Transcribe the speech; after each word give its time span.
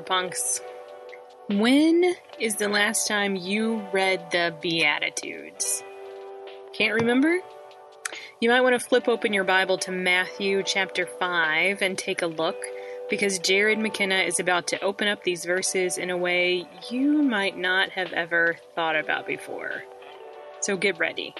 Hey, 0.00 0.04
Dunker 0.04 0.22
Punks. 0.22 0.60
When 1.48 2.14
is 2.38 2.56
the 2.56 2.68
last 2.68 3.06
time 3.06 3.36
you 3.36 3.82
read 3.92 4.30
the 4.30 4.54
Beatitudes? 4.62 5.82
Can't 6.72 6.94
remember? 6.94 7.38
You 8.40 8.48
might 8.48 8.62
want 8.62 8.80
to 8.80 8.86
flip 8.86 9.08
open 9.08 9.34
your 9.34 9.44
Bible 9.44 9.76
to 9.78 9.92
Matthew 9.92 10.62
chapter 10.62 11.06
5 11.06 11.82
and 11.82 11.98
take 11.98 12.22
a 12.22 12.26
look 12.26 12.56
because 13.10 13.38
Jarrod 13.40 13.80
McKenna 13.80 14.20
is 14.20 14.40
about 14.40 14.68
to 14.68 14.82
open 14.82 15.06
up 15.06 15.22
these 15.22 15.44
verses 15.44 15.98
in 15.98 16.08
a 16.08 16.16
way 16.16 16.66
you 16.90 17.22
might 17.22 17.58
not 17.58 17.90
have 17.90 18.12
ever 18.14 18.56
thought 18.74 18.96
about 18.96 19.26
before. 19.26 19.82
So 20.60 20.78
get 20.78 20.98
ready. 20.98 21.34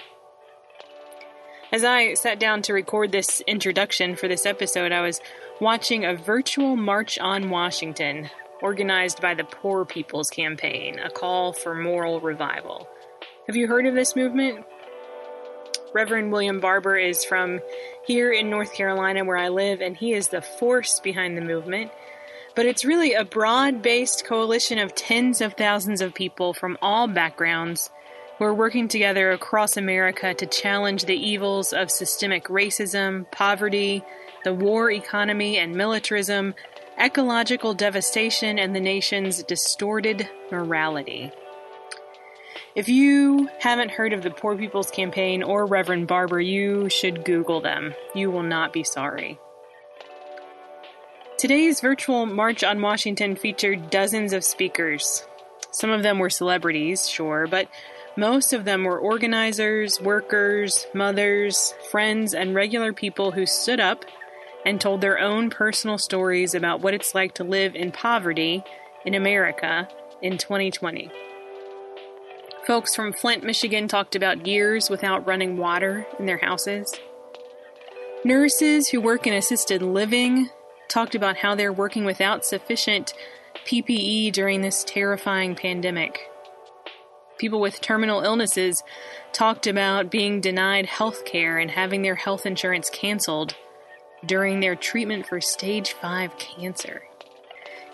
As 1.71 1.83
I 1.85 2.15
sat 2.15 2.39
down 2.39 2.61
to 2.63 2.73
record 2.73 3.11
this 3.11 3.41
introduction 3.47 4.15
for 4.17 4.27
this 4.27 4.45
episode, 4.45 4.91
I 4.91 5.01
was 5.01 5.21
watching 5.61 6.03
a 6.03 6.15
virtual 6.15 6.75
March 6.75 7.17
on 7.17 7.49
Washington 7.49 8.29
organized 8.61 9.21
by 9.21 9.33
the 9.33 9.43
Poor 9.43 9.85
People's 9.85 10.29
Campaign, 10.29 10.99
a 10.99 11.09
call 11.09 11.53
for 11.53 11.75
moral 11.75 12.19
revival. 12.19 12.87
Have 13.47 13.55
you 13.55 13.67
heard 13.67 13.85
of 13.85 13.95
this 13.95 14.15
movement? 14.15 14.65
Reverend 15.93 16.31
William 16.31 16.59
Barber 16.59 16.95
is 16.95 17.25
from 17.25 17.59
here 18.05 18.31
in 18.31 18.49
North 18.49 18.73
Carolina, 18.73 19.25
where 19.25 19.37
I 19.37 19.49
live, 19.49 19.81
and 19.81 19.97
he 19.97 20.13
is 20.13 20.29
the 20.29 20.41
force 20.41 20.99
behind 20.99 21.37
the 21.37 21.41
movement. 21.41 21.91
But 22.55 22.65
it's 22.65 22.85
really 22.85 23.13
a 23.13 23.25
broad 23.25 23.81
based 23.81 24.25
coalition 24.25 24.77
of 24.77 24.95
tens 24.95 25.41
of 25.41 25.53
thousands 25.53 26.01
of 26.01 26.13
people 26.13 26.53
from 26.53 26.77
all 26.81 27.07
backgrounds 27.07 27.89
who 28.37 28.45
are 28.45 28.53
working 28.53 28.87
together 28.87 29.31
across 29.31 29.77
America 29.77 30.33
to 30.33 30.45
challenge 30.45 31.05
the 31.05 31.15
evils 31.15 31.73
of 31.73 31.91
systemic 31.91 32.45
racism, 32.45 33.29
poverty, 33.31 34.03
the 34.43 34.53
war 34.53 34.89
economy 34.91 35.57
and 35.57 35.75
militarism, 35.75 36.53
ecological 37.01 37.73
devastation, 37.73 38.59
and 38.59 38.75
the 38.75 38.79
nation's 38.79 39.41
distorted 39.43 40.29
morality. 40.51 41.31
If 42.75 42.87
you 42.87 43.49
haven't 43.59 43.91
heard 43.91 44.13
of 44.13 44.21
the 44.21 44.29
Poor 44.29 44.55
People's 44.55 44.91
Campaign 44.91 45.41
or 45.43 45.65
Reverend 45.65 46.07
Barber, 46.07 46.39
you 46.39 46.89
should 46.89 47.25
Google 47.25 47.59
them. 47.59 47.95
You 48.13 48.29
will 48.29 48.43
not 48.43 48.71
be 48.71 48.83
sorry. 48.83 49.39
Today's 51.37 51.81
virtual 51.81 52.27
March 52.27 52.63
on 52.63 52.81
Washington 52.81 53.35
featured 53.35 53.89
dozens 53.89 54.31
of 54.31 54.43
speakers. 54.43 55.25
Some 55.71 55.89
of 55.89 56.03
them 56.03 56.19
were 56.19 56.29
celebrities, 56.29 57.09
sure, 57.09 57.47
but 57.47 57.67
most 58.15 58.53
of 58.53 58.63
them 58.63 58.83
were 58.83 58.99
organizers, 58.99 59.99
workers, 59.99 60.85
mothers, 60.93 61.73
friends, 61.89 62.33
and 62.33 62.53
regular 62.53 62.93
people 62.93 63.31
who 63.31 63.45
stood 63.45 63.79
up 63.79 64.05
and 64.65 64.79
told 64.79 65.01
their 65.01 65.19
own 65.19 65.49
personal 65.49 65.97
stories 65.97 66.53
about 66.53 66.81
what 66.81 66.93
it's 66.93 67.15
like 67.15 67.33
to 67.35 67.43
live 67.43 67.75
in 67.75 67.91
poverty 67.91 68.63
in 69.05 69.13
America 69.13 69.87
in 70.21 70.37
2020. 70.37 71.11
Folks 72.67 72.95
from 72.95 73.11
Flint, 73.11 73.43
Michigan 73.43 73.87
talked 73.87 74.15
about 74.15 74.45
years 74.45 74.89
without 74.89 75.25
running 75.25 75.57
water 75.57 76.05
in 76.19 76.27
their 76.27 76.37
houses. 76.37 76.93
Nurses 78.23 78.89
who 78.89 79.01
work 79.01 79.25
in 79.25 79.33
assisted 79.33 79.81
living 79.81 80.49
talked 80.87 81.15
about 81.15 81.37
how 81.37 81.55
they're 81.55 81.73
working 81.73 82.05
without 82.05 82.45
sufficient 82.45 83.13
PPE 83.65 84.31
during 84.31 84.61
this 84.61 84.83
terrifying 84.83 85.55
pandemic. 85.55 86.19
People 87.39 87.59
with 87.59 87.81
terminal 87.81 88.21
illnesses 88.21 88.83
talked 89.33 89.65
about 89.65 90.11
being 90.11 90.39
denied 90.39 90.85
health 90.85 91.25
care 91.25 91.57
and 91.57 91.71
having 91.71 92.03
their 92.03 92.15
health 92.15 92.45
insurance 92.45 92.91
canceled 92.91 93.55
during 94.25 94.59
their 94.59 94.75
treatment 94.75 95.25
for 95.25 95.41
stage 95.41 95.93
5 95.93 96.37
cancer. 96.37 97.03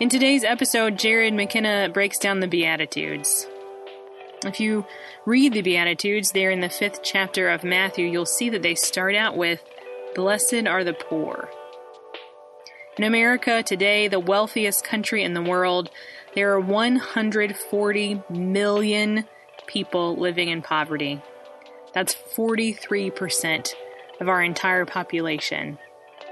In 0.00 0.08
today's 0.08 0.44
episode, 0.44 0.94
Jarrod 0.94 1.34
McKenna 1.34 1.88
breaks 1.92 2.18
down 2.18 2.40
the 2.40 2.46
Beatitudes. 2.46 3.46
If 4.44 4.60
you 4.60 4.86
read 5.26 5.52
the 5.52 5.62
Beatitudes 5.62 6.30
there 6.30 6.50
in 6.50 6.60
the 6.60 6.68
fifth 6.68 7.02
chapter 7.02 7.48
of 7.48 7.64
Matthew, 7.64 8.06
you'll 8.06 8.26
see 8.26 8.50
that 8.50 8.62
they 8.62 8.76
start 8.76 9.16
out 9.16 9.36
with 9.36 9.60
Blessed 10.14 10.66
are 10.66 10.84
the 10.84 10.92
poor. 10.94 11.50
In 12.96 13.04
America 13.04 13.62
today, 13.62 14.08
the 14.08 14.20
wealthiest 14.20 14.84
country 14.84 15.22
in 15.22 15.34
the 15.34 15.42
world, 15.42 15.90
there 16.34 16.52
are 16.52 16.60
140 16.60 18.22
million 18.30 19.24
people 19.66 20.16
living 20.16 20.48
in 20.48 20.62
poverty. 20.62 21.20
That's 21.92 22.14
43% 22.14 23.74
of 24.20 24.28
our 24.28 24.42
entire 24.42 24.84
population, 24.84 25.78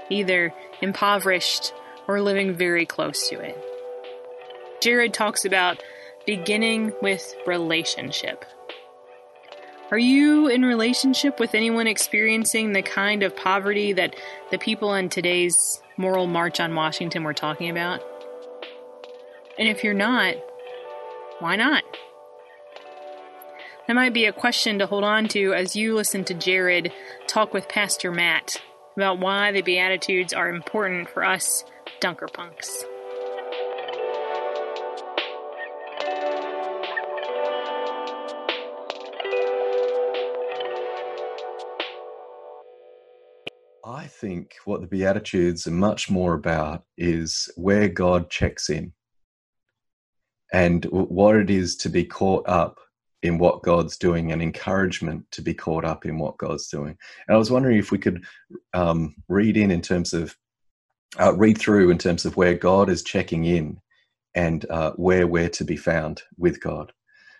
either 0.09 0.53
impoverished 0.81 1.73
or 2.07 2.21
living 2.21 2.53
very 2.53 2.85
close 2.85 3.29
to 3.29 3.39
it. 3.39 3.57
Jarrod 4.81 5.13
talks 5.13 5.45
about 5.45 5.83
beginning 6.25 6.93
with 7.01 7.33
relationship. 7.45 8.45
Are 9.89 9.97
you 9.97 10.47
in 10.47 10.63
relationship 10.63 11.39
with 11.39 11.55
anyone 11.55 11.87
experiencing 11.87 12.73
the 12.73 12.81
kind 12.81 13.23
of 13.23 13.35
poverty 13.35 13.93
that 13.93 14.15
the 14.51 14.57
people 14.57 14.93
in 14.93 15.07
today's 15.07 15.81
Moral 15.95 16.27
March 16.27 16.59
on 16.59 16.75
Washington 16.75 17.23
were 17.23 17.33
talking 17.33 17.69
about? 17.69 18.01
And 19.57 19.67
if 19.67 19.83
you're 19.83 19.93
not, 19.93 20.35
why 21.39 21.55
not? 21.55 21.83
That 23.87 23.95
might 23.95 24.13
be 24.13 24.25
a 24.25 24.33
question 24.33 24.79
to 24.79 24.87
hold 24.87 25.05
on 25.05 25.29
to 25.29 25.53
as 25.53 25.75
you 25.75 25.95
listen 25.95 26.25
to 26.25 26.35
Jarrod 26.35 26.91
talk 27.25 27.53
with 27.53 27.69
Pastor 27.69 28.11
Matt 28.11 28.61
about 28.97 29.19
why 29.19 29.51
the 29.51 29.61
Beatitudes 29.61 30.33
are 30.33 30.49
important 30.49 31.07
for 31.07 31.23
us 31.23 31.63
Dunker 31.99 32.27
punks. 32.27 32.83
I 43.85 44.07
think 44.07 44.55
what 44.65 44.81
the 44.81 44.87
Beatitudes 44.87 45.67
are 45.67 45.71
much 45.71 46.09
more 46.09 46.33
about 46.33 46.83
is 46.97 47.49
where 47.55 47.87
God 47.87 48.31
checks 48.31 48.69
in 48.69 48.93
and 50.51 50.83
what 50.85 51.35
it 51.35 51.51
is 51.51 51.75
to 51.77 51.89
be 51.89 52.03
caught 52.03 52.49
up 52.49 52.79
in 53.23 53.37
what 53.37 53.63
God's 53.63 53.97
doing 53.97 54.31
and 54.31 54.41
encouragement 54.41 55.25
to 55.31 55.41
be 55.41 55.53
caught 55.53 55.85
up 55.85 56.05
in 56.05 56.19
what 56.19 56.37
God's 56.37 56.67
doing. 56.67 56.97
And 57.27 57.35
I 57.35 57.37
was 57.37 57.51
wondering 57.51 57.77
if 57.77 57.91
we 57.91 57.97
could 57.97 58.23
um, 58.73 59.15
read 59.27 59.57
in 59.57 59.71
in 59.71 59.81
terms 59.81 60.13
of, 60.13 60.35
uh, 61.19 61.33
read 61.33 61.57
through 61.57 61.89
in 61.89 61.97
terms 61.97 62.25
of 62.25 62.37
where 62.37 62.53
God 62.53 62.89
is 62.89 63.03
checking 63.03 63.45
in 63.45 63.79
and 64.35 64.65
uh, 64.69 64.91
where 64.91 65.25
we're 65.25 65.49
to 65.49 65.63
be 65.63 65.77
found 65.77 66.21
with 66.37 66.61
God. 66.61 66.91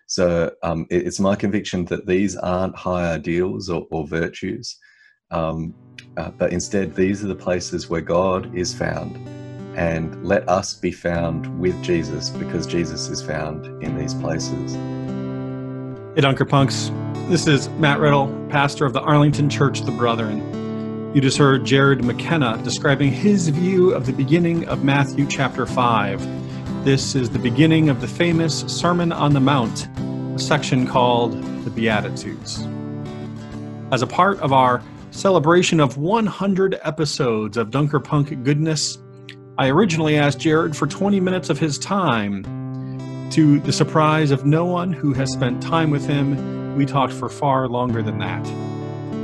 So 0.07 0.51
um, 0.63 0.88
it, 0.89 1.06
it's 1.06 1.19
my 1.19 1.35
conviction 1.35 1.85
that 1.85 2.07
these 2.07 2.35
aren't 2.38 2.75
high 2.75 3.13
ideals 3.13 3.69
or, 3.69 3.85
or 3.91 4.07
virtues, 4.07 4.77
um, 5.31 5.75
uh, 6.15 6.31
but 6.31 6.53
instead 6.53 6.95
these 6.95 7.24
are 7.24 7.27
the 7.27 7.35
places 7.35 7.89
where 7.89 8.01
God 8.01 8.56
is 8.56 8.74
found. 8.74 9.15
And 9.77 10.25
let 10.25 10.50
us 10.50 10.74
be 10.74 10.91
found 10.91 11.59
with 11.59 11.79
Jesus 11.83 12.31
because 12.31 12.65
Jesus 12.65 13.09
is 13.09 13.21
found 13.21 13.65
in 13.83 13.95
these 13.95 14.15
places. 14.15 14.75
Hey, 16.18 16.22
Dunker 16.22 16.46
Punks. 16.46 16.90
This 17.28 17.46
is 17.46 17.69
Matt 17.78 18.00
Riddle, 18.00 18.28
pastor 18.50 18.88
of 18.88 18.94
the 18.94 19.02
Arlington 19.02 19.52
Church, 19.52 19.81
the 19.81 19.92
Brethren. 19.92 21.12
You 21.14 21.22
just 21.22 21.38
heard 21.38 21.62
Jarrod 21.62 22.02
McKenna 22.02 22.60
describing 22.64 23.12
his 23.12 23.50
view 23.50 23.94
of 23.94 24.08
the 24.08 24.14
beginning 24.14 24.68
of 24.68 24.84
Matthew 24.84 25.28
chapter 25.28 25.68
5. 25.68 26.84
This 26.84 27.14
is 27.14 27.30
the 27.30 27.38
beginning 27.38 27.90
of 27.90 28.02
the 28.02 28.08
famous 28.08 28.62
Sermon 28.62 29.12
on 29.12 29.34
the 29.34 29.40
Mount, 29.40 29.88
a 30.36 30.40
section 30.40 30.88
called 30.88 31.34
the 31.64 31.69
Beatitudes. 31.69 32.68
As 33.92 34.02
a 34.02 34.08
part 34.08 34.40
of 34.40 34.52
our 34.52 34.81
celebration 35.12 35.80
of 35.80 35.98
100 35.98 36.80
episodes 36.81 37.58
of 37.58 37.70
Dunker 37.70 38.00
Punk 38.00 38.44
goodness, 38.44 38.98
I 39.60 39.70
originally 39.70 40.18
asked 40.18 40.40
Jarrod 40.40 40.75
for 40.75 40.88
20 40.88 41.20
minutes 41.20 41.52
of 41.52 41.60
his 41.60 41.78
time 41.78 42.56
to 43.31 43.59
the 43.59 43.74
surprise 43.74 44.31
of 44.31 44.45
no 44.45 44.65
one 44.65 44.94
who 44.94 45.13
has 45.13 45.31
spent 45.31 45.62
time 45.62 45.89
with 45.89 46.06
him, 46.06 46.75
we 46.75 46.85
talked 46.85 47.13
for 47.13 47.29
far 47.29 47.68
longer 47.68 48.01
than 48.01 48.19
that. 48.19 48.47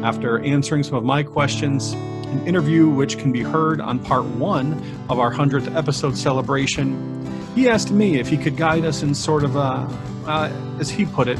After 0.03 0.39
answering 0.39 0.83
some 0.83 0.95
of 0.95 1.03
my 1.03 1.23
questions, 1.23 1.93
an 1.93 2.45
interview 2.45 2.89
which 2.89 3.17
can 3.17 3.31
be 3.31 3.41
heard 3.41 3.79
on 3.79 3.99
part 3.99 4.25
one 4.25 4.73
of 5.09 5.19
our 5.19 5.33
100th 5.33 5.73
episode 5.75 6.17
celebration, 6.17 7.25
he 7.55 7.69
asked 7.69 7.91
me 7.91 8.19
if 8.19 8.27
he 8.27 8.37
could 8.37 8.57
guide 8.57 8.83
us 8.83 9.03
in 9.03 9.15
sort 9.15 9.43
of 9.43 9.55
a, 9.55 9.87
uh, 10.27 10.51
as 10.79 10.89
he 10.89 11.05
put 11.05 11.27
it, 11.27 11.39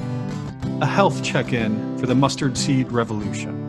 a 0.81 0.85
health 0.85 1.23
check 1.23 1.51
in 1.51 1.97
for 1.97 2.05
the 2.05 2.15
mustard 2.15 2.57
seed 2.57 2.91
revolution. 2.91 3.59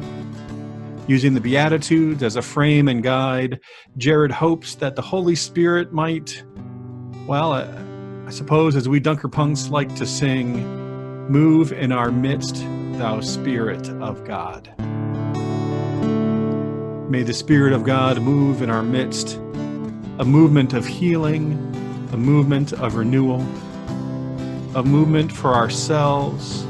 Using 1.06 1.34
the 1.34 1.40
Beatitudes 1.40 2.22
as 2.22 2.36
a 2.36 2.42
frame 2.42 2.88
and 2.88 3.02
guide, 3.02 3.60
Jarrod 3.98 4.30
hopes 4.30 4.76
that 4.76 4.96
the 4.96 5.02
Holy 5.02 5.34
Spirit 5.34 5.92
might, 5.92 6.42
well, 7.26 7.52
uh, 7.52 7.66
I 8.26 8.30
suppose, 8.30 8.74
as 8.74 8.88
we 8.88 9.00
Dunker 9.00 9.28
Punks 9.28 9.68
like 9.68 9.94
to 9.96 10.06
sing, 10.06 10.66
move 11.28 11.72
in 11.72 11.92
our 11.92 12.10
midst, 12.10 12.56
thou 12.98 13.20
Spirit 13.20 13.90
of 14.00 14.24
God. 14.24 14.70
May 17.10 17.22
the 17.22 17.34
Spirit 17.34 17.74
of 17.74 17.84
God 17.84 18.22
move 18.22 18.62
in 18.62 18.70
our 18.70 18.82
midst, 18.82 19.36
a 20.18 20.24
movement 20.24 20.72
of 20.72 20.86
healing, 20.86 21.52
a 22.12 22.16
movement 22.16 22.72
of 22.72 22.94
renewal, 22.94 23.40
a 24.74 24.82
movement 24.82 25.30
for 25.30 25.52
ourselves, 25.54 26.62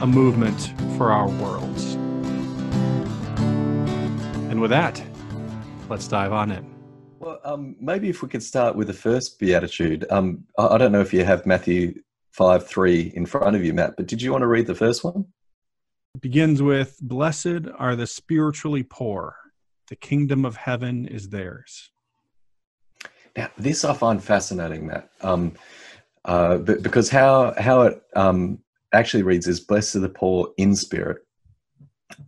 a 0.00 0.06
movement 0.06 0.72
for 0.96 1.10
our 1.10 1.28
worlds. 1.28 1.94
And 4.50 4.60
with 4.60 4.70
that, 4.70 5.02
let's 5.88 6.06
dive 6.06 6.32
on 6.32 6.52
in. 6.52 6.75
Well, 7.26 7.40
um, 7.42 7.74
maybe 7.80 8.08
if 8.08 8.22
we 8.22 8.28
could 8.28 8.42
start 8.44 8.76
with 8.76 8.86
the 8.86 8.92
first 8.92 9.40
beatitude. 9.40 10.06
Um, 10.10 10.44
I, 10.56 10.78
don't 10.78 10.92
know 10.92 11.00
if 11.00 11.12
you 11.12 11.24
have 11.24 11.44
Matthew 11.44 12.00
five 12.30 12.64
three 12.64 13.12
in 13.16 13.26
front 13.26 13.56
of 13.56 13.64
you, 13.64 13.74
Matt, 13.74 13.96
but 13.96 14.06
did 14.06 14.22
you 14.22 14.30
want 14.30 14.42
to 14.42 14.46
read 14.46 14.68
the 14.68 14.76
first 14.76 15.02
one? 15.02 15.26
It 16.14 16.20
begins 16.20 16.62
with 16.62 16.96
"Blessed 17.02 17.66
are 17.76 17.96
the 17.96 18.06
spiritually 18.06 18.84
poor; 18.84 19.34
the 19.88 19.96
kingdom 19.96 20.44
of 20.44 20.54
heaven 20.54 21.04
is 21.04 21.30
theirs." 21.30 21.90
Now, 23.36 23.50
this 23.58 23.84
I 23.84 23.92
find 23.94 24.22
fascinating, 24.22 24.86
Matt, 24.86 25.10
um, 25.22 25.54
uh, 26.26 26.58
because 26.58 27.10
how 27.10 27.54
how 27.58 27.82
it 27.82 28.00
um, 28.14 28.60
actually 28.92 29.24
reads 29.24 29.48
is 29.48 29.58
"Blessed 29.58 29.96
are 29.96 29.98
the 29.98 30.08
poor 30.08 30.52
in 30.58 30.76
spirit." 30.76 31.25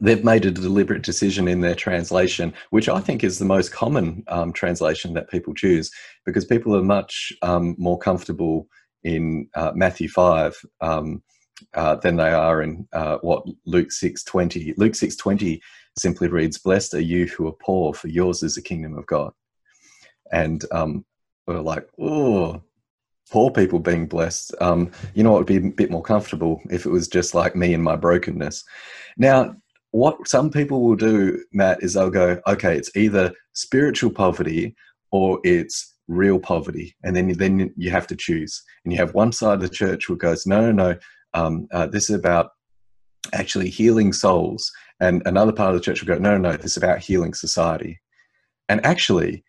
They've 0.01 0.25
made 0.25 0.45
a 0.45 0.51
deliberate 0.51 1.03
decision 1.03 1.49
in 1.49 1.61
their 1.61 1.75
translation, 1.75 2.53
which 2.71 2.89
I 2.89 3.01
think 3.01 3.23
is 3.23 3.39
the 3.39 3.45
most 3.45 3.73
common 3.73 4.25
um, 4.29 4.53
translation 4.53 5.15
that 5.15 5.31
people 5.31 5.55
choose, 5.55 5.91
because 6.27 6.45
people 6.45 6.77
are 6.77 6.83
much 6.83 7.33
um, 7.43 7.75
more 7.79 7.99
comfortable 7.99 8.67
in 9.05 9.49
uh, 9.55 9.73
Matthew 9.75 10.09
five 10.09 10.57
um, 10.81 11.23
uh, 11.75 11.97
than 11.97 12.17
they 12.17 12.31
are 12.31 12.63
in 12.63 12.89
uh, 12.93 13.19
what 13.19 13.45
Luke 13.67 13.93
six 13.93 14.25
twenty. 14.25 14.75
Luke 14.77 14.95
six 14.95 15.17
twenty 15.17 15.61
simply 15.99 16.29
reads, 16.29 16.59
"Blessed 16.59 16.95
are 16.95 17.01
you 17.01 17.27
who 17.27 17.47
are 17.49 17.53
poor, 17.53 17.95
for 17.95 18.09
yours 18.09 18.43
is 18.43 18.55
the 18.55 18.63
kingdom 18.63 18.99
of 18.99 19.07
God." 19.07 19.33
And 20.33 20.65
um, 20.73 21.05
we're 21.47 21.61
like, 21.61 21.89
oh. 22.01 22.63
Poor 23.31 23.51
people 23.51 23.79
being 23.79 24.07
blessed. 24.07 24.55
Um, 24.59 24.91
you 25.13 25.23
know, 25.23 25.35
it 25.35 25.39
would 25.41 25.47
be 25.47 25.59
a 25.59 25.71
bit 25.71 25.91
more 25.91 26.03
comfortable 26.03 26.63
if 26.71 26.87
it 26.87 26.91
was 26.91 27.09
just 27.09 27.35
like 27.35 27.55
me 27.55 27.75
and 27.75 27.85
my 27.85 27.95
brokenness. 27.95 28.65
Now, 29.19 29.55
what 29.91 30.29
some 30.29 30.51
people 30.51 30.83
will 30.83 30.97
do, 30.97 31.43
Matt, 31.53 31.83
is 31.83 31.95
they'll 31.95 32.11
go, 32.11 32.41
okay, 32.47 32.77
it's 32.77 32.95
either 32.97 33.33
spiritual 33.55 34.11
poverty 34.11 34.75
or 35.11 35.41
it's 35.45 35.95
real 36.09 36.39
poverty, 36.39 36.95
and 37.03 37.15
then 37.15 37.33
then 37.33 37.73
you 37.77 37.91
have 37.91 38.07
to 38.09 38.17
choose. 38.17 38.63
And 38.85 38.93
you 38.93 38.99
have 38.99 39.15
one 39.15 39.33
side 39.33 39.55
of 39.55 39.61
the 39.61 39.69
church 39.69 40.07
who 40.07 40.17
goes, 40.17 40.47
no, 40.47 40.71
no, 40.71 40.73
no, 40.73 40.99
um, 41.35 41.69
uh, 41.73 41.87
this 41.87 42.11
is 42.11 42.17
about 42.17 42.51
actually 43.33 43.69
healing 43.69 44.13
souls, 44.13 44.71
and 45.01 45.23
another 45.27 45.53
part 45.53 45.75
of 45.75 45.77
the 45.77 45.85
church 45.85 46.01
will 46.01 46.15
go, 46.15 46.21
no, 46.21 46.37
no, 46.37 46.51
no, 46.51 46.57
this 46.57 46.73
is 46.73 46.77
about 46.77 47.01
healing 47.01 47.35
society. 47.35 48.01
And 48.69 48.85
actually, 48.85 49.45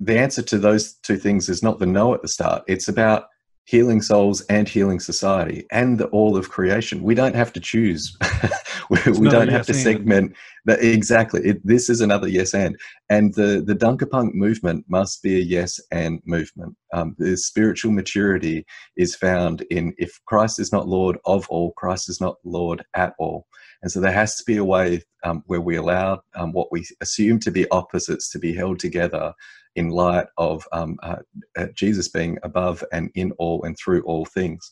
the 0.00 0.18
answer 0.18 0.42
to 0.42 0.58
those 0.58 0.94
two 0.94 1.16
things 1.16 1.48
is 1.48 1.62
not 1.62 1.78
the 1.78 1.86
no 1.86 2.12
at 2.14 2.22
the 2.22 2.28
start. 2.28 2.64
It's 2.66 2.88
about 2.88 3.24
healing 3.64 4.02
souls 4.02 4.40
and 4.42 4.68
healing 4.68 4.98
society 4.98 5.66
and 5.70 5.98
the 5.98 6.06
all 6.06 6.36
of 6.36 6.50
creation. 6.50 7.02
We 7.02 7.14
don't 7.14 7.36
have 7.36 7.52
to 7.52 7.60
choose. 7.60 8.16
we, 8.90 8.98
we 9.12 9.28
don't 9.28 9.48
have 9.48 9.66
to 9.66 9.74
segment 9.74 10.34
that 10.64 10.82
exactly. 10.82 11.40
It, 11.42 11.66
this 11.66 11.88
is 11.88 12.00
another 12.00 12.28
yes 12.28 12.54
and. 12.54 12.76
And 13.08 13.34
the 13.34 13.62
the 13.64 13.74
Dunkerpunk 13.74 14.34
movement 14.34 14.84
must 14.88 15.22
be 15.22 15.36
a 15.36 15.40
yes 15.40 15.80
and 15.90 16.20
movement. 16.24 16.76
Um, 16.92 17.14
the 17.18 17.36
spiritual 17.36 17.92
maturity 17.92 18.66
is 18.96 19.14
found 19.14 19.62
in 19.70 19.94
if 19.98 20.20
Christ 20.26 20.58
is 20.58 20.72
not 20.72 20.88
Lord 20.88 21.18
of 21.24 21.48
all, 21.48 21.72
Christ 21.72 22.08
is 22.08 22.20
not 22.20 22.36
Lord 22.44 22.84
at 22.94 23.14
all. 23.18 23.46
And 23.82 23.90
so 23.90 24.00
there 24.00 24.12
has 24.12 24.36
to 24.36 24.44
be 24.44 24.56
a 24.56 24.64
way 24.64 25.02
um, 25.24 25.42
where 25.46 25.60
we 25.60 25.76
allow 25.76 26.22
um, 26.34 26.52
what 26.52 26.70
we 26.70 26.84
assume 27.00 27.40
to 27.40 27.50
be 27.50 27.68
opposites 27.70 28.30
to 28.30 28.38
be 28.38 28.54
held 28.54 28.78
together 28.78 29.32
in 29.76 29.90
light 29.90 30.26
of 30.38 30.66
um, 30.72 30.98
uh, 31.02 31.16
uh, 31.56 31.66
Jesus 31.74 32.08
being 32.08 32.38
above 32.42 32.84
and 32.92 33.10
in 33.14 33.32
all 33.32 33.62
and 33.64 33.76
through 33.76 34.02
all 34.02 34.24
things. 34.24 34.70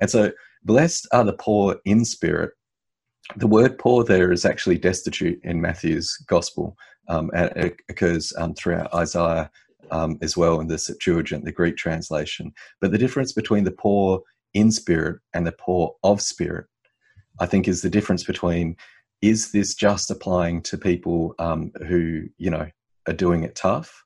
And 0.00 0.10
so, 0.10 0.32
blessed 0.64 1.06
are 1.12 1.24
the 1.24 1.32
poor 1.32 1.76
in 1.84 2.04
spirit. 2.04 2.52
The 3.36 3.46
word 3.46 3.78
poor 3.78 4.04
there 4.04 4.32
is 4.32 4.44
actually 4.44 4.78
destitute 4.78 5.40
in 5.44 5.60
Matthew's 5.60 6.16
gospel, 6.26 6.76
um, 7.08 7.30
and 7.34 7.50
it 7.56 7.76
occurs 7.88 8.32
um, 8.36 8.54
throughout 8.54 8.92
Isaiah 8.94 9.50
um, 9.90 10.18
as 10.22 10.36
well 10.36 10.60
in 10.60 10.66
the 10.66 10.78
Septuagint, 10.78 11.44
the 11.44 11.52
Greek 11.52 11.76
translation. 11.76 12.52
But 12.80 12.90
the 12.90 12.98
difference 12.98 13.32
between 13.32 13.64
the 13.64 13.72
poor 13.72 14.20
in 14.54 14.70
spirit 14.70 15.20
and 15.34 15.46
the 15.46 15.52
poor 15.52 15.94
of 16.02 16.20
spirit, 16.20 16.66
I 17.40 17.46
think, 17.46 17.68
is 17.68 17.82
the 17.82 17.90
difference 17.90 18.24
between 18.24 18.76
is 19.20 19.52
this 19.52 19.74
just 19.74 20.10
applying 20.10 20.62
to 20.62 20.76
people 20.76 21.34
um, 21.38 21.70
who, 21.86 22.24
you 22.38 22.50
know, 22.50 22.68
are 23.06 23.14
doing 23.14 23.44
it 23.44 23.54
tough? 23.54 24.04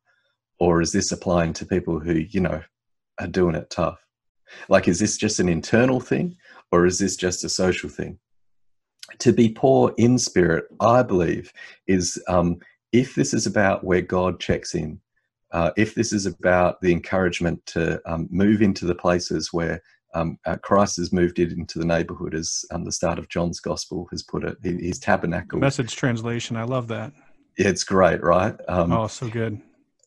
Or 0.59 0.81
is 0.81 0.93
this 0.93 1.13
applying 1.13 1.53
to 1.53 1.67
people 1.67 1.99
who 1.99 2.15
you 2.15 2.41
know 2.41 2.63
are 3.21 3.27
doing 3.27 3.55
it 3.55 3.71
tough 3.71 4.05
like 4.69 4.89
is 4.89 4.99
this 4.99 5.17
just 5.17 5.41
an 5.41 5.49
internal 5.49 6.01
thing 6.01 6.37
or 6.73 6.87
is 6.87 6.99
this 6.99 7.17
just 7.17 7.45
a 7.45 7.49
social 7.49 7.89
thing 7.89 8.19
to 9.19 9.33
be 9.33 9.49
poor 9.49 9.93
in 9.97 10.19
spirit 10.19 10.65
i 10.81 11.03
believe 11.03 11.53
is 11.87 12.23
um, 12.29 12.59
if 12.93 13.15
this 13.15 13.33
is 13.35 13.47
about 13.47 13.85
where 13.85 14.03
god 14.03 14.41
checks 14.41 14.75
in 14.75 15.01
uh, 15.53 15.71
if 15.77 15.95
this 15.95 16.13
is 16.13 16.27
about 16.27 16.81
the 16.81 16.93
encouragement 16.93 17.65
to 17.67 18.01
um, 18.11 18.29
move 18.31 18.61
into 18.61 18.85
the 18.85 18.95
places 18.95 19.53
where 19.53 19.81
um, 20.13 20.39
uh, 20.45 20.57
Christ 20.57 20.97
has 20.97 21.13
moved 21.13 21.39
it 21.39 21.53
into 21.53 21.79
the 21.79 21.85
neighborhood, 21.85 22.35
as 22.35 22.65
um, 22.73 22.85
the 22.85 22.93
start 22.93 23.19
of 23.19 23.29
John's 23.29 23.61
gospel 23.61 24.09
has 24.11 24.23
put 24.23 24.45
it. 24.45 24.57
His 24.63 24.99
tabernacle. 24.99 25.59
Message 25.59 25.95
translation. 25.95 26.57
I 26.57 26.65
love 26.65 26.89
that. 26.89 27.13
Yeah, 27.59 27.69
it's 27.69 27.85
great, 27.85 28.23
right? 28.23 28.55
Um, 28.67 28.93
oh, 28.93 29.07
so 29.07 29.29
good 29.29 29.61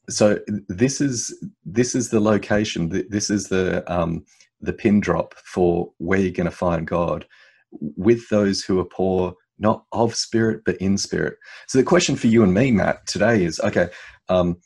so 0.10 0.40
this 0.68 1.02
is 1.02 1.34
this 1.66 1.96
is 1.96 2.10
the 2.10 2.20
location 2.20 2.90
this 3.10 3.30
is 3.30 3.48
the 3.48 3.84
um, 3.92 4.26
the 4.62 4.74
pin 4.74 5.00
drop 5.00 5.34
for 5.46 5.92
where 5.98 6.20
you're 6.20 6.32
going 6.32 6.46
to 6.46 6.52
find 6.52 6.88
god 6.88 7.26
with 7.72 8.28
those 8.30 8.62
who 8.62 8.80
are 8.80 8.86
poor 8.86 9.36
not 9.60 9.84
of 9.92 10.16
spirit, 10.16 10.62
but 10.66 10.78
in 10.78 10.98
spirit. 10.98 11.38
So 11.68 11.78
the 11.78 11.84
question 11.84 12.16
for 12.16 12.28
you 12.28 12.44
and 12.44 12.54
me, 12.54 12.72
Matt, 12.72 13.06
today 13.06 13.44
is 13.44 13.60
okay, 13.60 13.90
um, 14.30 14.58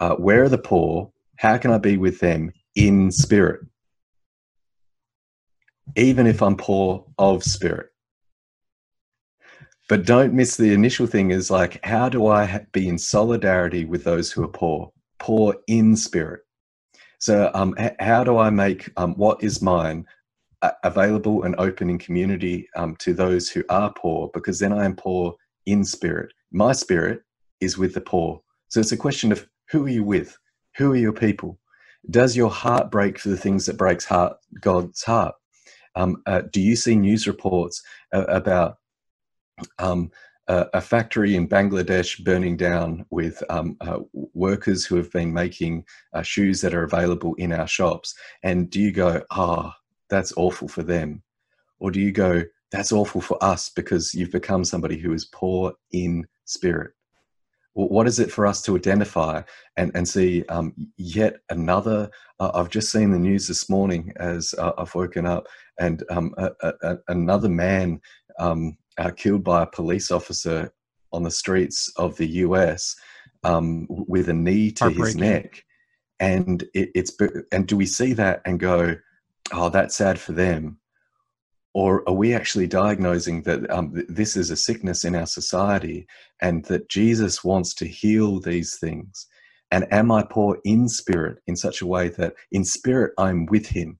uh, 0.00 0.14
where 0.14 0.44
are 0.44 0.48
the 0.48 0.58
poor? 0.58 1.10
How 1.38 1.58
can 1.58 1.72
I 1.72 1.78
be 1.78 1.96
with 1.96 2.20
them 2.20 2.52
in 2.74 3.10
spirit? 3.10 3.60
Even 5.96 6.26
if 6.26 6.42
I'm 6.42 6.56
poor 6.56 7.04
of 7.18 7.42
spirit. 7.42 7.88
But 9.88 10.04
don't 10.04 10.34
miss 10.34 10.56
the 10.56 10.72
initial 10.72 11.06
thing 11.06 11.30
is 11.30 11.50
like, 11.50 11.84
how 11.84 12.08
do 12.08 12.26
I 12.26 12.66
be 12.72 12.88
in 12.88 12.98
solidarity 12.98 13.84
with 13.84 14.04
those 14.04 14.32
who 14.32 14.42
are 14.42 14.48
poor? 14.48 14.92
Poor 15.18 15.54
in 15.68 15.96
spirit. 15.96 16.40
So, 17.18 17.50
um, 17.54 17.74
how 18.00 18.24
do 18.24 18.36
I 18.36 18.50
make 18.50 18.90
um, 18.96 19.14
what 19.14 19.42
is 19.42 19.62
mine 19.62 20.06
available 20.84 21.42
and 21.44 21.54
open 21.58 21.90
in 21.90 21.98
community 21.98 22.68
um, 22.76 22.96
to 22.96 23.12
those 23.12 23.48
who 23.48 23.62
are 23.68 23.92
poor 23.92 24.30
because 24.34 24.58
then 24.58 24.72
I 24.72 24.84
am 24.84 24.96
poor 24.96 25.34
in 25.66 25.84
spirit. 25.84 26.32
My 26.52 26.72
spirit 26.72 27.22
is 27.60 27.78
with 27.78 27.94
the 27.94 28.00
poor. 28.00 28.40
So 28.68 28.80
it's 28.80 28.92
a 28.92 28.96
question 28.96 29.32
of 29.32 29.46
who 29.70 29.86
are 29.86 29.90
you 29.90 30.04
with? 30.04 30.36
Who 30.76 30.92
are 30.92 30.96
your 30.96 31.12
people? 31.12 31.58
Does 32.10 32.36
your 32.36 32.50
heart 32.50 32.90
break 32.90 33.18
for 33.18 33.28
the 33.28 33.36
things 33.36 33.66
that 33.66 33.76
breaks 33.76 34.04
heart, 34.04 34.36
God's 34.60 35.02
heart? 35.02 35.34
Um, 35.94 36.22
uh, 36.26 36.42
do 36.52 36.60
you 36.60 36.76
see 36.76 36.94
news 36.94 37.26
reports 37.26 37.82
uh, 38.12 38.24
about 38.24 38.76
um, 39.78 40.10
a, 40.48 40.66
a, 40.74 40.80
factory 40.80 41.34
in 41.34 41.48
Bangladesh 41.48 42.22
burning 42.24 42.56
down 42.56 43.04
with 43.10 43.42
um, 43.50 43.76
uh, 43.80 43.98
workers 44.34 44.84
who 44.84 44.96
have 44.96 45.10
been 45.12 45.32
making 45.32 45.84
uh, 46.12 46.22
shoes 46.22 46.60
that 46.60 46.74
are 46.74 46.84
available 46.84 47.34
in 47.34 47.52
our 47.52 47.66
shops? 47.66 48.14
And 48.42 48.70
do 48.70 48.80
you 48.80 48.92
go, 48.92 49.22
ah, 49.30 49.68
oh, 49.68 49.72
that's 50.08 50.32
awful 50.36 50.68
for 50.68 50.82
them? 50.82 51.22
Or 51.78 51.90
do 51.90 52.00
you 52.00 52.12
go, 52.12 52.42
that's 52.70 52.92
awful 52.92 53.20
for 53.20 53.42
us 53.42 53.68
because 53.70 54.14
you've 54.14 54.32
become 54.32 54.64
somebody 54.64 54.98
who 54.98 55.12
is 55.12 55.26
poor 55.26 55.72
in 55.92 56.26
spirit? 56.44 56.92
what 57.76 58.06
is 58.06 58.18
it 58.18 58.32
for 58.32 58.46
us 58.46 58.62
to 58.62 58.74
identify 58.74 59.42
and, 59.76 59.92
and 59.94 60.08
see 60.08 60.42
um, 60.48 60.72
yet 60.96 61.36
another? 61.50 62.10
Uh, 62.40 62.50
I've 62.54 62.70
just 62.70 62.90
seen 62.90 63.10
the 63.10 63.18
news 63.18 63.46
this 63.46 63.68
morning 63.68 64.14
as 64.16 64.54
uh, 64.56 64.72
I've 64.78 64.94
woken 64.94 65.26
up, 65.26 65.46
and 65.78 66.02
um, 66.08 66.34
a, 66.38 66.50
a, 66.62 66.96
another 67.08 67.50
man 67.50 68.00
um, 68.38 68.78
uh, 68.98 69.10
killed 69.10 69.44
by 69.44 69.62
a 69.62 69.66
police 69.66 70.10
officer 70.10 70.72
on 71.12 71.22
the 71.22 71.30
streets 71.30 71.92
of 71.96 72.16
the 72.16 72.26
US 72.44 72.96
um, 73.44 73.86
with 73.88 74.28
a 74.28 74.34
knee 74.34 74.70
to 74.72 74.90
his 74.90 75.16
neck. 75.16 75.64
And 76.18 76.62
it, 76.74 76.90
it's 76.94 77.16
and 77.52 77.66
do 77.66 77.76
we 77.76 77.86
see 77.86 78.12
that 78.14 78.42
and 78.44 78.58
go, 78.58 78.96
oh, 79.52 79.68
that's 79.68 79.96
sad 79.96 80.18
for 80.18 80.32
them? 80.32 80.78
Or 81.74 82.08
are 82.08 82.14
we 82.14 82.32
actually 82.32 82.66
diagnosing 82.66 83.42
that 83.42 83.70
um, 83.70 83.94
th- 83.94 84.06
this 84.08 84.36
is 84.36 84.50
a 84.50 84.56
sickness 84.56 85.04
in 85.04 85.14
our 85.14 85.26
society 85.26 86.06
and 86.40 86.64
that 86.64 86.88
Jesus 86.88 87.44
wants 87.44 87.74
to 87.74 87.86
heal 87.86 88.40
these 88.40 88.78
things? 88.78 89.26
And 89.70 89.92
am 89.92 90.10
I 90.10 90.22
poor 90.22 90.58
in 90.64 90.88
spirit 90.88 91.38
in 91.46 91.56
such 91.56 91.82
a 91.82 91.86
way 91.86 92.08
that 92.10 92.34
in 92.52 92.64
spirit 92.64 93.12
I'm 93.18 93.46
with 93.46 93.66
him? 93.66 93.98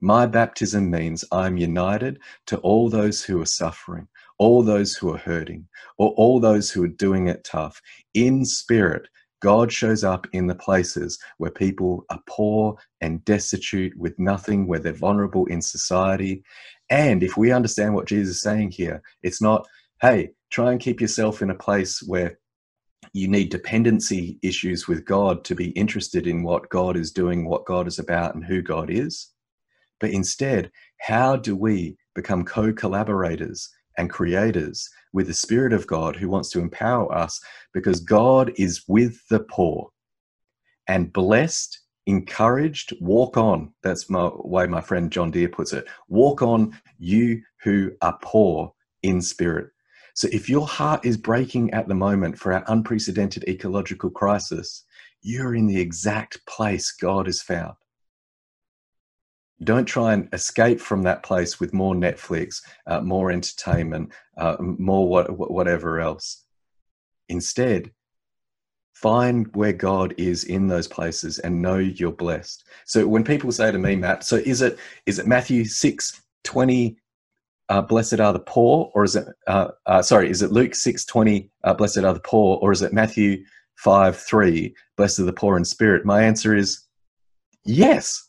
My 0.00 0.26
baptism 0.26 0.90
means 0.90 1.24
I'm 1.30 1.56
united 1.56 2.20
to 2.46 2.58
all 2.58 2.90
those 2.90 3.22
who 3.22 3.40
are 3.40 3.46
suffering, 3.46 4.08
all 4.38 4.62
those 4.62 4.94
who 4.94 5.12
are 5.12 5.18
hurting, 5.18 5.66
or 5.98 6.10
all 6.10 6.40
those 6.40 6.70
who 6.70 6.84
are 6.84 6.88
doing 6.88 7.28
it 7.28 7.44
tough. 7.44 7.80
In 8.14 8.44
spirit, 8.44 9.08
God 9.40 9.70
shows 9.70 10.04
up 10.04 10.26
in 10.32 10.46
the 10.46 10.54
places 10.54 11.18
where 11.36 11.50
people 11.50 12.06
are 12.08 12.22
poor 12.26 12.76
and 13.00 13.24
destitute 13.24 13.94
with 13.96 14.18
nothing, 14.18 14.66
where 14.66 14.78
they're 14.78 14.92
vulnerable 14.92 15.44
in 15.46 15.60
society. 15.60 16.42
And 16.88 17.22
if 17.22 17.36
we 17.36 17.52
understand 17.52 17.94
what 17.94 18.06
Jesus 18.06 18.36
is 18.36 18.42
saying 18.42 18.70
here, 18.70 19.02
it's 19.22 19.42
not, 19.42 19.66
hey, 20.00 20.30
try 20.50 20.72
and 20.72 20.80
keep 20.80 21.00
yourself 21.00 21.42
in 21.42 21.50
a 21.50 21.54
place 21.54 22.02
where 22.02 22.38
you 23.12 23.28
need 23.28 23.50
dependency 23.50 24.38
issues 24.42 24.88
with 24.88 25.04
God 25.04 25.44
to 25.44 25.54
be 25.54 25.70
interested 25.70 26.26
in 26.26 26.42
what 26.42 26.68
God 26.70 26.96
is 26.96 27.12
doing, 27.12 27.44
what 27.44 27.66
God 27.66 27.86
is 27.86 27.98
about, 27.98 28.34
and 28.34 28.44
who 28.44 28.62
God 28.62 28.90
is. 28.90 29.30
But 30.00 30.10
instead, 30.10 30.70
how 31.00 31.36
do 31.36 31.54
we 31.54 31.96
become 32.14 32.44
co 32.44 32.72
collaborators 32.72 33.68
and 33.98 34.10
creators 34.10 34.88
with 35.12 35.26
the 35.26 35.34
Spirit 35.34 35.72
of 35.72 35.86
God 35.86 36.16
who 36.16 36.28
wants 36.28 36.50
to 36.50 36.60
empower 36.60 37.12
us 37.14 37.40
because 37.72 38.00
God 38.00 38.52
is 38.56 38.82
with 38.88 39.26
the 39.28 39.40
poor 39.40 39.90
and 40.88 41.12
blessed, 41.12 41.80
encouraged, 42.06 42.94
walk 43.00 43.36
on. 43.36 43.72
That's 43.82 44.10
my 44.10 44.30
way 44.34 44.66
my 44.66 44.80
friend 44.80 45.10
John 45.10 45.30
Dear 45.30 45.48
puts 45.48 45.72
it. 45.72 45.86
Walk 46.08 46.42
on, 46.42 46.78
you 46.98 47.40
who 47.62 47.92
are 48.02 48.18
poor 48.22 48.72
in 49.02 49.20
spirit. 49.20 49.70
So 50.14 50.28
if 50.30 50.48
your 50.48 50.66
heart 50.66 51.04
is 51.04 51.16
breaking 51.16 51.72
at 51.72 51.88
the 51.88 51.94
moment 51.94 52.38
for 52.38 52.52
our 52.52 52.64
unprecedented 52.68 53.44
ecological 53.48 54.10
crisis, 54.10 54.84
you're 55.22 55.54
in 55.54 55.66
the 55.66 55.80
exact 55.80 56.44
place 56.46 56.92
God 56.92 57.26
has 57.26 57.42
found. 57.42 57.74
Don't 59.62 59.84
try 59.86 60.12
and 60.12 60.28
escape 60.32 60.80
from 60.80 61.02
that 61.02 61.22
place 61.22 61.60
with 61.60 61.72
more 61.72 61.94
Netflix, 61.94 62.60
uh, 62.86 63.00
more 63.00 63.30
entertainment, 63.30 64.12
uh, 64.36 64.56
more 64.60 65.08
what, 65.08 65.38
whatever 65.38 66.00
else. 66.00 66.44
Instead, 67.28 67.92
find 68.94 69.54
where 69.54 69.72
God 69.72 70.14
is 70.18 70.44
in 70.44 70.66
those 70.66 70.88
places 70.88 71.38
and 71.38 71.62
know 71.62 71.78
you're 71.78 72.12
blessed. 72.12 72.64
So 72.84 73.06
when 73.06 73.24
people 73.24 73.52
say 73.52 73.70
to 73.70 73.78
me, 73.78 73.96
Matt, 73.96 74.24
so 74.24 74.36
is 74.36 74.60
it 74.60 74.78
is 75.06 75.18
it 75.18 75.26
Matthew 75.26 75.64
six 75.64 76.20
twenty? 76.42 76.96
Uh, 77.68 77.80
blessed 77.80 78.20
are 78.20 78.32
the 78.32 78.40
poor, 78.40 78.90
or 78.94 79.04
is 79.04 79.16
it 79.16 79.26
uh, 79.46 79.68
uh, 79.86 80.02
sorry? 80.02 80.28
Is 80.30 80.42
it 80.42 80.52
Luke 80.52 80.74
six 80.74 81.04
twenty? 81.04 81.50
Uh, 81.62 81.74
blessed 81.74 81.98
are 81.98 82.12
the 82.12 82.20
poor, 82.20 82.58
or 82.60 82.72
is 82.72 82.82
it 82.82 82.92
Matthew 82.92 83.44
five 83.76 84.16
three? 84.16 84.74
Blessed 84.96 85.20
are 85.20 85.24
the 85.24 85.32
poor 85.32 85.56
in 85.56 85.64
spirit. 85.64 86.04
My 86.04 86.22
answer 86.22 86.54
is 86.54 86.84
yes 87.64 88.28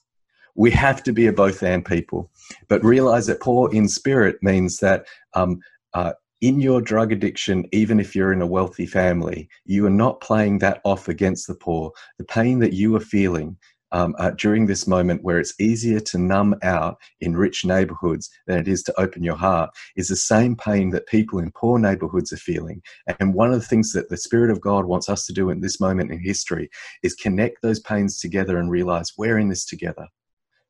we 0.56 0.72
have 0.72 1.04
to 1.04 1.14
be 1.14 1.28
a 1.28 1.34
both 1.34 1.62
and 1.64 1.86
people. 1.86 2.32
But 2.68 2.84
realize 2.84 3.28
that 3.28 3.42
poor 3.42 3.72
in 3.74 3.88
spirit 3.88 4.38
means 4.42 4.78
that 4.78 5.06
um, 5.34 5.60
uh, 5.94 6.14
in 6.42 6.60
your 6.60 6.82
drug 6.82 7.12
addiction, 7.12 7.66
even 7.72 8.00
if 8.00 8.16
you're 8.16 8.34
in 8.34 8.42
a 8.42 8.48
wealthy 8.48 8.86
family, 8.86 9.50
you 9.66 9.86
are 9.86 9.92
not 9.92 10.22
playing 10.22 10.60
that 10.60 10.82
off 10.84 11.08
against 11.08 11.48
the 11.48 11.56
poor. 11.56 11.92
The 12.18 12.26
pain 12.26 12.60
that 12.60 12.74
you 12.74 12.96
are 12.96 13.02
feeling 13.02 13.58
um, 13.92 14.16
uh, 14.20 14.32
during 14.32 14.66
this 14.66 14.88
moment 14.88 15.24
where 15.24 15.40
it's 15.40 15.54
easier 15.60 16.00
to 16.02 16.18
numb 16.18 16.56
out 16.64 16.98
in 17.22 17.38
rich 17.38 17.64
neighborhoods 17.64 18.30
than 18.46 18.60
it 18.60 18.68
is 18.68 18.84
to 18.84 19.00
open 19.00 19.24
your 19.24 19.38
heart 19.38 19.70
is 19.96 20.10
the 20.10 20.16
same 20.18 20.56
pain 20.56 20.90
that 20.90 21.08
people 21.08 21.40
in 21.40 21.52
poor 21.52 21.80
neighborhoods 21.80 22.34
are 22.34 22.38
feeling. 22.38 22.82
And 23.20 23.34
one 23.34 23.54
of 23.54 23.60
the 23.60 23.66
things 23.66 23.94
that 23.94 24.10
the 24.10 24.18
Spirit 24.18 24.52
of 24.52 24.60
God 24.60 24.86
wants 24.86 25.08
us 25.08 25.26
to 25.28 25.34
do 25.34 25.50
in 25.50 25.62
this 25.62 25.80
moment 25.80 26.12
in 26.12 26.20
history 26.20 26.70
is 27.04 27.14
connect 27.14 27.62
those 27.62 27.80
pains 27.80 28.20
together 28.20 28.58
and 28.58 28.70
realize 28.70 29.14
we're 29.18 29.38
in 29.38 29.50
this 29.50 29.66
together 29.66 30.08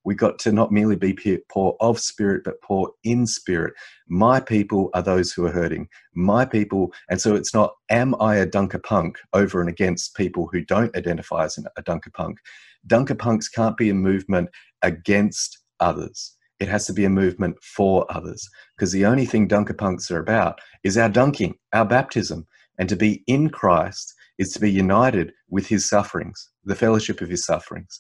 we 0.06 0.14
got 0.14 0.38
to 0.40 0.52
not 0.52 0.72
merely 0.72 0.96
be 0.96 1.18
poor 1.50 1.76
of 1.82 2.00
spirit, 2.00 2.44
but 2.46 2.62
poor 2.62 2.92
in 3.04 3.26
spirit. 3.26 3.74
My 4.08 4.40
people 4.40 4.92
are 4.94 5.02
those 5.02 5.32
who 5.32 5.46
are 5.46 5.52
hurting. 5.52 5.90
My 6.14 6.46
people, 6.46 6.94
and 7.10 7.20
so 7.20 7.36
it's 7.36 7.54
not, 7.54 7.74
am 7.90 8.16
I 8.22 8.36
a 8.38 8.46
dunker 8.46 8.80
punk 8.80 9.18
over 9.34 9.60
and 9.60 9.70
against 9.70 10.16
people 10.16 10.48
who 10.52 10.62
don't 10.62 10.96
identify 10.96 11.46
as 11.46 11.58
a 11.76 11.82
dunker 11.82 12.12
punk? 12.12 12.38
Dunker 12.86 13.16
punks 13.16 13.50
can't 13.50 13.76
be 13.76 13.90
a 13.90 13.96
movement 13.96 14.50
against 14.84 15.58
others. 15.80 16.36
It 16.60 16.70
has 16.70 16.86
to 16.86 16.94
be 16.94 17.04
a 17.04 17.10
movement 17.10 17.58
for 17.62 18.06
others 18.10 18.48
because 18.78 18.92
the 18.92 19.06
only 19.06 19.26
thing 19.26 19.48
dunker 19.48 19.74
punks 19.74 20.10
are 20.12 20.20
about 20.20 20.60
is 20.84 20.98
our 20.98 21.10
dunking, 21.10 21.56
our 21.74 21.84
baptism. 21.84 22.48
And 22.78 22.88
to 22.90 22.96
be 22.96 23.24
in 23.28 23.50
Christ 23.50 24.14
is 24.38 24.52
to 24.54 24.60
be 24.60 24.72
united 24.72 25.34
with 25.50 25.68
his 25.68 25.90
sufferings, 25.90 26.50
the 26.64 26.76
fellowship 26.76 27.22
of 27.22 27.30
his 27.30 27.46
sufferings 27.46 28.00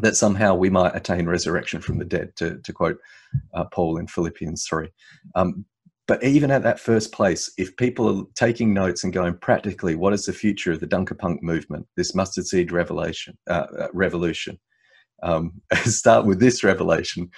that 0.00 0.16
somehow 0.16 0.54
we 0.54 0.70
might 0.70 0.94
attain 0.94 1.26
resurrection 1.26 1.80
from 1.80 1.98
the 1.98 2.04
dead, 2.04 2.34
to, 2.36 2.58
to 2.58 2.72
quote 2.72 2.98
uh, 3.54 3.64
Paul 3.64 3.98
in 3.98 4.06
Philippians 4.06 4.64
3. 4.66 4.88
Um, 5.34 5.64
but 6.06 6.22
even 6.24 6.50
at 6.50 6.62
that 6.64 6.80
first 6.80 7.12
place, 7.12 7.52
if 7.56 7.76
people 7.76 8.20
are 8.20 8.24
taking 8.34 8.74
notes 8.74 9.04
and 9.04 9.12
going 9.12 9.36
practically, 9.38 9.94
what 9.94 10.12
is 10.12 10.26
the 10.26 10.32
future 10.32 10.72
of 10.72 10.80
the 10.80 10.86
Dunkerpunk 10.86 11.42
movement, 11.42 11.86
this 11.96 12.14
mustard 12.14 12.46
seed 12.46 12.72
revelation, 12.72 13.36
uh, 13.48 13.66
uh, 13.78 13.88
revolution? 13.92 14.58
Um, 15.22 15.60
start 15.84 16.26
with 16.26 16.40
this 16.40 16.64
revelation. 16.64 17.30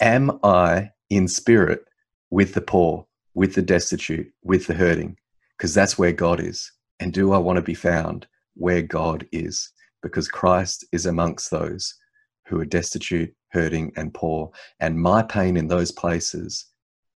Am 0.00 0.38
I 0.44 0.90
in 1.10 1.26
spirit 1.26 1.84
with 2.30 2.54
the 2.54 2.60
poor, 2.60 3.06
with 3.34 3.54
the 3.54 3.62
destitute, 3.62 4.30
with 4.42 4.66
the 4.66 4.74
hurting? 4.74 5.16
Because 5.58 5.74
that's 5.74 5.98
where 5.98 6.12
God 6.12 6.40
is. 6.40 6.70
And 7.00 7.12
do 7.12 7.32
I 7.32 7.38
want 7.38 7.56
to 7.56 7.62
be 7.62 7.74
found 7.74 8.26
where 8.54 8.82
God 8.82 9.26
is? 9.32 9.72
Because 10.02 10.28
Christ 10.28 10.84
is 10.92 11.06
amongst 11.06 11.50
those 11.50 11.94
who 12.46 12.60
are 12.60 12.64
destitute, 12.64 13.34
hurting, 13.52 13.92
and 13.96 14.12
poor. 14.12 14.50
And 14.80 15.00
my 15.00 15.22
pain 15.22 15.56
in 15.56 15.68
those 15.68 15.92
places 15.92 16.66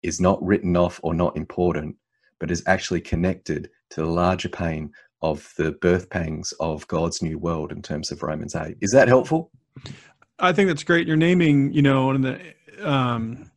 is 0.02 0.20
not 0.20 0.42
written 0.44 0.76
off 0.76 1.00
or 1.02 1.14
not 1.14 1.36
important, 1.36 1.96
but 2.38 2.50
is 2.50 2.62
actually 2.66 3.00
connected 3.00 3.70
to 3.90 4.02
the 4.02 4.06
larger 4.06 4.48
pain 4.48 4.90
of 5.22 5.52
the 5.56 5.72
birth 5.72 6.10
pangs 6.10 6.52
of 6.60 6.86
God's 6.88 7.22
new 7.22 7.38
world 7.38 7.70
in 7.72 7.80
terms 7.80 8.10
of 8.10 8.22
Romans 8.22 8.56
8. 8.56 8.76
Is 8.80 8.90
that 8.92 9.08
helpful? 9.08 9.50
I 10.38 10.52
think 10.52 10.68
that's 10.68 10.82
great. 10.82 11.06
You're 11.06 11.16
naming, 11.16 11.72
you 11.72 11.82
know, 11.82 12.06
one 12.06 12.16
of 12.16 12.22
the, 12.22 12.88
um, 12.88 13.50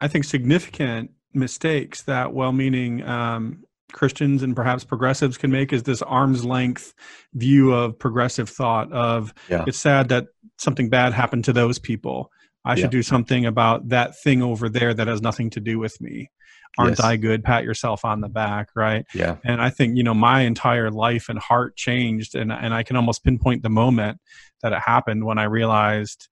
I 0.00 0.08
think, 0.08 0.24
significant 0.24 1.10
mistakes 1.32 2.02
that 2.02 2.34
well-meaning 2.34 3.02
um, 3.04 3.64
Christians 3.92 4.42
and 4.42 4.54
perhaps 4.54 4.84
progressives 4.84 5.38
can 5.38 5.50
make 5.50 5.72
is 5.72 5.82
this 5.82 6.02
arm's 6.02 6.44
length 6.44 6.94
view 7.34 7.72
of 7.72 7.98
progressive 7.98 8.48
thought 8.48 8.92
of 8.92 9.32
Yeah. 9.48 9.64
it's 9.66 9.78
sad 9.78 10.08
that 10.10 10.26
something 10.58 10.88
bad 10.90 11.12
happened 11.12 11.44
to 11.44 11.52
those 11.52 11.78
people. 11.78 12.30
I 12.64 12.74
should 12.74 12.84
Yeah. 12.84 12.98
do 12.98 13.02
something 13.02 13.46
about 13.46 13.88
that 13.88 14.18
thing 14.20 14.42
over 14.42 14.68
there 14.68 14.92
that 14.92 15.06
has 15.06 15.22
nothing 15.22 15.50
to 15.50 15.60
do 15.60 15.78
with 15.78 16.00
me. 16.00 16.30
Aren't 16.76 16.98
Yes. 16.98 17.00
I 17.00 17.16
good? 17.16 17.42
Pat 17.42 17.64
yourself 17.64 18.04
on 18.04 18.20
the 18.20 18.28
back, 18.28 18.68
right? 18.76 19.06
Yeah. 19.14 19.36
And 19.44 19.60
I 19.62 19.70
think, 19.70 19.96
you 19.96 20.02
know, 20.04 20.14
my 20.14 20.42
entire 20.42 20.90
life 20.90 21.28
and 21.28 21.38
heart 21.38 21.76
changed 21.76 22.34
and 22.34 22.52
and 22.52 22.74
I 22.74 22.82
can 22.82 22.96
almost 22.96 23.24
pinpoint 23.24 23.62
the 23.62 23.70
moment 23.70 24.20
that 24.62 24.72
it 24.72 24.80
happened 24.84 25.24
when 25.24 25.38
I 25.38 25.44
realized 25.44 26.28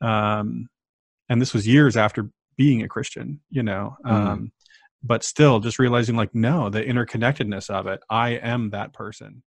um 0.00 0.68
and 1.28 1.40
this 1.40 1.52
was 1.52 1.66
years 1.66 1.96
after 1.96 2.30
being 2.56 2.82
a 2.82 2.88
Christian, 2.88 3.40
you 3.50 3.62
know. 3.62 3.96
Mm. 4.04 4.50
But 5.02 5.24
still 5.24 5.60
just 5.60 5.78
realizing 5.78 6.16
like 6.16 6.34
no 6.34 6.68
the 6.68 6.82
interconnectedness 6.82 7.70
of 7.70 7.86
it 7.86 8.00
i 8.10 8.30
am 8.30 8.70
that 8.70 8.92
person. 8.92 9.42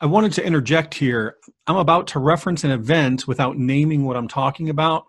I 0.00 0.06
wanted 0.06 0.32
to 0.34 0.44
interject 0.44 0.94
here 0.94 1.36
i'm 1.66 1.76
about 1.76 2.06
to 2.08 2.18
reference 2.18 2.64
an 2.64 2.70
event 2.70 3.26
without 3.26 3.58
naming 3.58 4.04
what 4.04 4.16
i'm 4.16 4.28
talking 4.28 4.68
about. 4.70 5.04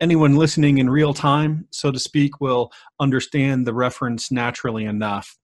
Anyone 0.00 0.36
listening 0.36 0.78
in 0.78 0.90
real 0.90 1.14
time 1.14 1.66
so 1.70 1.90
to 1.90 1.98
speak 1.98 2.40
will 2.40 2.70
understand 3.00 3.66
the 3.66 3.74
reference 3.74 4.30
naturally 4.30 4.84
enough. 4.84 5.36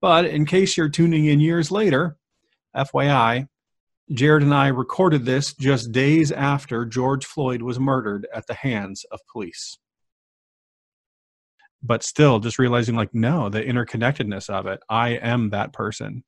But 0.00 0.26
in 0.26 0.46
case 0.46 0.76
you're 0.76 0.88
tuning 0.88 1.26
in 1.26 1.40
years 1.40 1.70
later 1.70 2.16
fyi 2.76 3.48
jarrod 4.12 4.42
and 4.42 4.54
i 4.54 4.68
recorded 4.68 5.24
this 5.24 5.54
just 5.54 5.92
days 5.92 6.32
after 6.32 6.84
george 6.84 7.26
floyd 7.26 7.62
was 7.62 7.78
murdered 7.78 8.26
at 8.34 8.46
the 8.46 8.54
hands 8.54 9.04
of 9.10 9.20
police 9.30 9.78
but 11.82 12.02
still 12.02 12.38
just 12.40 12.58
realizing 12.58 12.94
like 12.96 13.14
no 13.14 13.48
the 13.48 13.62
interconnectedness 13.62 14.50
of 14.50 14.66
it 14.66 14.80
i 14.88 15.10
am 15.10 15.50
that 15.50 15.72
person 15.72 16.24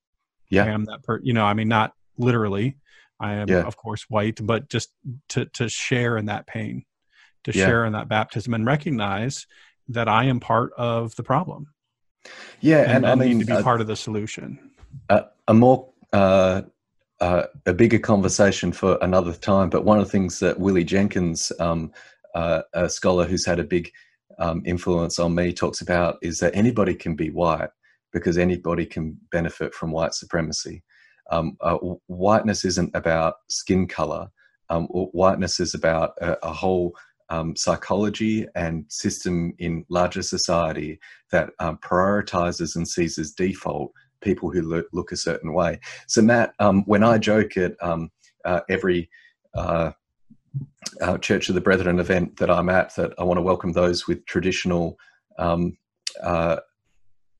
Yeah. 0.48 0.64
i 0.64 0.68
am 0.68 0.84
that 0.84 1.02
per 1.02 1.20
you 1.22 1.32
know 1.32 1.44
i 1.44 1.54
mean 1.54 1.68
not 1.68 1.92
literally 2.18 2.76
i 3.18 3.32
am 3.34 3.48
Yeah. 3.48 3.62
of 3.62 3.76
course 3.76 4.04
white 4.08 4.44
but 4.44 4.68
just 4.68 4.90
to 5.30 5.46
to 5.46 5.68
share 5.68 6.16
in 6.16 6.26
that 6.26 6.46
pain 6.46 6.84
to 7.44 7.52
Yeah. 7.52 7.66
share 7.66 7.84
in 7.84 7.92
that 7.94 8.08
baptism 8.08 8.54
and 8.54 8.64
recognize 8.66 9.46
that 9.88 10.08
i 10.08 10.24
am 10.24 10.40
part 10.40 10.72
of 10.76 11.14
the 11.16 11.22
problem 11.22 11.66
Yeah. 12.60 12.82
and, 12.82 13.04
And, 13.04 13.06
I 13.06 13.14
mean, 13.14 13.40
to 13.40 13.44
be 13.44 13.52
uh, 13.52 13.62
part 13.62 13.80
of 13.80 13.86
the 13.86 13.96
solution 13.96 14.58
a, 15.08 15.24
a 15.48 15.54
more 15.54 15.88
uh, 16.12 16.62
uh, 17.20 17.44
a 17.66 17.72
bigger 17.72 17.98
conversation 17.98 18.72
for 18.72 18.98
another 19.02 19.32
time. 19.34 19.68
But 19.68 19.84
one 19.84 19.98
of 19.98 20.04
the 20.06 20.10
things 20.10 20.38
that 20.38 20.58
Willie 20.58 20.84
Jennings, 20.84 21.52
um, 21.60 21.92
uh, 22.34 22.62
a 22.72 22.88
scholar 22.88 23.26
who's 23.26 23.44
had 23.44 23.58
a 23.58 23.64
big 23.64 23.92
um, 24.38 24.62
influence 24.64 25.18
on 25.18 25.34
me, 25.34 25.52
talks 25.52 25.80
about 25.80 26.18
is 26.22 26.38
that 26.40 26.54
anybody 26.54 26.94
can 26.94 27.14
be 27.14 27.30
white 27.30 27.70
because 28.12 28.38
anybody 28.38 28.86
can 28.86 29.16
benefit 29.30 29.74
from 29.74 29.92
white 29.92 30.14
supremacy. 30.14 30.82
Um, 31.30 31.56
uh, 31.60 31.76
whiteness 32.06 32.64
isn't 32.64 32.90
about 32.94 33.34
skin 33.48 33.86
color. 33.86 34.28
Um, 34.68 34.86
whiteness 34.86 35.60
is 35.60 35.74
about 35.74 36.14
a, 36.20 36.46
a 36.46 36.52
whole 36.52 36.94
um, 37.28 37.54
psychology 37.54 38.46
and 38.56 38.84
system 38.88 39.54
in 39.58 39.84
larger 39.88 40.22
society 40.22 40.98
that 41.30 41.50
um, 41.60 41.78
prioritizes 41.78 42.76
and 42.76 42.86
sees 42.86 43.18
as 43.18 43.32
default 43.32 43.92
people 44.20 44.50
who 44.50 44.62
look, 44.62 44.86
look 44.92 45.12
a 45.12 45.16
certain 45.16 45.52
way. 45.52 45.78
So, 46.08 46.22
Matt, 46.22 46.52
um, 46.58 46.82
when 46.86 47.04
I 47.04 47.18
joke 47.18 47.56
at 47.56 47.74
um, 47.80 48.10
uh, 48.44 48.60
every 48.68 49.08
uh, 49.54 49.92
uh, 51.00 51.18
Church 51.18 51.48
of 51.48 51.54
the 51.54 51.60
Brethren 51.60 51.98
event 51.98 52.36
that 52.38 52.50
I'm 52.50 52.68
at, 52.68 52.94
that 52.96 53.12
I 53.18 53.24
want 53.24 53.38
to 53.38 53.42
welcome 53.42 53.72
those 53.72 54.06
with 54.06 54.24
traditional 54.26 54.98
um, 55.38 55.76
uh, 56.22 56.56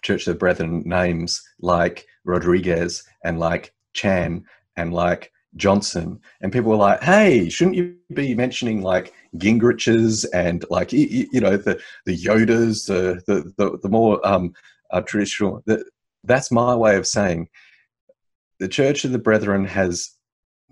Church 0.03 0.27
of 0.27 0.35
the 0.35 0.39
Brethren 0.39 0.83
names 0.87 1.43
like 1.61 2.07
Rodriguez 2.25 3.03
and 3.25 3.39
like 3.39 3.75
Chan 3.93 4.45
and 4.77 4.93
like 4.93 5.33
Johnson, 5.57 6.21
and 6.41 6.53
people 6.53 6.71
were 6.71 6.77
like, 6.77 7.03
"Hey, 7.03 7.49
shouldn't 7.49 7.77
you 7.77 7.97
be 8.15 8.35
mentioning 8.35 8.83
like 8.83 9.13
Gingriches 9.37 10.25
and 10.33 10.65
like 10.71 10.93
y- 10.93 11.09
y- 11.11 11.27
you 11.33 11.41
know 11.41 11.57
the 11.57 11.81
the 12.07 12.17
Yoders, 12.17 12.87
the 12.87 13.21
the 13.27 13.53
the, 13.57 13.79
the 13.83 13.89
more 13.89 14.25
um, 14.27 14.55
uh, 14.93 15.01
traditional?" 15.01 15.63
The, 15.67 15.85
that's 16.25 16.51
my 16.53 16.75
way 16.75 16.97
of 16.97 17.07
saying 17.07 17.49
the 18.61 18.69
Church 18.69 19.05
of 19.05 19.13
the 19.13 19.19
Brethren 19.19 19.65
has 19.65 20.11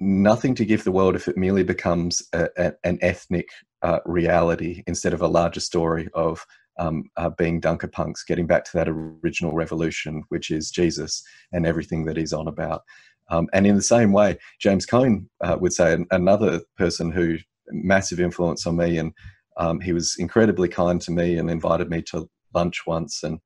nothing 0.00 0.54
to 0.54 0.64
give 0.64 0.84
the 0.84 0.92
world 0.92 1.16
if 1.16 1.28
it 1.28 1.36
merely 1.36 1.64
becomes 1.64 2.22
a, 2.32 2.48
a, 2.56 2.72
an 2.84 2.98
ethnic 3.02 3.48
uh, 3.82 4.00
reality 4.06 4.82
instead 4.86 5.12
of 5.12 5.22
a 5.22 5.28
larger 5.28 5.60
story 5.60 6.08
of 6.14 6.44
um, 6.78 7.10
uh, 7.16 7.30
being 7.30 7.60
Dunker 7.60 7.88
punks, 7.88 8.24
getting 8.24 8.46
back 8.46 8.64
to 8.64 8.70
that 8.74 8.88
original 8.88 9.52
revolution, 9.52 10.22
which 10.28 10.50
is 10.50 10.70
Jesus 10.70 11.22
and 11.52 11.66
everything 11.66 12.04
that 12.04 12.16
he's 12.16 12.32
on 12.32 12.46
about. 12.46 12.82
Um, 13.30 13.48
and 13.52 13.66
in 13.66 13.74
the 13.74 13.82
same 13.82 14.12
way, 14.12 14.38
James 14.60 14.86
Cone 14.86 15.28
uh, 15.42 15.56
would 15.60 15.72
say 15.72 15.98
another 16.10 16.60
person 16.76 17.10
who 17.10 17.36
massive 17.70 18.20
influence 18.20 18.66
on 18.66 18.76
me, 18.76 18.98
and 18.98 19.12
um, 19.58 19.80
he 19.80 19.92
was 19.92 20.16
incredibly 20.18 20.68
kind 20.68 21.00
to 21.02 21.10
me 21.10 21.36
and 21.36 21.50
invited 21.50 21.90
me 21.90 22.00
to 22.02 22.28
lunch 22.54 22.86
once, 22.86 23.22
and 23.22 23.38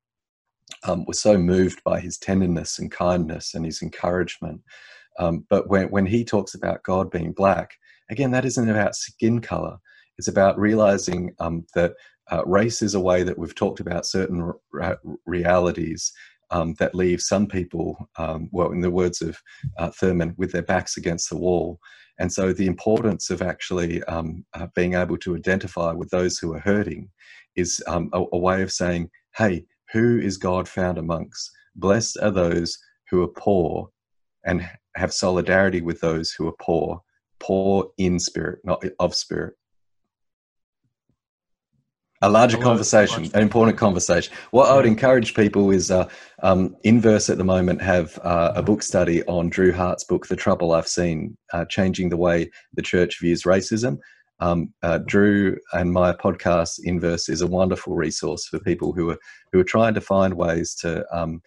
um, 0.83 1.05
was 1.05 1.19
so 1.19 1.37
moved 1.37 1.83
by 1.83 1.99
his 1.99 2.17
tenderness 2.17 2.79
and 2.79 2.91
kindness 2.91 3.53
and 3.53 3.65
his 3.65 3.81
encouragement. 3.81 4.61
Um, 5.19 5.45
but 5.49 5.69
when, 5.69 5.89
when 5.89 6.05
he 6.05 6.23
talks 6.23 6.55
about 6.55 6.83
God 6.83 7.11
being 7.11 7.31
black, 7.31 7.71
again, 8.09 8.31
that 8.31 8.45
isn't 8.45 8.69
about 8.69 8.95
skin 8.95 9.41
color. 9.41 9.77
It's 10.17 10.27
about 10.27 10.59
realizing 10.59 11.33
um, 11.39 11.65
that 11.75 11.93
uh, 12.31 12.43
race 12.45 12.81
is 12.81 12.95
a 12.95 12.99
way 12.99 13.23
that 13.23 13.37
we've 13.37 13.55
talked 13.55 13.79
about 13.79 14.05
certain 14.05 14.53
re- 14.71 14.95
realities 15.25 16.11
um, 16.51 16.75
that 16.75 16.95
leave 16.95 17.21
some 17.21 17.47
people, 17.47 18.09
um, 18.17 18.49
well, 18.51 18.71
in 18.71 18.81
the 18.81 18.91
words 18.91 19.21
of 19.21 19.37
uh, 19.77 19.89
Thurman, 19.89 20.35
with 20.37 20.51
their 20.51 20.61
backs 20.61 20.97
against 20.97 21.29
the 21.29 21.37
wall. 21.37 21.79
And 22.19 22.31
so 22.31 22.53
the 22.53 22.67
importance 22.67 23.31
of 23.31 23.41
actually 23.41 24.03
um, 24.03 24.45
uh, 24.53 24.67
being 24.75 24.93
able 24.93 25.17
to 25.17 25.35
identify 25.35 25.91
with 25.91 26.09
those 26.11 26.37
who 26.37 26.53
are 26.53 26.59
hurting 26.59 27.09
is 27.55 27.81
um, 27.87 28.09
a, 28.13 28.23
a 28.33 28.37
way 28.37 28.61
of 28.61 28.71
saying, 28.71 29.09
hey, 29.35 29.65
who 29.91 30.19
is 30.19 30.37
God 30.37 30.67
found 30.67 30.97
amongst? 30.97 31.51
Blessed 31.75 32.17
are 32.21 32.31
those 32.31 32.77
who 33.09 33.23
are 33.23 33.27
poor 33.27 33.89
and 34.45 34.69
have 34.95 35.13
solidarity 35.13 35.81
with 35.81 35.99
those 36.01 36.31
who 36.31 36.47
are 36.47 36.55
poor, 36.59 37.01
poor 37.39 37.91
in 37.97 38.19
spirit, 38.19 38.59
not 38.63 38.83
of 38.99 39.15
spirit. 39.15 39.55
A 42.21 42.29
larger 42.29 42.55
I 42.55 42.61
love 42.61 42.79
it 42.79 42.85
so 42.85 42.97
conversation, 42.99 43.31
an 43.33 43.41
important 43.41 43.77
conversation. 43.77 44.33
What 44.51 44.69
I 44.69 44.77
would 44.77 44.85
encourage 44.85 45.33
people 45.33 45.71
is 45.71 45.91
uh, 45.91 46.07
um, 46.41 46.77
Inverse 46.83 47.29
at 47.29 47.37
the 47.37 47.43
moment 47.43 47.81
have 47.81 48.17
uh, 48.23 48.53
a 48.55 48.63
book 48.63 48.81
study 48.81 49.25
on 49.25 49.49
Drew 49.49 49.73
Hart's 49.73 50.05
book, 50.05 50.27
The 50.27 50.37
Trouble 50.37 50.71
I've 50.71 50.87
Seen, 50.87 51.37
uh, 51.51 51.65
changing 51.65 52.07
the 52.07 52.15
way 52.15 52.49
the 52.75 52.81
church 52.81 53.19
views 53.19 53.43
racism. 53.43 53.97
Um, 54.39 54.73
uh, 54.83 54.99
Drew 54.99 55.57
and 55.73 55.91
my 55.91 56.13
podcast 56.13 56.79
Inverse 56.83 57.27
is 57.27 57.41
a 57.41 57.47
wonderful 57.47 57.93
resource 57.93 58.45
for 58.47 58.59
people 58.59 58.93
who 58.93 59.09
are 59.09 59.17
who 59.51 59.59
are 59.59 59.65
trying 59.65 59.93
to 59.93 60.01
find 60.01 60.33
ways 60.33 60.75
to 60.75 61.05
um, 61.13 61.41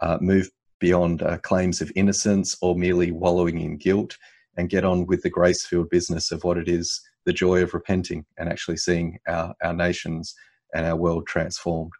uh, 0.00 0.16
move 0.20 0.50
beyond 0.82 1.22
uh, 1.22 1.38
claims 1.38 1.80
of 1.80 1.92
innocence 1.94 2.56
or 2.60 2.74
merely 2.74 3.12
wallowing 3.12 3.60
in 3.60 3.76
guilt 3.76 4.18
and 4.56 4.68
get 4.68 4.84
on 4.84 5.06
with 5.06 5.22
the 5.22 5.30
grace 5.30 5.64
filled 5.64 5.88
business 5.88 6.32
of 6.32 6.42
what 6.42 6.58
it 6.58 6.68
is 6.68 7.00
the 7.24 7.32
joy 7.32 7.62
of 7.62 7.72
repenting 7.72 8.26
and 8.36 8.48
actually 8.48 8.76
seeing 8.76 9.16
our, 9.28 9.54
our 9.62 9.72
nations 9.72 10.34
and 10.74 10.84
our 10.84 10.96
world 10.96 11.24
transformed. 11.24 11.92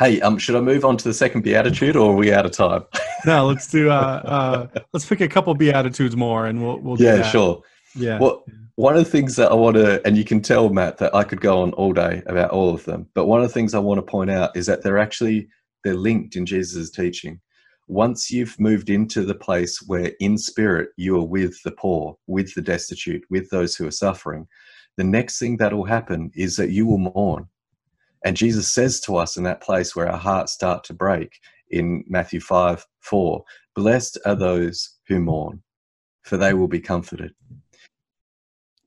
Hey, 0.00 0.20
um, 0.20 0.36
should 0.36 0.56
I 0.56 0.60
move 0.60 0.84
on 0.84 0.96
to 0.96 1.04
the 1.04 1.14
second 1.14 1.42
beatitude 1.42 1.94
or 1.94 2.10
are 2.10 2.16
we 2.16 2.32
out 2.32 2.44
of 2.44 2.50
time? 2.50 2.84
no 3.24 3.46
let's 3.46 3.70
do 3.70 3.88
uh 3.88 4.20
uh 4.74 4.80
let's 4.92 5.06
pick 5.06 5.20
a 5.20 5.28
couple 5.28 5.54
beatitudes 5.54 6.16
more 6.16 6.46
and 6.46 6.60
we'll 6.62 6.78
we'll 6.80 7.00
yeah, 7.00 7.22
sure. 7.22 7.62
yeah 7.94 8.18
Well, 8.18 8.44
one 8.74 8.96
of 8.96 9.04
the 9.04 9.10
things 9.10 9.36
that 9.36 9.52
I 9.52 9.54
want 9.54 9.76
to, 9.76 10.04
and 10.04 10.16
you 10.16 10.24
can 10.24 10.42
tell, 10.42 10.68
Matt, 10.68 10.98
that 10.98 11.14
I 11.14 11.22
could 11.22 11.40
go 11.40 11.62
on 11.62 11.72
all 11.74 11.92
day 11.92 12.22
about 12.26 12.50
all 12.50 12.74
of 12.74 12.84
them. 12.84 13.06
But 13.14 13.26
one 13.26 13.40
of 13.40 13.46
the 13.46 13.54
things 13.54 13.72
I 13.72 13.78
want 13.78 13.98
to 13.98 14.02
point 14.02 14.30
out 14.30 14.56
is 14.56 14.66
that 14.66 14.82
they're 14.82 14.98
actually 14.98 15.48
they're 15.84 15.94
linked 15.94 16.36
in 16.36 16.46
Jesus' 16.46 16.90
teaching. 16.90 17.40
Once 17.86 18.30
you've 18.30 18.58
moved 18.58 18.88
into 18.88 19.24
the 19.24 19.34
place 19.34 19.78
where, 19.86 20.12
in 20.18 20.38
spirit, 20.38 20.88
you 20.96 21.16
are 21.16 21.26
with 21.26 21.62
the 21.64 21.72
poor, 21.72 22.16
with 22.26 22.54
the 22.54 22.62
destitute, 22.62 23.22
with 23.28 23.50
those 23.50 23.76
who 23.76 23.86
are 23.86 23.90
suffering, 23.90 24.46
the 24.96 25.04
next 25.04 25.38
thing 25.38 25.58
that 25.58 25.72
will 25.72 25.84
happen 25.84 26.30
is 26.34 26.56
that 26.56 26.70
you 26.70 26.86
will 26.86 26.98
mourn. 26.98 27.46
And 28.24 28.36
Jesus 28.36 28.72
says 28.72 29.00
to 29.00 29.16
us 29.16 29.36
in 29.36 29.44
that 29.44 29.60
place 29.60 29.94
where 29.94 30.10
our 30.10 30.18
hearts 30.18 30.52
start 30.52 30.82
to 30.84 30.94
break 30.94 31.38
in 31.70 32.04
Matthew 32.08 32.40
5 32.40 32.86
4, 33.00 33.44
Blessed 33.74 34.18
are 34.24 34.36
those 34.36 34.96
who 35.08 35.20
mourn, 35.20 35.62
for 36.22 36.36
they 36.36 36.54
will 36.54 36.68
be 36.68 36.80
comforted. 36.80 37.34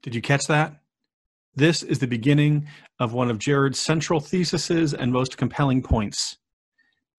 Did 0.01 0.15
you 0.15 0.21
catch 0.21 0.45
that? 0.47 0.81
This 1.55 1.83
is 1.83 1.99
the 1.99 2.07
beginning 2.07 2.67
of 2.99 3.13
one 3.13 3.29
of 3.29 3.39
Jarrod's 3.39 3.79
central 3.79 4.19
theses 4.19 4.93
and 4.93 5.11
most 5.11 5.37
compelling 5.37 5.81
points. 5.83 6.37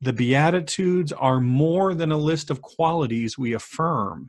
The 0.00 0.12
Beatitudes 0.12 1.12
are 1.12 1.40
more 1.40 1.94
than 1.94 2.12
a 2.12 2.16
list 2.16 2.50
of 2.50 2.62
qualities 2.62 3.36
we 3.36 3.52
affirm, 3.52 4.28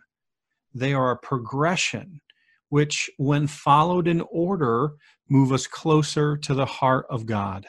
they 0.74 0.94
are 0.94 1.12
a 1.12 1.18
progression 1.18 2.22
which, 2.70 3.10
when 3.18 3.48
followed 3.48 4.08
in 4.08 4.22
order, 4.32 4.94
move 5.28 5.52
us 5.52 5.68
closer 5.68 6.38
to 6.38 6.54
the 6.54 6.66
heart 6.66 7.06
of 7.10 7.26
God. 7.26 7.66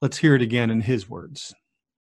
Let's 0.00 0.18
hear 0.18 0.34
it 0.34 0.42
again 0.42 0.70
in 0.70 0.80
his 0.80 1.08
words. 1.08 1.54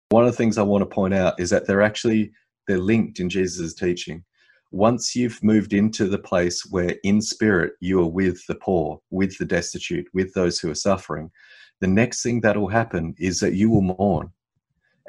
One 0.10 0.25
of 0.25 0.32
the 0.32 0.38
things 0.38 0.58
I 0.58 0.63
want 0.63 0.82
to 0.82 0.88
point 0.88 1.13
out 1.13 1.39
is 1.39 1.49
that 1.49 1.67
they're 1.67 1.82
actually 1.82 2.32
they're 2.67 2.79
linked 2.79 3.19
in 3.19 3.29
Jesus' 3.29 3.73
teaching. 3.73 4.23
Once 4.71 5.15
you've 5.15 5.43
moved 5.43 5.73
into 5.73 6.08
the 6.08 6.17
place 6.17 6.65
where 6.69 6.95
in 7.03 7.21
spirit 7.21 7.73
you 7.79 7.99
are 7.99 8.10
with 8.10 8.45
the 8.47 8.56
poor, 8.56 8.99
with 9.12 9.38
the 9.38 9.45
destitute, 9.45 10.08
with 10.13 10.34
those 10.34 10.60
who 10.60 10.71
are 10.71 10.75
suffering, 10.75 11.29
the 11.84 11.88
next 11.88 12.24
thing 12.24 12.39
that 12.39 12.56
will 12.56 12.69
happen 12.69 13.13
is 13.19 13.41
that 13.41 13.56
you 13.56 13.69
will 13.69 13.82
mourn. 13.82 14.32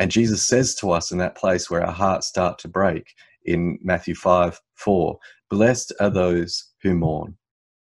And 0.00 0.10
Jesus 0.10 0.44
says 0.44 0.74
to 0.76 0.90
us 0.90 1.12
in 1.12 1.18
that 1.18 1.36
place 1.36 1.70
where 1.70 1.86
our 1.86 1.92
hearts 1.92 2.26
start 2.26 2.58
to 2.58 2.68
break 2.68 3.14
in 3.44 3.78
Matthew 3.80 4.16
5 4.16 4.60
4, 4.74 5.16
Blessed 5.50 5.92
are 6.00 6.10
those 6.10 6.72
who 6.82 6.96
mourn, 6.96 7.36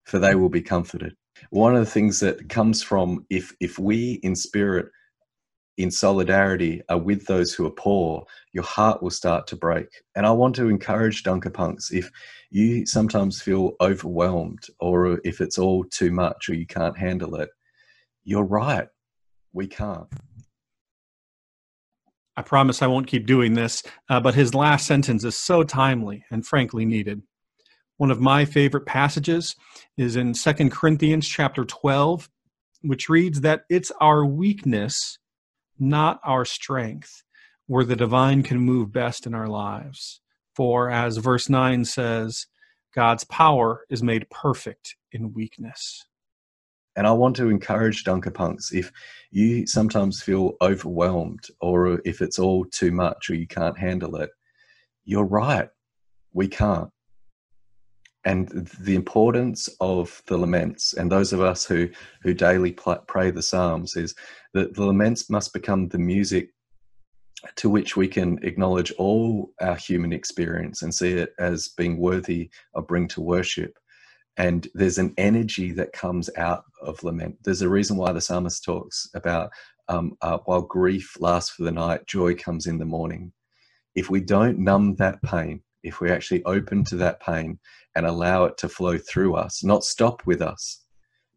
for 0.06 0.18
they 0.18 0.34
will 0.34 0.50
be 0.50 0.64
comforted. 0.64 1.16
One 1.52 1.76
of 1.76 1.86
the 1.86 1.92
things 1.92 2.20
that 2.22 2.50
comes 2.50 2.82
from 2.82 3.24
if, 3.30 3.54
if 3.60 3.78
we 3.78 4.14
in 4.24 4.36
spirit, 4.36 4.88
in 5.78 5.92
solidarity, 5.92 6.82
are 6.90 6.98
with 6.98 7.28
those 7.28 7.54
who 7.54 7.68
are 7.68 7.72
poor, 7.72 8.26
your 8.52 8.64
heart 8.64 9.04
will 9.04 9.12
start 9.12 9.46
to 9.48 9.56
break. 9.56 9.90
And 10.16 10.26
I 10.26 10.32
want 10.32 10.56
to 10.56 10.70
encourage 10.70 11.22
Dunker 11.22 11.52
Punks 11.52 11.92
if 11.92 12.10
you 12.50 12.88
sometimes 12.88 13.44
feel 13.44 13.74
overwhelmed 13.80 14.66
or 14.80 15.20
if 15.24 15.40
it's 15.40 15.60
all 15.60 15.84
too 15.84 16.10
much 16.10 16.50
or 16.50 16.56
you 16.56 16.66
can't 16.66 16.98
handle 16.98 17.36
it, 17.36 17.52
you're 18.24 18.44
right. 18.44 18.88
We 19.54 19.68
can't. 19.68 20.08
I 22.38 22.42
promise 22.44 22.82
I 22.82 22.88
won't 22.88 23.08
keep 23.08 23.26
doing 23.26 23.54
this, 23.54 23.84
uh, 24.10 24.20
but 24.20 24.36
his 24.36 24.56
last 24.56 24.88
sentence 24.88 25.24
is 25.24 25.36
so 25.36 25.64
timely 25.64 26.24
and 26.32 26.46
frankly 26.46 26.86
needed. 26.86 27.22
One 27.98 28.10
of 28.10 28.22
my 28.22 28.46
favorite 28.46 28.86
passages 28.86 29.56
is 29.98 30.16
in 30.16 30.34
Second 30.34 30.72
Corinthians 30.72 31.28
chapter 31.28 31.66
12, 31.66 32.30
which 32.82 33.10
reads 33.10 33.42
that 33.42 33.64
it's 33.70 33.92
our 34.00 34.26
weakness, 34.26 35.20
not 35.78 36.20
our 36.24 36.46
strength, 36.46 37.24
where 37.68 37.86
the 37.86 37.96
divine 37.96 38.44
can 38.44 38.60
move 38.60 38.92
best 38.92 39.28
in 39.28 39.36
our 39.36 39.48
lives. 39.48 40.22
For 40.56 40.90
as 40.90 41.18
verse 41.18 41.50
9 41.50 41.86
says, 41.86 42.48
God's 42.96 43.24
power 43.26 43.86
is 43.90 44.02
made 44.02 44.30
perfect 44.30 44.96
in 45.12 45.34
weakness. 45.34 46.06
And 46.96 47.08
I 47.08 47.12
want 47.12 47.36
to 47.38 47.50
encourage 47.50 48.04
Dunker 48.04 48.32
Punks 48.32 48.74
if 48.74 48.92
you 49.32 49.66
sometimes 49.66 50.22
feel 50.22 50.54
overwhelmed 50.62 51.48
or 51.62 52.02
if 52.06 52.22
it's 52.22 52.40
all 52.40 52.66
too 52.66 52.92
much 52.92 53.30
or 53.30 53.36
you 53.36 53.48
can't 53.48 53.78
handle 53.78 54.18
it, 54.18 54.30
you're 55.06 55.26
right. 55.26 55.70
We 56.34 56.48
can't. 56.48 56.90
And 58.24 58.70
the 58.80 58.96
importance 58.96 59.68
of 59.80 60.22
the 60.28 60.38
laments, 60.38 60.94
and 60.94 61.12
those 61.12 61.34
of 61.34 61.42
us 61.42 61.66
who, 61.66 61.90
who 62.22 62.36
daily 62.36 62.72
pray 63.08 63.32
the 63.32 63.42
Psalms, 63.42 63.96
is 63.96 64.14
that 64.54 64.76
the 64.76 64.86
laments 64.86 65.30
must 65.30 65.54
become 65.54 65.88
the 65.88 65.98
music 65.98 66.50
to 67.56 67.70
which 67.70 67.98
we 67.98 68.08
can 68.08 68.38
acknowledge 68.44 68.92
all 69.00 69.52
our 69.60 69.76
human 69.76 70.14
experience 70.14 70.84
and 70.84 70.94
see 70.94 71.14
it 71.14 71.34
as 71.40 71.70
being 71.70 71.98
worthy 71.98 72.52
of 72.76 72.88
bring 72.88 73.08
to 73.08 73.22
worship 73.22 73.74
and 74.38 74.68
there's 74.74 74.98
an 74.98 75.14
energy 75.18 75.72
that 75.74 75.94
comes 75.94 76.30
out 76.38 76.64
of 76.82 77.04
lament. 77.04 77.38
There's 77.44 77.62
a 77.62 77.70
reason 77.70 77.98
why 77.98 78.12
the 78.12 78.22
psalmist 78.22 78.64
talks 78.64 79.10
about 79.14 79.52
um, 79.88 80.16
uh, 80.22 80.38
while 80.46 80.62
grief 80.62 81.18
lasts 81.20 81.52
for 81.52 81.64
the 81.64 81.72
night, 81.72 82.08
joy 82.08 82.36
comes 82.36 82.66
in 82.66 82.78
the 82.78 82.86
morning. 82.86 83.34
If 83.94 84.10
we 84.10 84.22
don't 84.22 84.60
numb 84.60 84.96
that 84.96 85.22
pain, 85.22 85.62
if 85.84 86.00
we 86.00 86.10
actually 86.10 86.44
open 86.46 86.86
to 86.86 86.96
that 86.98 87.20
pain 87.20 87.60
and 87.96 88.06
allow 88.06 88.46
it 88.46 88.58
to 88.60 88.70
flow 88.70 88.98
through 88.98 89.36
us, 89.36 89.64
not 89.64 89.84
stop 89.84 90.26
with 90.26 90.42
us, 90.42 90.86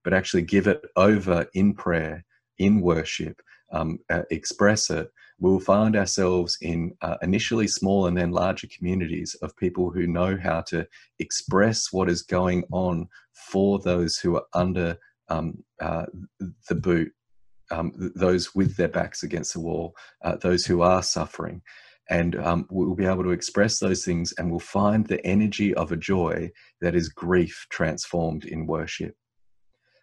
but 0.05 0.15
actually 0.15 0.43
give 0.43 0.69
it 0.69 0.83
over 0.97 1.47
in 1.55 1.75
prayer, 1.75 2.25
in 2.59 2.81
worship, 2.81 3.41
um, 3.73 3.99
uh, 4.11 4.23
express 4.31 4.89
it, 4.91 5.09
we'll 5.45 5.61
find 5.61 5.95
ourselves 5.95 6.57
in 6.63 6.91
uh, 7.03 7.19
initially 7.21 7.69
small 7.69 8.07
and 8.07 8.17
then 8.17 8.31
larger 8.31 8.67
communities 8.75 9.37
of 9.43 9.55
people 9.59 9.91
who 9.91 10.07
know 10.07 10.39
how 10.43 10.63
to 10.63 10.87
express 11.19 11.93
what 11.93 12.09
is 12.09 12.23
going 12.23 12.65
on 12.73 13.07
for 13.51 13.79
those 13.81 14.17
who 14.17 14.37
are 14.37 14.47
under 14.55 14.97
um, 15.29 15.63
uh, 15.83 16.07
the 16.71 16.75
boot, 16.75 17.13
um, 17.71 17.93
those 18.17 18.55
with 18.55 18.75
their 18.79 18.89
backs 18.89 19.23
against 19.23 19.53
the 19.53 19.61
wall, 19.61 19.93
uh, 20.25 20.37
those 20.37 20.65
who 20.65 20.81
are 20.81 21.03
suffering. 21.03 21.61
And 22.09 22.37
um, 22.37 22.67
we'll 22.71 22.95
be 22.95 23.05
able 23.05 23.25
to 23.25 23.31
express 23.31 23.79
those 23.79 24.03
things 24.03 24.33
and 24.39 24.51
we'll 24.51 24.61
find 24.61 25.07
the 25.07 25.25
energy 25.27 25.75
of 25.75 25.93
a 25.93 25.97
joy 25.97 26.51
that 26.81 26.95
is 26.95 27.11
grief 27.11 27.67
transformed 27.69 28.47
in 28.47 28.67
worship. 28.67 29.15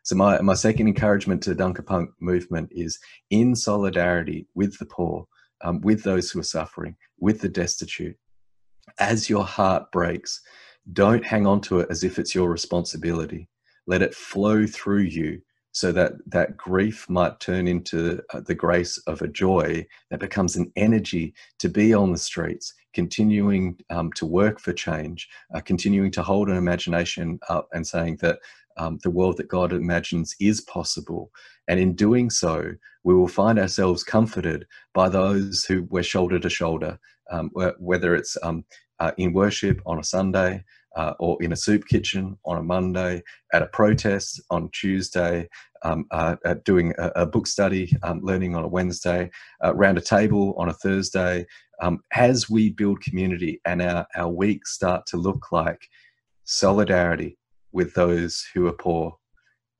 So 0.03 0.15
my, 0.15 0.41
my 0.41 0.55
second 0.55 0.87
encouragement 0.87 1.43
to 1.43 1.51
the 1.51 1.55
Dunker 1.55 1.83
Punk 1.83 2.09
movement 2.19 2.69
is 2.71 2.99
in 3.29 3.55
solidarity 3.55 4.47
with 4.55 4.77
the 4.79 4.85
poor, 4.85 5.27
um, 5.63 5.81
with 5.81 6.03
those 6.03 6.31
who 6.31 6.39
are 6.39 6.43
suffering, 6.43 6.95
with 7.19 7.41
the 7.41 7.49
destitute. 7.49 8.17
As 8.99 9.29
your 9.29 9.45
heart 9.45 9.91
breaks, 9.91 10.41
don't 10.93 11.23
hang 11.23 11.45
on 11.45 11.61
to 11.61 11.79
it 11.79 11.87
as 11.91 12.03
if 12.03 12.17
it's 12.17 12.33
your 12.33 12.49
responsibility. 12.49 13.47
Let 13.85 14.01
it 14.01 14.15
flow 14.15 14.65
through 14.65 15.03
you 15.03 15.41
so 15.71 15.91
that 15.91 16.13
that 16.27 16.57
grief 16.57 17.09
might 17.09 17.39
turn 17.39 17.67
into 17.67 18.21
uh, 18.33 18.41
the 18.41 18.55
grace 18.55 18.97
of 19.07 19.21
a 19.21 19.27
joy 19.27 19.85
that 20.09 20.19
becomes 20.19 20.55
an 20.55 20.71
energy 20.75 21.33
to 21.59 21.69
be 21.69 21.93
on 21.93 22.11
the 22.11 22.17
streets, 22.17 22.73
continuing 22.93 23.77
um, 23.89 24.11
to 24.13 24.25
work 24.25 24.59
for 24.59 24.73
change, 24.73 25.29
uh, 25.55 25.61
continuing 25.61 26.11
to 26.11 26.23
hold 26.23 26.49
an 26.49 26.57
imagination 26.57 27.39
up 27.47 27.69
and 27.71 27.87
saying 27.87 28.17
that 28.21 28.39
um, 28.81 28.97
the 29.03 29.11
world 29.11 29.37
that 29.37 29.47
God 29.47 29.71
imagines 29.73 30.35
is 30.39 30.59
possible. 30.61 31.31
And 31.67 31.79
in 31.79 31.93
doing 31.93 32.31
so, 32.31 32.71
we 33.03 33.13
will 33.13 33.27
find 33.27 33.59
ourselves 33.59 34.03
comforted 34.03 34.65
by 34.93 35.07
those 35.07 35.63
who 35.65 35.83
we're 35.89 36.01
shoulder 36.01 36.39
to 36.39 36.49
shoulder, 36.49 36.99
um, 37.29 37.51
whether 37.77 38.15
it's 38.15 38.37
um, 38.41 38.65
uh, 38.99 39.11
in 39.17 39.33
worship 39.33 39.79
on 39.85 39.99
a 39.99 40.03
Sunday, 40.03 40.63
uh, 40.95 41.13
or 41.19 41.41
in 41.41 41.53
a 41.53 41.55
soup 41.55 41.85
kitchen 41.87 42.37
on 42.43 42.57
a 42.57 42.63
Monday, 42.63 43.21
at 43.53 43.61
a 43.61 43.67
protest 43.67 44.41
on 44.49 44.69
Tuesday, 44.73 45.47
um, 45.83 46.05
uh, 46.11 46.35
doing 46.65 46.93
a, 46.97 47.11
a, 47.17 47.25
book 47.25 47.47
study, 47.47 47.95
um, 48.03 48.19
learning 48.21 48.55
on 48.55 48.63
a 48.63 48.67
Wednesday, 48.67 49.29
around 49.63 49.97
a 49.97 50.01
table 50.01 50.53
on 50.57 50.69
a 50.69 50.73
Thursday. 50.73 51.45
Um, 51.81 51.99
as 52.13 52.49
we 52.49 52.71
build 52.71 53.01
community 53.01 53.61
and 53.63 53.81
our, 53.81 54.05
our 54.15 54.29
weeks 54.29 54.73
start 54.73 55.05
to 55.07 55.17
look 55.17 55.51
like 55.51 55.87
solidarity, 56.43 57.37
with 57.71 57.93
those 57.93 58.45
who 58.53 58.67
are 58.67 58.73
poor, 58.73 59.17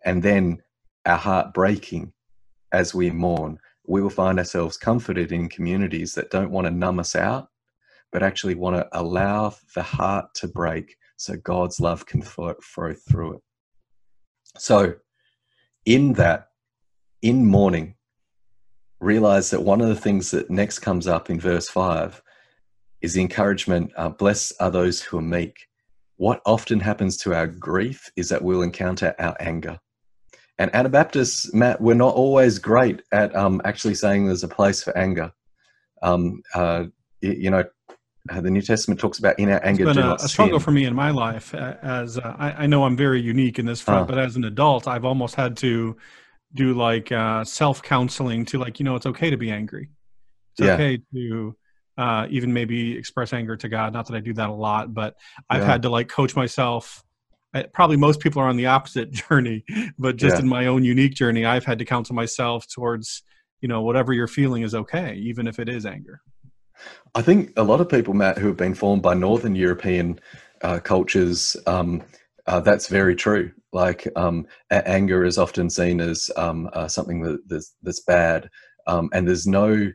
and 0.06 0.24
then 0.24 0.62
our 1.06 1.18
heart 1.18 1.54
breaking 1.54 2.14
as 2.72 2.94
we 2.94 3.10
mourn, 3.10 3.58
we 3.86 4.02
will 4.02 4.10
find 4.10 4.40
ourselves 4.40 4.78
comforted 4.78 5.32
in 5.32 5.50
communities 5.50 6.14
that 6.16 6.32
don't 6.32 6.52
want 6.52 6.66
to 6.66 6.72
numb 6.72 7.00
us 7.00 7.16
out, 7.16 7.50
but 8.12 8.24
actually 8.24 8.56
want 8.56 8.76
to 8.76 8.88
allow 8.94 9.54
the 9.76 9.84
heart 9.84 10.34
to 10.36 10.48
break 10.48 10.96
so 11.18 11.36
God's 11.38 11.80
love 11.80 12.06
can 12.06 12.22
flow, 12.22 12.56
through 12.64 13.34
it. 13.36 13.42
So, 14.58 14.96
in 15.86 16.14
that, 16.14 16.48
in 17.22 17.46
mourning, 17.46 17.96
realize 19.00 19.50
that 19.50 19.64
one 19.64 19.82
of 19.82 19.88
the 19.88 19.96
things 19.96 20.32
that 20.32 20.50
next 20.50 20.80
comes 20.80 21.08
up 21.08 21.30
in 21.30 21.40
verse 21.40 21.70
5 21.70 22.22
is 23.02 23.14
the 23.14 23.22
encouragement 23.22 23.92
uh, 23.98 24.10
blessed 24.10 24.54
are 24.60 24.72
those 24.72 25.02
who 25.02 25.18
are 25.18 25.24
meek 25.24 25.68
what 26.22 26.40
often 26.46 26.80
happens 26.80 27.18
to 27.18 27.34
our 27.34 27.48
grief 27.48 28.12
is 28.16 28.30
that 28.30 28.44
we'll 28.44 28.62
encounter 28.62 29.16
our 29.18 29.36
anger. 29.40 29.80
And 30.60 30.70
Anabaptists, 30.76 31.52
Matt, 31.52 31.82
we're 31.82 31.96
not 31.96 32.14
always 32.14 32.60
great 32.60 33.02
at 33.12 33.36
um, 33.36 33.60
actually 33.66 33.96
saying 33.96 34.28
there's 34.28 34.44
a 34.44 34.48
place 34.48 34.84
for 34.84 34.96
anger. 34.96 35.32
Um, 36.04 36.44
uh, 36.54 36.84
you 37.22 37.50
know, 37.50 37.64
uh, 38.30 38.40
the 38.40 38.52
New 38.52 38.62
Testament 38.62 39.00
talks 39.00 39.18
about 39.18 39.40
in 39.40 39.50
our 39.50 39.66
anger. 39.66 39.88
It's 39.88 39.98
been 39.98 40.06
a, 40.06 40.14
a, 40.14 40.20
struggle 40.28 40.60
for 40.60 40.70
me 40.70 40.86
in 40.86 40.94
my 40.94 41.10
life. 41.10 41.56
As 41.56 42.20
uh, 42.20 42.36
I, 42.38 42.52
I, 42.52 42.68
know 42.68 42.84
I'm 42.84 42.96
very 42.96 43.20
unique 43.20 43.58
in 43.58 43.66
this 43.66 43.82
front, 43.82 44.04
uh, 44.04 44.14
but 44.14 44.20
as 44.20 44.36
an 44.36 44.44
adult, 44.44 44.88
I've 44.88 45.06
almost 45.06 45.34
had 45.34 45.58
to 45.58 45.98
do 46.54 46.76
like 46.76 47.12
uh, 47.12 47.44
self 47.44 47.82
counseling 47.82 48.46
to 48.46 48.60
like, 48.60 48.80
you 48.80 48.84
know, 48.84 48.96
it's 48.96 49.08
okay 49.08 49.32
to 49.32 49.38
be 49.38 49.50
angry. 49.50 49.90
It's 50.52 50.68
yeah. 50.68 50.74
okay 50.76 51.02
to 51.16 51.56
uh, 51.98 52.28
even 52.30 52.54
maybe 52.54 52.98
express 52.98 53.34
anger 53.34 53.56
to 53.58 53.70
God. 53.70 53.94
Not 53.94 54.08
that 54.08 54.16
I 54.16 54.20
do 54.20 54.34
that 54.34 54.50
a 54.50 54.54
lot, 54.54 54.94
but 54.94 55.16
I've 55.50 55.62
yeah. 55.62 55.68
had 55.68 55.82
to 55.84 55.90
like 55.90 56.08
coach 56.08 56.36
myself. 56.36 57.04
Probably 57.74 57.98
most 57.98 58.22
people 58.22 58.42
are 58.42 58.48
on 58.48 58.58
the 58.58 58.68
opposite 58.68 59.12
journey, 59.30 59.66
but 60.00 60.16
just 60.16 60.36
yeah. 60.36 60.42
in 60.42 60.48
my 60.48 60.68
own 60.68 60.84
unique 60.84 61.14
journey, 61.14 61.46
I've 61.46 61.66
had 61.66 61.80
to 61.80 61.86
counsel 61.86 62.16
myself 62.16 62.66
towards, 62.68 63.24
you 63.60 63.68
know, 63.68 63.82
whatever 63.82 64.14
you're 64.14 64.28
feeling 64.28 64.64
is 64.64 64.74
okay, 64.74 65.16
even 65.16 65.48
if 65.48 65.60
it 65.60 65.68
is 65.68 65.86
anger. 65.86 66.22
I 67.14 67.22
think 67.22 67.52
a 67.58 67.64
lot 67.64 67.82
of 67.82 67.90
people, 67.90 68.14
Matt, 68.14 68.38
who 68.38 68.48
have 68.48 68.58
been 68.58 68.74
formed 68.74 69.04
by 69.04 69.14
Northern 69.14 69.56
European 69.56 70.20
uh, 70.62 70.80
cultures, 70.80 71.58
um, 71.68 72.02
uh, 72.48 72.62
that's 72.62 72.88
very 72.88 73.16
true. 73.16 73.52
Like 73.74 74.08
um, 74.16 74.48
anger 74.72 75.24
is 75.26 75.38
often 75.38 75.70
seen 75.70 76.02
as 76.02 76.30
um, 76.38 76.70
uh, 76.74 76.88
something 76.88 77.22
that, 77.22 77.48
that's, 77.48 77.76
that's 77.84 78.02
bad, 78.02 78.50
um, 78.88 79.10
and 79.14 79.28
there's 79.28 79.48
no 79.48 79.92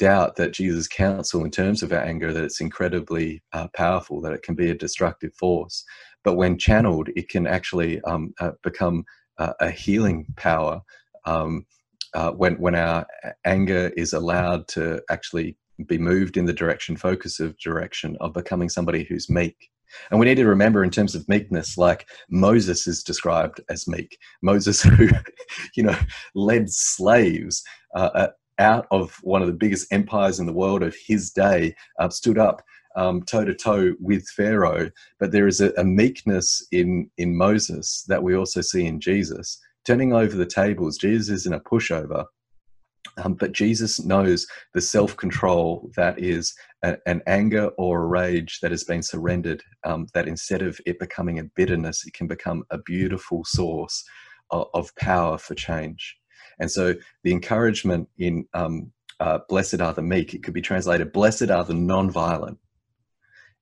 doubt 0.00 0.36
that 0.36 0.52
Jesus' 0.52 0.88
counsel 0.88 1.44
in 1.44 1.50
terms 1.50 1.82
of 1.82 1.92
our 1.92 2.00
anger 2.00 2.32
that 2.32 2.42
it's 2.42 2.60
incredibly 2.60 3.42
uh, 3.52 3.68
powerful, 3.74 4.20
that 4.22 4.32
it 4.32 4.42
can 4.42 4.54
be 4.54 4.70
a 4.70 4.74
destructive 4.74 5.32
force. 5.34 5.84
But 6.24 6.36
when 6.36 6.58
channeled, 6.58 7.10
it 7.14 7.28
can 7.28 7.46
actually 7.46 8.00
um, 8.02 8.32
uh, 8.40 8.52
become 8.62 9.04
uh, 9.38 9.52
a 9.60 9.70
healing 9.70 10.26
power. 10.36 10.80
Um, 11.26 11.66
uh, 12.14 12.32
when 12.32 12.54
when 12.54 12.74
our 12.74 13.06
anger 13.44 13.92
is 13.96 14.14
allowed 14.14 14.66
to 14.68 15.00
actually 15.10 15.56
be 15.86 15.98
moved 15.98 16.36
in 16.36 16.46
the 16.46 16.52
direction, 16.52 16.96
focus 16.96 17.38
of 17.38 17.56
direction 17.58 18.16
of 18.20 18.32
becoming 18.32 18.68
somebody 18.68 19.04
who's 19.04 19.30
meek. 19.30 19.70
And 20.10 20.18
we 20.18 20.26
need 20.26 20.36
to 20.36 20.46
remember, 20.46 20.82
in 20.82 20.90
terms 20.90 21.14
of 21.14 21.28
meekness, 21.28 21.76
like 21.76 22.08
Moses 22.30 22.86
is 22.86 23.02
described 23.02 23.60
as 23.68 23.86
meek. 23.86 24.18
Moses, 24.42 24.82
who, 24.96 25.08
you 25.76 25.82
know, 25.82 25.98
led 26.34 26.70
slaves 26.70 27.62
uh, 27.94 28.28
out 28.60 28.86
of 28.92 29.18
one 29.22 29.42
of 29.42 29.48
the 29.48 29.54
biggest 29.54 29.92
empires 29.92 30.38
in 30.38 30.46
the 30.46 30.52
world 30.52 30.82
of 30.82 30.94
his 31.06 31.30
day, 31.30 31.74
uh, 31.98 32.08
stood 32.08 32.38
up 32.38 32.62
toe 32.96 33.44
to 33.44 33.54
toe 33.54 33.94
with 33.98 34.24
Pharaoh. 34.28 34.90
But 35.18 35.32
there 35.32 35.46
is 35.46 35.60
a, 35.60 35.72
a 35.76 35.84
meekness 35.84 36.66
in 36.70 37.10
in 37.18 37.36
Moses 37.36 38.04
that 38.08 38.22
we 38.22 38.36
also 38.36 38.60
see 38.60 38.86
in 38.86 39.00
Jesus 39.00 39.58
turning 39.86 40.12
over 40.12 40.36
the 40.36 40.46
tables. 40.46 40.98
Jesus 40.98 41.30
isn't 41.30 41.54
a 41.54 41.60
pushover. 41.60 42.26
Um, 43.16 43.34
but 43.34 43.52
Jesus 43.52 44.04
knows 44.04 44.46
the 44.74 44.80
self 44.80 45.16
control 45.16 45.90
that 45.96 46.18
is 46.18 46.54
a, 46.82 46.96
an 47.06 47.22
anger 47.26 47.68
or 47.78 48.02
a 48.02 48.06
rage 48.06 48.60
that 48.60 48.70
has 48.70 48.84
been 48.84 49.02
surrendered, 49.02 49.62
um, 49.84 50.06
that 50.14 50.28
instead 50.28 50.62
of 50.62 50.80
it 50.86 50.98
becoming 50.98 51.38
a 51.38 51.44
bitterness, 51.56 52.06
it 52.06 52.14
can 52.14 52.26
become 52.26 52.62
a 52.70 52.78
beautiful 52.78 53.42
source 53.44 54.04
of, 54.50 54.66
of 54.74 54.94
power 54.96 55.38
for 55.38 55.54
change. 55.54 56.19
And 56.60 56.70
so 56.70 56.94
the 57.24 57.32
encouragement 57.32 58.08
in 58.18 58.46
um, 58.54 58.92
uh, 59.18 59.40
Blessed 59.48 59.80
are 59.80 59.92
the 59.92 60.02
meek, 60.02 60.34
it 60.34 60.42
could 60.42 60.54
be 60.54 60.62
translated, 60.62 61.12
Blessed 61.12 61.50
are 61.50 61.64
the 61.64 61.74
non 61.74 62.10
violent. 62.10 62.58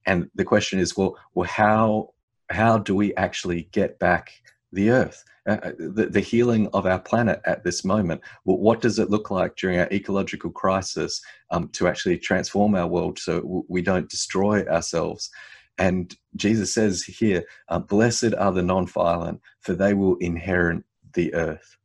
And 0.06 0.30
the 0.34 0.44
question 0.44 0.78
is, 0.78 0.96
well, 0.96 1.16
well, 1.34 1.48
how 1.48 2.14
how 2.50 2.78
do 2.78 2.94
we 2.94 3.14
actually 3.16 3.68
get 3.72 3.98
back 3.98 4.32
the 4.72 4.90
earth? 4.90 5.24
Uh, 5.48 5.58
uh, 5.62 5.72
the, 5.78 6.06
the, 6.11 6.20
healing 6.20 6.68
of 6.74 6.84
our 6.84 6.98
planet 6.98 7.40
at 7.46 7.64
this 7.64 7.82
moment. 7.82 8.20
Well, 8.44 8.58
what 8.58 8.82
does 8.82 8.98
it 8.98 9.08
look 9.08 9.30
like 9.30 9.56
during 9.56 9.78
our 9.78 9.88
ecological 9.90 10.50
crisis 10.50 11.22
um, 11.50 11.68
to 11.70 11.88
actually 11.88 12.18
transform 12.18 12.74
our 12.74 12.87
world 12.87 13.18
so 13.18 13.64
we 13.66 13.80
don't 13.80 14.11
destroy 14.11 14.66
ourselves? 14.66 15.30
And 15.78 16.14
Jesus 16.37 16.74
says 16.74 17.02
here, 17.02 17.44
uh, 17.68 17.78
Blessed 17.78 18.34
are 18.38 18.52
the 18.52 18.62
non 18.62 18.87
violent, 18.87 19.40
for 19.61 19.72
they 19.72 19.94
will 19.94 20.16
inherit 20.16 20.84
the 21.14 21.32
earth. 21.34 21.78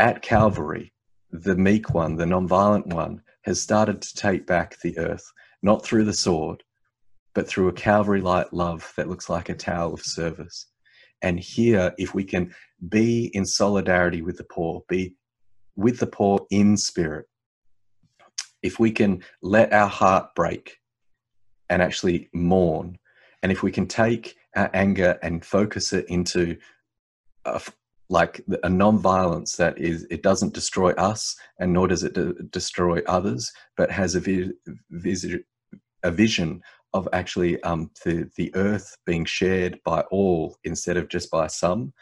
At 0.00 0.22
Calvary, 0.22 0.94
the 1.30 1.54
meek 1.54 1.92
one, 1.92 2.16
the 2.16 2.24
non 2.24 2.48
violent 2.48 2.86
one, 2.86 3.20
has 3.42 3.60
started 3.60 4.00
to 4.00 4.16
take 4.16 4.46
back 4.46 4.80
the 4.80 4.96
earth, 4.96 5.30
not 5.62 5.84
through 5.84 6.06
the 6.06 6.14
sword, 6.14 6.62
but 7.34 7.46
through 7.46 7.68
a 7.68 7.74
Calvary 7.74 8.22
like 8.22 8.50
love 8.50 8.90
that 8.96 9.10
looks 9.10 9.28
like 9.28 9.50
a 9.50 9.54
towel 9.54 9.92
of 9.92 10.00
service. 10.00 10.68
And 11.20 11.38
here, 11.38 11.94
if 11.98 12.14
we 12.14 12.24
can 12.24 12.54
be 12.88 13.26
in 13.34 13.44
solidarity 13.44 14.22
with 14.22 14.38
the 14.38 14.44
poor, 14.44 14.82
be 14.88 15.16
with 15.76 15.98
the 15.98 16.06
poor 16.06 16.46
in 16.50 16.78
spirit, 16.78 17.26
if 18.62 18.80
we 18.80 18.92
can 18.92 19.22
let 19.42 19.70
our 19.70 19.88
heart 19.88 20.34
break 20.34 20.78
and 21.68 21.82
actually 21.82 22.30
mourn, 22.32 22.96
and 23.42 23.52
if 23.52 23.62
we 23.62 23.70
can 23.70 23.86
take 23.86 24.34
our 24.56 24.70
anger 24.72 25.18
and 25.22 25.44
focus 25.44 25.92
it 25.92 26.06
into 26.08 26.56
a, 27.44 27.60
like 28.10 28.44
a 28.64 28.68
non-violence 28.68 29.56
that 29.56 29.78
is 29.78 30.06
it 30.10 30.22
doesn't 30.22 30.52
destroy 30.52 30.90
us 30.92 31.36
and 31.60 31.72
nor 31.72 31.86
does 31.88 32.02
it 32.02 32.12
de- 32.12 32.34
destroy 32.50 33.00
others 33.06 33.50
but 33.76 33.90
has 33.90 34.16
a, 34.16 34.20
vi- 34.20 34.50
vis- 34.90 35.26
a 36.02 36.10
vision 36.10 36.60
of 36.92 37.08
actually 37.12 37.62
um, 37.62 37.90
the, 38.04 38.28
the 38.36 38.54
earth 38.54 38.96
being 39.06 39.24
shared 39.24 39.78
by 39.84 40.00
all 40.10 40.56
instead 40.64 40.96
of 40.96 41.08
just 41.08 41.30
by 41.30 41.46
some, 41.46 41.92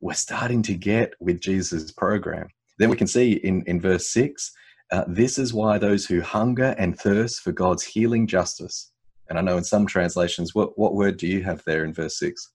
we're 0.00 0.14
starting 0.14 0.62
to 0.62 0.74
get 0.74 1.14
with 1.20 1.40
Jesus' 1.40 1.90
program. 1.90 2.46
Then 2.78 2.90
we 2.90 2.96
can 2.96 3.06
see 3.06 3.32
in, 3.32 3.64
in 3.66 3.80
verse 3.80 4.08
6 4.10 4.52
uh, 4.92 5.04
this 5.08 5.36
is 5.36 5.52
why 5.52 5.78
those 5.78 6.06
who 6.06 6.20
hunger 6.20 6.74
and 6.78 6.96
thirst 6.96 7.40
for 7.40 7.50
God's 7.50 7.82
healing 7.82 8.28
justice. 8.28 8.92
And 9.28 9.36
I 9.36 9.42
know 9.42 9.56
in 9.56 9.64
some 9.64 9.84
translations, 9.84 10.54
what, 10.54 10.78
what 10.78 10.94
word 10.94 11.16
do 11.16 11.26
you 11.26 11.42
have 11.42 11.64
there 11.64 11.84
in 11.84 11.92
verse 11.92 12.18
6? 12.20 12.52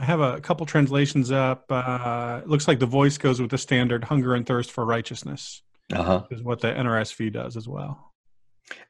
I 0.00 0.04
have 0.04 0.20
a 0.20 0.40
couple 0.40 0.64
translations 0.64 1.30
up. 1.30 1.66
Uh, 1.68 2.40
it 2.42 2.48
looks 2.48 2.66
like 2.66 2.78
the 2.78 2.86
voice 2.86 3.18
goes 3.18 3.38
with 3.38 3.50
the 3.50 3.58
standard 3.58 4.02
hunger 4.04 4.34
and 4.34 4.46
thirst 4.46 4.70
for 4.70 4.86
righteousness. 4.86 5.62
Uh-huh. 5.92 6.24
Is 6.30 6.42
what 6.42 6.60
the 6.60 6.68
NRSV 6.68 7.32
does 7.34 7.56
as 7.56 7.68
well. 7.68 8.12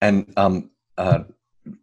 And 0.00 0.32
um, 0.36 0.70
uh, 0.96 1.20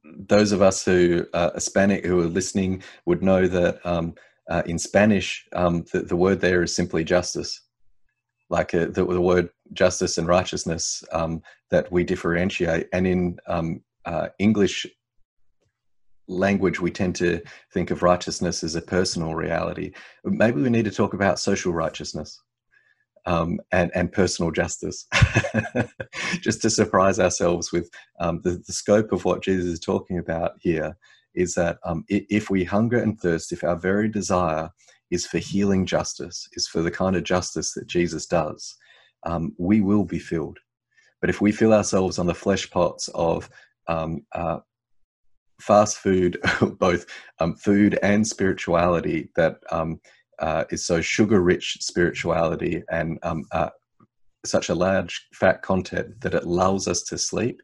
those 0.04 0.54
of 0.54 0.62
us 0.62 0.86
who 0.86 1.26
are 1.34 1.52
Hispanic 1.54 2.06
who 2.06 2.22
are 2.22 2.28
listening 2.28 2.84
would 3.06 3.22
know 3.22 3.48
that 3.48 3.86
um, 3.86 4.16
uh, 4.50 4.64
in 4.66 4.80
Spanish, 4.80 5.46
um, 5.54 5.84
the, 5.92 6.02
the, 6.02 6.16
word 6.16 6.40
there 6.40 6.64
is 6.64 6.74
simply 6.74 7.04
justice. 7.04 7.62
Like 8.50 8.74
uh, 8.74 8.86
the, 8.86 9.06
the, 9.06 9.20
word 9.20 9.50
justice 9.74 10.18
and 10.18 10.28
righteousness 10.28 11.04
um, 11.12 11.42
that 11.70 11.92
we 11.92 12.06
differentiate. 12.06 12.88
And 12.94 13.06
in 13.06 13.40
um, 13.48 13.82
uh, 14.06 14.30
English 14.40 14.86
language, 16.28 16.80
we 16.80 16.92
tend 16.92 17.16
to 17.18 17.42
think 17.74 17.92
of 17.92 18.04
righteousness 18.04 18.64
as 18.64 18.76
a 18.76 18.82
personal 18.82 19.36
reality. 19.36 19.92
Maybe 20.24 20.62
we 20.62 20.70
need 20.70 20.86
to 20.86 20.92
talk 20.92 21.14
about 21.14 21.40
social 21.40 21.74
righteousness 21.74 22.42
um, 23.26 23.60
and, 23.72 23.92
and 23.94 24.12
personal 24.12 24.52
justice, 24.52 25.06
just 26.42 26.62
to 26.62 26.70
surprise 26.70 27.20
ourselves 27.20 27.72
with 27.72 27.90
um, 28.20 28.42
the, 28.44 28.62
the, 28.66 28.74
scope 28.74 29.12
of 29.12 29.26
what 29.26 29.44
Jesus 29.44 29.66
is 29.66 29.80
talking 29.80 30.18
about 30.18 30.54
here 30.60 30.98
is 31.36 31.54
that 31.54 31.78
um, 31.86 32.06
if 32.08 32.50
we 32.50 32.64
hunger 32.64 32.98
and 32.98 33.20
thirst, 33.20 33.52
if 33.52 33.64
our 33.64 33.76
very 33.76 34.08
desire 34.08 34.70
is 35.12 35.28
for 35.28 35.38
healing 35.38 35.86
justice, 35.86 36.48
is 36.54 36.68
for 36.68 36.82
the 36.82 36.90
kind 36.90 37.16
of 37.16 37.24
justice 37.24 37.74
that 37.74 37.86
Jesus 37.88 38.26
does, 38.26 38.76
um, 39.24 39.54
we 39.58 39.82
will 39.82 40.06
be 40.06 40.20
filled. 40.20 40.58
But 41.20 41.30
if 41.30 41.42
we 41.42 41.52
fill 41.52 41.74
ourselves 41.74 42.18
on 42.18 42.28
the 42.28 42.34
flesh 42.34 42.70
pots 42.70 43.10
of 43.10 43.50
um, 43.88 44.26
uh, 44.32 44.60
fast 45.60 45.98
food, 45.98 46.38
both 46.80 47.06
um, 47.40 47.56
food 47.56 48.00
and 48.04 48.26
spirituality, 48.26 49.30
that 49.36 49.58
um, 49.72 50.00
uh, 50.40 50.66
is 50.70 50.86
so 50.86 51.02
sugar 51.02 51.42
rich 51.42 51.78
spirituality 51.82 52.84
and 52.92 53.18
um, 53.24 53.44
uh, 53.52 53.70
such 54.46 54.70
a 54.70 54.76
large 54.76 55.28
fat 55.34 55.62
content 55.62 56.20
that 56.22 56.34
it 56.34 56.46
lulls 56.46 56.88
us 56.88 57.02
to 57.04 57.18
sleep 57.18 57.62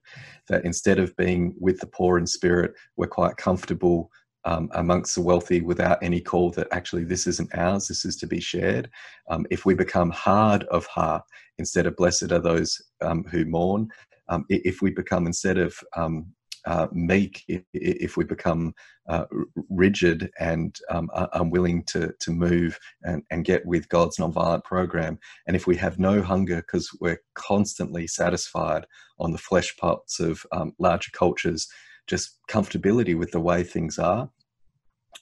that 0.50 0.66
instead 0.66 1.00
of 1.00 1.16
being 1.18 1.56
with 1.60 1.80
the 1.80 1.88
poor 1.88 2.18
in 2.18 2.26
spirit 2.26 2.74
we're 2.98 3.08
quite 3.08 3.38
comfortable 3.38 4.10
um, 4.46 4.70
amongst 4.74 5.16
the 5.16 5.22
wealthy 5.22 5.62
without 5.62 6.02
any 6.02 6.20
call 6.20 6.52
that 6.52 6.68
actually 6.72 7.06
this 7.06 7.28
isn't 7.28 7.54
ours 7.56 7.88
this 7.88 8.04
is 8.04 8.18
to 8.18 8.28
be 8.28 8.42
shared. 8.42 8.90
Um, 9.30 9.46
if 9.50 9.66
we 9.66 9.74
become 9.74 10.10
hard 10.10 10.64
of 10.66 10.86
heart 10.88 11.24
instead 11.60 11.86
of 11.86 11.96
blessed 11.96 12.32
are 12.32 12.40
those 12.40 12.82
um, 13.02 13.24
who 13.32 13.46
mourn 13.46 13.88
um, 14.30 14.46
if 14.50 14.82
we 14.82 14.90
become 14.90 15.28
instead 15.28 15.58
of 15.58 15.78
um, 15.96 16.26
uh, 16.66 16.88
meek 16.92 17.44
if, 17.48 17.64
if, 17.74 18.18
we 18.18 18.24
become 18.24 18.74
uh, 19.10 19.26
rigid 19.70 20.32
and 20.40 20.80
um, 20.90 21.10
unwilling 21.34 21.84
to, 21.84 22.14
to 22.20 22.32
move 22.32 22.80
and, 23.04 23.24
and 23.32 23.46
get 23.46 23.66
with 23.66 23.90
God's 23.90 24.18
nonviolent 24.18 24.64
program. 24.64 25.20
And 25.46 25.56
if 25.56 25.68
we 25.68 25.76
have 25.78 26.00
no 26.00 26.22
hunger 26.22 26.58
because 26.58 26.90
we're 27.02 27.22
constantly 27.34 28.08
satisfied 28.08 28.86
on 29.20 29.32
the 29.32 29.38
flesh 29.38 29.76
pots 29.78 30.20
of 30.20 30.46
um, 30.52 30.74
larger 30.80 31.12
cultures, 31.12 31.68
just 32.08 32.40
comfortability 32.50 33.18
with 33.18 33.32
the 33.32 33.42
way 33.42 33.64
things 33.64 34.00
are, 34.00 34.30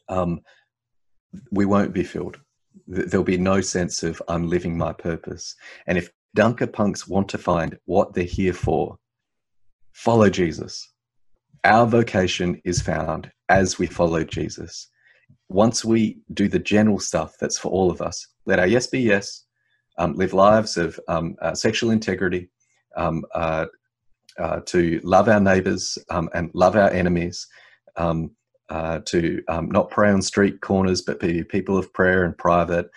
um, 0.10 0.42
we 1.52 1.66
won't 1.66 1.94
be 1.94 2.04
filled. 2.04 2.40
There'll 2.88 3.24
be 3.24 3.38
no 3.38 3.62
sense 3.62 4.04
of 4.04 4.22
I'm 4.28 4.48
living 4.48 4.78
my 4.78 4.94
purpose. 4.94 5.56
And 5.88 5.98
if 5.98 6.10
Dunker 6.36 6.68
punks 6.68 7.08
want 7.08 7.30
to 7.30 7.38
find 7.38 7.78
what 7.86 8.14
they're 8.14 8.24
here 8.24 8.54
for, 8.54 8.98
follow 9.94 10.30
Jesus 10.30 10.91
our 11.64 11.86
vocation 11.86 12.62
is 12.66 12.82
found 12.82 13.32
as 13.50 13.78
we 13.78 13.88
follow 13.88 14.24
Jesus. 14.24 14.88
Once 15.50 15.84
we 15.86 16.18
do 16.34 16.48
the 16.48 16.60
general 16.60 17.00
stuff 17.00 17.36
that's 17.40 17.60
for 17.60 17.70
all 17.72 17.92
of 17.92 18.02
us, 18.02 18.28
let 18.46 18.60
our 18.60 18.68
yes 18.68 18.88
be 18.88 19.02
yes, 19.02 19.46
um, 19.98 20.14
live 20.14 20.34
lives 20.34 20.78
of 20.78 21.00
um, 21.08 21.36
uh, 21.42 21.54
sexual 21.54 21.92
integrity, 21.92 22.50
um, 22.96 23.24
uh, 23.36 23.66
uh, 24.40 24.62
to 24.66 25.00
love 25.04 25.28
our 25.28 25.40
neighbors 25.40 25.98
um, 26.10 26.30
and 26.34 26.50
love 26.54 26.76
our 26.76 26.90
enemies, 26.90 27.48
um, 27.98 28.32
uh, 28.70 29.00
to 29.06 29.44
um, 29.50 29.70
not 29.70 29.90
pray 29.90 30.10
on 30.10 30.22
street 30.22 30.62
corners, 30.62 31.02
but 31.02 31.20
be 31.20 31.44
people 31.44 31.78
of 31.78 31.94
prayer 31.94 32.24
and 32.24 32.38
private, 32.38 32.90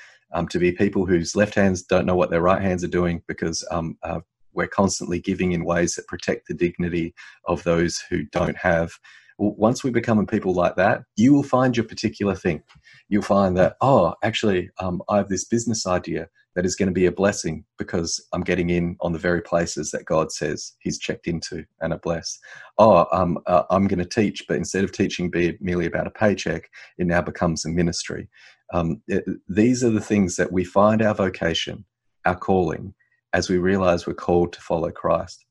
to 0.49 0.59
be 0.59 0.73
people 0.73 1.07
whose 1.07 1.37
left 1.37 1.55
hands 1.55 1.83
don't 1.83 2.07
know 2.07 2.17
what 2.17 2.29
their 2.29 2.43
right 2.43 2.61
hands 2.61 2.83
are 2.83 2.89
doing 2.89 3.23
because 3.29 3.65
uh, 3.71 4.21
we're 4.55 4.67
constantly 4.67 5.21
giving 5.21 5.53
in 5.53 5.65
ways 5.65 5.95
that 5.95 6.07
protect 6.07 6.49
the 6.49 6.55
dignity 6.55 7.15
of 7.47 7.63
those 7.65 8.03
who 8.09 8.25
don't 8.25 8.57
have. 8.57 8.93
Once 9.39 9.83
we 9.83 9.91
become 9.91 10.25
people 10.27 10.55
like 10.55 10.77
that, 10.77 11.03
you 11.17 11.35
will 11.35 11.43
find 11.43 11.77
your 11.77 11.87
particular 11.87 12.37
thing. 12.37 12.63
You'll 13.09 13.23
find 13.23 13.57
that, 13.57 13.77
oh, 13.81 14.15
actually, 14.23 14.71
um, 14.79 15.03
I 15.09 15.17
have 15.17 15.29
this 15.29 15.45
business 15.45 15.87
idea 15.87 16.29
that 16.55 16.65
is 16.65 16.77
going 16.77 16.89
to 16.89 16.93
be 16.93 17.07
a 17.07 17.13
blessing 17.13 17.65
because 17.79 18.25
I'm 18.33 18.43
getting 18.43 18.71
in 18.71 18.97
on 19.01 19.13
the 19.13 19.19
very 19.19 19.43
places 19.43 19.91
that 19.91 20.05
God 20.05 20.31
says 20.31 20.75
He's 20.79 20.99
checked 20.99 21.27
into 21.27 21.65
and 21.81 21.93
are 21.93 21.99
blessed. 21.99 22.39
Oh, 22.79 23.07
um, 23.13 23.39
uh, 23.47 23.65
I'm 23.71 23.89
going 23.89 23.99
to 23.99 24.05
teach, 24.05 24.45
but 24.47 24.57
instead 24.57 24.85
of 24.85 24.93
teaching 24.93 25.31
be 25.31 25.59
merely 25.61 25.87
about 25.87 26.07
a 26.07 26.11
paycheck, 26.11 26.71
it 26.99 27.07
now 27.07 27.21
becomes 27.21 27.65
a 27.65 27.71
ministry. 27.71 28.29
Um, 28.73 29.03
it, 29.09 29.25
these 29.49 29.83
are 29.85 29.91
the 29.91 30.01
things 30.01 30.37
that 30.37 30.53
we 30.53 30.65
find 30.65 31.03
our 31.03 31.15
vocation, 31.15 31.85
our 32.25 32.37
calling, 32.37 32.95
as 33.35 33.51
we 33.51 33.59
realize 33.59 34.07
we're 34.07 34.15
called 34.15 34.53
to 34.55 34.61
follow 34.61 34.91
Christ. 34.91 35.45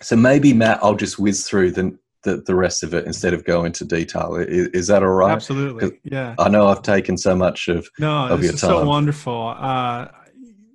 So 0.00 0.16
maybe 0.16 0.54
Matt, 0.54 0.78
I'll 0.82 0.94
just 0.94 1.18
whiz 1.18 1.46
through 1.46 1.72
the 1.72 1.98
the, 2.22 2.36
the 2.36 2.54
rest 2.54 2.82
of 2.82 2.92
it 2.92 3.06
instead 3.06 3.32
of 3.32 3.44
go 3.44 3.64
into 3.64 3.84
detail. 3.84 4.36
Is, 4.36 4.68
is 4.68 4.86
that 4.88 5.02
all 5.02 5.08
right? 5.08 5.32
Absolutely. 5.32 5.98
Yeah. 6.04 6.34
I 6.38 6.50
know 6.50 6.68
I've 6.68 6.82
taken 6.82 7.16
so 7.16 7.34
much 7.34 7.68
of 7.68 7.88
no, 7.98 8.28
of 8.28 8.40
this 8.40 8.48
your 8.48 8.54
is 8.56 8.60
time. 8.60 8.70
so 8.70 8.84
wonderful. 8.84 9.54
Uh, 9.56 10.08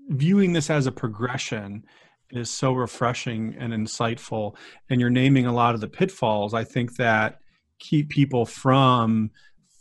viewing 0.09 0.53
this 0.53 0.71
as 0.71 0.87
a 0.87 0.91
progression 0.91 1.83
is 2.31 2.49
so 2.49 2.73
refreshing 2.73 3.55
and 3.59 3.73
insightful. 3.73 4.55
And 4.89 4.99
you're 4.99 5.11
naming 5.11 5.45
a 5.45 5.53
lot 5.53 5.75
of 5.75 5.81
the 5.81 5.87
pitfalls. 5.87 6.55
I 6.55 6.63
think 6.63 6.95
that 6.95 7.39
keep 7.77 8.09
people 8.09 8.47
from 8.47 9.29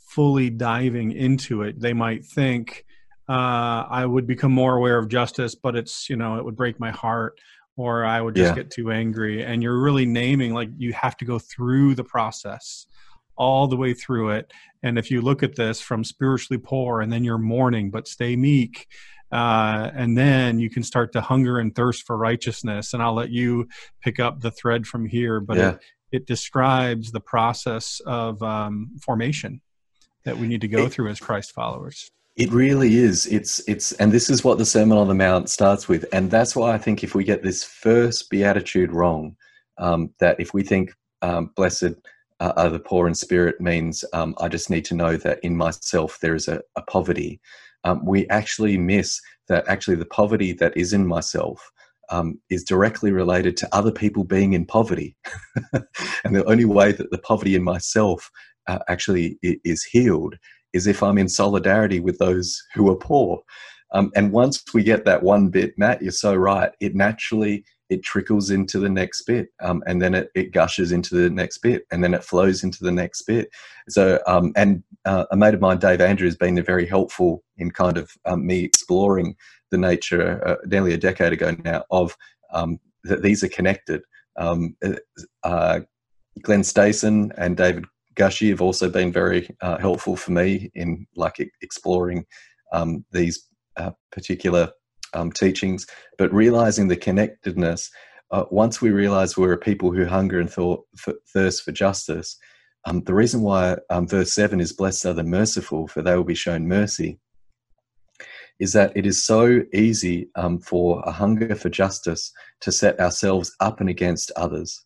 fully 0.08 0.50
diving 0.50 1.12
into 1.12 1.62
it. 1.62 1.80
They 1.80 1.94
might 1.94 2.26
think 2.26 2.84
uh, 3.28 3.86
I 3.90 4.04
would 4.06 4.26
become 4.26 4.52
more 4.52 4.76
aware 4.76 4.98
of 4.98 5.08
justice, 5.08 5.54
but 5.54 5.76
it's 5.76 6.08
you 6.10 6.16
know 6.16 6.36
it 6.38 6.44
would 6.44 6.56
break 6.56 6.78
my 6.80 6.90
heart 6.90 7.38
or 7.76 8.04
I 8.04 8.20
would 8.20 8.36
just 8.36 8.50
Yeah. 8.50 8.62
get 8.62 8.70
too 8.70 8.92
angry. 8.92 9.42
And 9.44 9.60
you're 9.62 9.80
really 9.82 10.06
naming 10.06 10.54
like 10.54 10.68
you 10.76 10.92
have 10.92 11.16
to 11.16 11.24
go 11.24 11.40
through 11.40 11.96
the 11.96 12.04
process 12.04 12.86
all 13.36 13.66
the 13.66 13.76
way 13.76 13.92
through 13.94 14.30
it. 14.30 14.52
And 14.84 14.96
if 14.96 15.10
you 15.10 15.20
look 15.20 15.42
at 15.42 15.56
this 15.56 15.80
from 15.80 16.04
spiritually 16.04 16.62
poor 16.64 17.00
and 17.00 17.12
then 17.12 17.24
you're 17.24 17.36
mourning, 17.36 17.90
but 17.90 18.06
stay 18.06 18.36
meek. 18.36 18.86
Uh, 19.32 19.90
and 19.92 20.16
then 20.16 20.60
you 20.60 20.70
can 20.70 20.84
start 20.84 21.10
to 21.14 21.20
hunger 21.20 21.58
and 21.58 21.74
thirst 21.74 22.06
for 22.06 22.16
righteousness. 22.16 22.94
And 22.94 23.02
I'll 23.02 23.14
let 23.14 23.30
you 23.30 23.66
pick 24.00 24.20
up 24.20 24.40
the 24.40 24.52
thread 24.52 24.86
from 24.86 25.06
here. 25.06 25.40
But 25.40 25.56
Yeah. 25.56 25.70
it, 25.70 25.80
it 26.12 26.26
describes 26.28 27.10
the 27.10 27.18
process 27.20 28.00
of 28.06 28.40
um, 28.40 28.90
formation 29.02 29.62
that 30.24 30.38
we 30.38 30.46
need 30.46 30.60
to 30.60 30.68
go 30.68 30.84
It- 30.84 30.92
through 30.92 31.08
as 31.08 31.18
Christ 31.18 31.50
followers. 31.50 32.08
It 32.36 32.50
really 32.50 32.96
is. 32.96 33.26
It's 33.26 33.60
it's 33.68 33.92
and 33.92 34.10
this 34.10 34.28
is 34.28 34.42
what 34.42 34.58
the 34.58 34.64
Sermon 34.66 34.98
on 34.98 35.06
the 35.06 35.14
Mount 35.14 35.48
starts 35.48 35.88
with, 35.88 36.04
and 36.12 36.30
that's 36.30 36.56
why 36.56 36.72
I 36.72 36.78
think 36.78 37.04
if 37.04 37.14
we 37.14 37.22
get 37.22 37.44
this 37.44 37.62
first 37.62 38.28
beatitude 38.28 38.90
wrong, 38.92 39.36
um, 39.78 40.10
that 40.18 40.40
if 40.40 40.52
we 40.52 40.64
think 40.64 40.92
um, 41.22 41.52
blessed 41.54 41.94
are 42.40 42.68
the 42.68 42.80
poor 42.80 43.06
in 43.06 43.14
spirit 43.14 43.60
means 43.60 44.04
um, 44.12 44.34
I 44.38 44.48
just 44.48 44.68
need 44.68 44.84
to 44.86 44.94
know 44.94 45.16
that 45.16 45.38
in 45.44 45.56
myself 45.56 46.18
there 46.20 46.34
is 46.34 46.48
a, 46.48 46.60
a 46.76 46.82
poverty, 46.82 47.40
um, 47.84 48.04
we 48.04 48.28
actually 48.28 48.76
miss 48.76 49.20
that 49.48 49.66
actually 49.68 49.96
the 49.96 50.04
poverty 50.04 50.52
that 50.54 50.76
is 50.76 50.92
in 50.92 51.06
myself 51.06 51.70
um, 52.10 52.40
is 52.50 52.64
directly 52.64 53.12
related 53.12 53.56
to 53.58 53.68
other 53.74 53.92
people 53.92 54.24
being 54.24 54.54
in 54.54 54.66
poverty, 54.66 55.16
and 55.72 56.34
the 56.34 56.44
only 56.46 56.64
way 56.64 56.90
that 56.90 57.12
the 57.12 57.18
poverty 57.18 57.54
in 57.54 57.62
myself 57.62 58.28
uh, 58.66 58.80
actually 58.88 59.38
is 59.42 59.84
healed 59.84 60.34
is 60.74 60.86
if 60.86 61.02
I'm 61.02 61.16
in 61.16 61.28
solidarity 61.28 62.00
with 62.00 62.18
those 62.18 62.60
who 62.74 62.90
are 62.90 62.96
poor. 62.96 63.40
Um, 63.92 64.10
and 64.16 64.32
once 64.32 64.62
we 64.74 64.82
get 64.82 65.04
that 65.04 65.22
one 65.22 65.48
bit, 65.48 65.78
Matt, 65.78 66.02
you're 66.02 66.12
so 66.12 66.34
right. 66.34 66.72
It 66.80 66.94
naturally 66.94 67.64
it 67.90 68.02
trickles 68.02 68.50
into 68.50 68.78
the 68.78 68.88
next 68.88 69.22
bit, 69.22 69.48
um, 69.62 69.82
and 69.86 70.00
then 70.00 70.14
it, 70.14 70.30
it 70.34 70.52
gushes 70.52 70.90
into 70.90 71.14
the 71.14 71.30
next 71.30 71.58
bit, 71.58 71.84
and 71.92 72.02
then 72.02 72.14
it 72.14 72.24
flows 72.24 72.64
into 72.64 72.82
the 72.82 72.90
next 72.90 73.22
bit. 73.22 73.48
So, 73.88 74.20
um, 74.26 74.52
and 74.56 74.82
uh, 75.04 75.26
a 75.30 75.36
mate 75.36 75.54
of 75.54 75.60
mine, 75.60 75.78
Dave 75.78 76.00
Andrews, 76.00 76.32
has 76.32 76.38
been 76.38 76.62
very 76.64 76.86
helpful 76.86 77.44
in 77.58 77.70
kind 77.70 77.98
of 77.98 78.10
um, 78.24 78.46
me 78.46 78.64
exploring 78.64 79.36
the 79.70 79.78
nature, 79.78 80.42
uh, 80.46 80.56
nearly 80.66 80.94
a 80.94 80.98
decade 80.98 81.32
ago 81.32 81.54
now, 81.62 81.84
of 81.90 82.16
um, 82.52 82.80
that 83.04 83.22
these 83.22 83.44
are 83.44 83.48
connected. 83.48 84.02
Um, 84.36 84.76
uh, 85.44 85.80
Glen 86.42 86.62
Stassen 86.62 87.32
and 87.36 87.56
David 87.56 87.84
Gushee 88.14 88.50
have 88.50 88.60
also 88.60 88.88
been 88.88 89.12
very 89.12 89.48
uh, 89.60 89.78
helpful 89.78 90.16
for 90.16 90.32
me 90.32 90.70
in 90.74 91.06
like 91.16 91.36
exploring 91.62 92.24
um, 92.72 93.04
these 93.12 93.48
uh, 93.76 93.90
particular 94.12 94.70
um, 95.14 95.32
teachings, 95.32 95.86
but 96.18 96.32
realizing 96.32 96.88
the 96.88 96.96
connectedness. 96.96 97.90
Uh, 98.30 98.44
once 98.50 98.80
we 98.80 98.90
realize 98.90 99.36
we're 99.36 99.52
a 99.52 99.58
people 99.58 99.92
who 99.92 100.04
hunger 100.06 100.40
and 100.40 100.50
thought, 100.50 100.84
thirst 101.32 101.62
for 101.62 101.72
justice, 101.72 102.36
um, 102.86 103.02
the 103.04 103.14
reason 103.14 103.40
why 103.40 103.76
um, 103.90 104.06
verse 104.06 104.32
7 104.32 104.60
is 104.60 104.72
blessed 104.72 105.06
are 105.06 105.12
the 105.12 105.22
merciful, 105.22 105.86
for 105.86 106.02
they 106.02 106.16
will 106.16 106.24
be 106.24 106.34
shown 106.34 106.68
mercy, 106.68 107.18
is 108.58 108.72
that 108.72 108.92
it 108.96 109.06
is 109.06 109.24
so 109.24 109.62
easy 109.72 110.28
um, 110.34 110.58
for 110.58 111.02
a 111.06 111.12
hunger 111.12 111.54
for 111.54 111.70
justice 111.70 112.32
to 112.60 112.70
set 112.70 113.00
ourselves 113.00 113.54
up 113.60 113.80
and 113.80 113.88
against 113.88 114.30
others. 114.36 114.84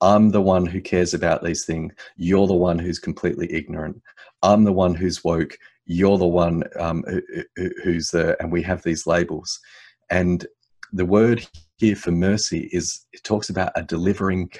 I'm 0.00 0.30
the 0.30 0.40
one 0.40 0.66
who 0.66 0.80
cares 0.80 1.14
about 1.14 1.42
these 1.44 1.64
things. 1.64 1.92
You're 2.16 2.46
the 2.46 2.54
one 2.54 2.78
who's 2.78 2.98
completely 2.98 3.52
ignorant. 3.52 4.00
I'm 4.42 4.64
the 4.64 4.72
one 4.72 4.94
who's 4.94 5.22
woke. 5.24 5.56
You're 5.86 6.18
the 6.18 6.26
one 6.26 6.64
um, 6.78 7.04
who, 7.06 7.22
who- 7.56 7.70
who's 7.84 8.08
the, 8.10 8.40
and 8.40 8.50
we 8.50 8.62
have 8.62 8.82
these 8.82 9.06
labels. 9.06 9.58
And 10.10 10.46
the 10.92 11.04
word 11.06 11.46
here 11.78 11.96
for 11.96 12.10
mercy 12.12 12.68
is, 12.72 13.06
it 13.12 13.22
talks 13.24 13.50
about 13.50 13.72
a 13.76 13.82
delivering 13.82 14.50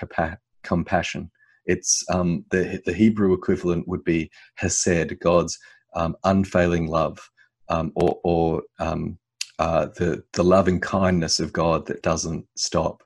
compassion. 0.62 1.31
It's 1.66 2.05
um, 2.11 2.44
the, 2.50 2.83
the 2.85 2.92
Hebrew 2.92 3.33
equivalent 3.33 3.88
would 3.88 4.05
be 4.05 4.31
hesed, 4.57 5.18
God's 5.20 5.59
um, 5.94 6.16
unfailing 6.24 6.87
love, 6.87 7.31
um, 7.68 7.92
or, 7.94 8.18
or 8.24 8.62
um, 8.79 9.18
uh, 9.59 9.87
the, 9.96 10.22
the 10.33 10.44
loving 10.44 10.81
kindness 10.81 11.40
of 11.40 11.53
God 11.53 11.87
that 11.87 12.03
doesn't 12.03 12.46
stop 12.57 13.03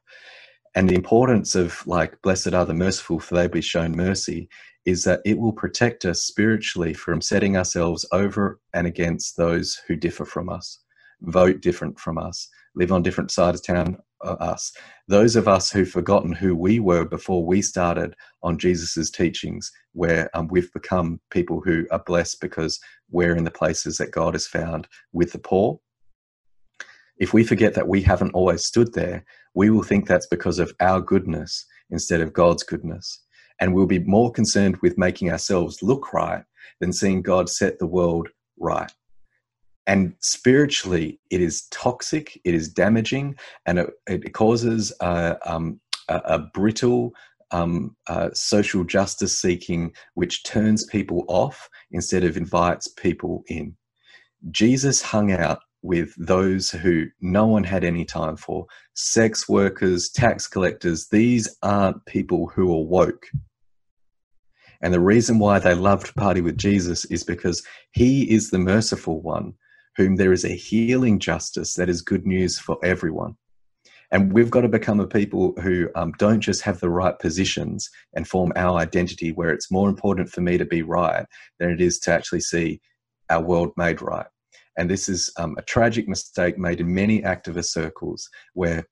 and 0.75 0.89
the 0.89 0.95
importance 0.95 1.55
of 1.55 1.87
like 1.87 2.21
blessed 2.23 2.55
are 2.55 2.67
the 2.67 2.75
merciful 2.75 3.19
for 3.21 3.35
they 3.35 3.47
be 3.47 3.61
shown 3.61 3.93
mercy 3.93 4.49
is 4.85 5.05
that 5.05 5.21
it 5.25 5.39
will 5.39 5.53
protect 5.53 6.05
us 6.05 6.23
spiritually 6.23 6.93
from 6.93 7.21
setting 7.21 7.57
ourselves 7.57 8.07
over 8.13 8.61
and 8.75 8.87
against 8.87 9.37
those 9.37 9.81
who 9.87 9.97
differ 9.97 10.25
from 10.25 10.49
us 10.49 10.81
vote 11.23 11.61
different 11.61 11.99
from 11.99 12.19
us 12.19 12.49
live 12.75 12.93
on 12.93 13.03
different 13.03 13.31
sides 13.31 13.61
of 13.61 13.67
town 13.67 13.97
uh, 14.25 14.37
us. 14.41 14.73
Those 15.07 15.37
of 15.37 15.49
us 15.49 15.71
who've 15.71 15.89
forgotten 15.89 16.33
who 16.33 16.57
we 16.57 16.81
were 16.81 17.05
before 17.05 17.45
we 17.45 17.63
started 17.63 18.15
on 18.43 18.59
jesus's 18.59 19.11
teachings 19.11 19.71
where 19.93 20.31
um, 20.35 20.49
we've 20.49 20.73
become 20.73 21.21
people 21.31 21.61
who 21.61 21.87
are 21.91 22.03
blessed 22.05 22.41
because 22.41 22.81
we're 23.11 23.37
in 23.37 23.45
the 23.45 23.51
places 23.51 23.99
that 23.99 24.11
god 24.11 24.35
has 24.35 24.47
found 24.47 24.89
with 25.13 25.33
the 25.33 25.39
poor. 25.39 25.79
If 27.19 27.33
we 27.33 27.45
forget 27.45 27.75
that 27.75 27.89
we 27.89 28.03
haven't 28.03 28.33
always 28.33 28.65
stood 28.65 28.93
there 28.95 29.25
we 29.55 29.71
will 29.71 29.83
think 29.83 30.07
that's 30.07 30.27
because 30.27 30.59
of 30.59 30.75
our 30.81 31.01
goodness 31.01 31.67
instead 31.91 32.21
of 32.21 32.33
God's 32.33 32.63
goodness. 32.63 33.21
And 33.61 33.75
we'll 33.75 33.87
be 33.87 34.01
more 34.01 34.33
concerned 34.33 34.77
with 34.83 34.99
making 34.99 35.31
ourselves 35.31 35.83
look 35.83 36.13
right 36.13 36.45
than 36.81 36.93
seeing 36.93 37.23
God 37.23 37.49
set 37.49 37.79
the 37.79 37.87
world 37.87 38.29
right. 38.59 38.93
And 39.87 40.15
spiritually, 40.21 41.21
it 41.31 41.41
is 41.41 41.67
toxic, 41.71 42.41
it 42.45 42.55
is 42.55 42.69
damaging, 42.69 43.37
and 43.67 43.79
it, 43.79 43.91
it 44.07 44.33
causes 44.33 44.93
a, 45.01 45.37
um, 45.45 45.81
a, 46.09 46.17
a 46.25 46.39
brittle 46.39 47.13
um, 47.51 47.95
uh, 48.09 48.31
social 48.33 48.83
justice 48.83 49.39
seeking, 49.39 49.93
which 50.15 50.43
turns 50.43 50.87
people 50.87 51.25
off 51.29 51.69
instead 51.93 52.25
of 52.25 52.37
invites 52.37 52.89
people 52.89 53.45
in. 53.49 53.77
Jesus 54.51 55.01
hung 55.01 55.31
out 55.31 55.61
with 55.85 56.15
those 56.17 56.71
who 56.71 57.05
no 57.21 57.47
one 57.47 57.63
had 57.63 57.85
any 57.85 58.07
time 58.07 58.39
for 58.39 58.67
sex 58.95 59.47
workers, 59.51 60.09
tax 60.09 60.49
collectors. 60.49 61.09
These 61.09 61.59
aren't 61.63 62.05
people 62.07 62.47
who 62.47 62.73
are 62.73 62.87
woke. 62.87 63.27
And 64.81 64.95
the 64.95 65.01
reason 65.01 65.39
why 65.39 65.59
they 65.59 65.75
loved 65.75 66.07
to 66.07 66.15
party 66.15 66.41
with 66.41 66.57
Jesus 66.57 67.05
is 67.07 67.23
because 67.23 67.63
he 67.93 68.23
is 68.31 68.49
the 68.49 68.59
merciful 68.59 69.21
one, 69.21 69.53
whom 69.97 70.17
there 70.17 70.33
is 70.33 70.47
a 70.47 70.57
healing 70.57 71.19
justice 71.19 71.75
that 71.75 71.91
is 71.91 72.01
good 72.01 72.27
news 72.27 72.59
for 72.59 72.79
everyone. 72.83 73.37
And 74.11 74.33
we've 74.33 74.51
got 74.51 74.63
to 74.63 74.69
become 74.69 75.01
a 75.01 75.07
people 75.07 75.53
who 75.61 75.91
um, 75.97 76.13
don't 76.19 76.41
just 76.41 76.63
have 76.63 76.81
the 76.81 76.89
right 76.89 77.19
positions 77.19 77.91
and 78.15 78.27
form 78.27 78.55
our 78.57 78.79
identity, 78.79 79.33
where 79.33 79.51
it's 79.51 79.71
more 79.71 79.91
important 79.91 80.31
for 80.31 80.41
me 80.41 80.57
to 80.57 80.65
be 80.65 80.81
right 80.81 81.27
than 81.59 81.69
it 81.69 81.83
is 81.83 81.99
to 82.01 82.13
actually 82.13 82.41
see 82.41 82.81
our 83.29 83.43
world 83.43 83.73
made 83.77 84.01
right. 84.01 84.27
And 84.77 84.91
this 84.91 85.09
is 85.09 85.31
um, 85.37 85.55
a 85.59 85.63
tragic 85.63 86.09
mistake 86.09 86.59
made 86.59 86.81
in 86.81 86.93
many 86.93 87.23
activist 87.23 87.67
circles 87.67 88.29
where 88.55 88.87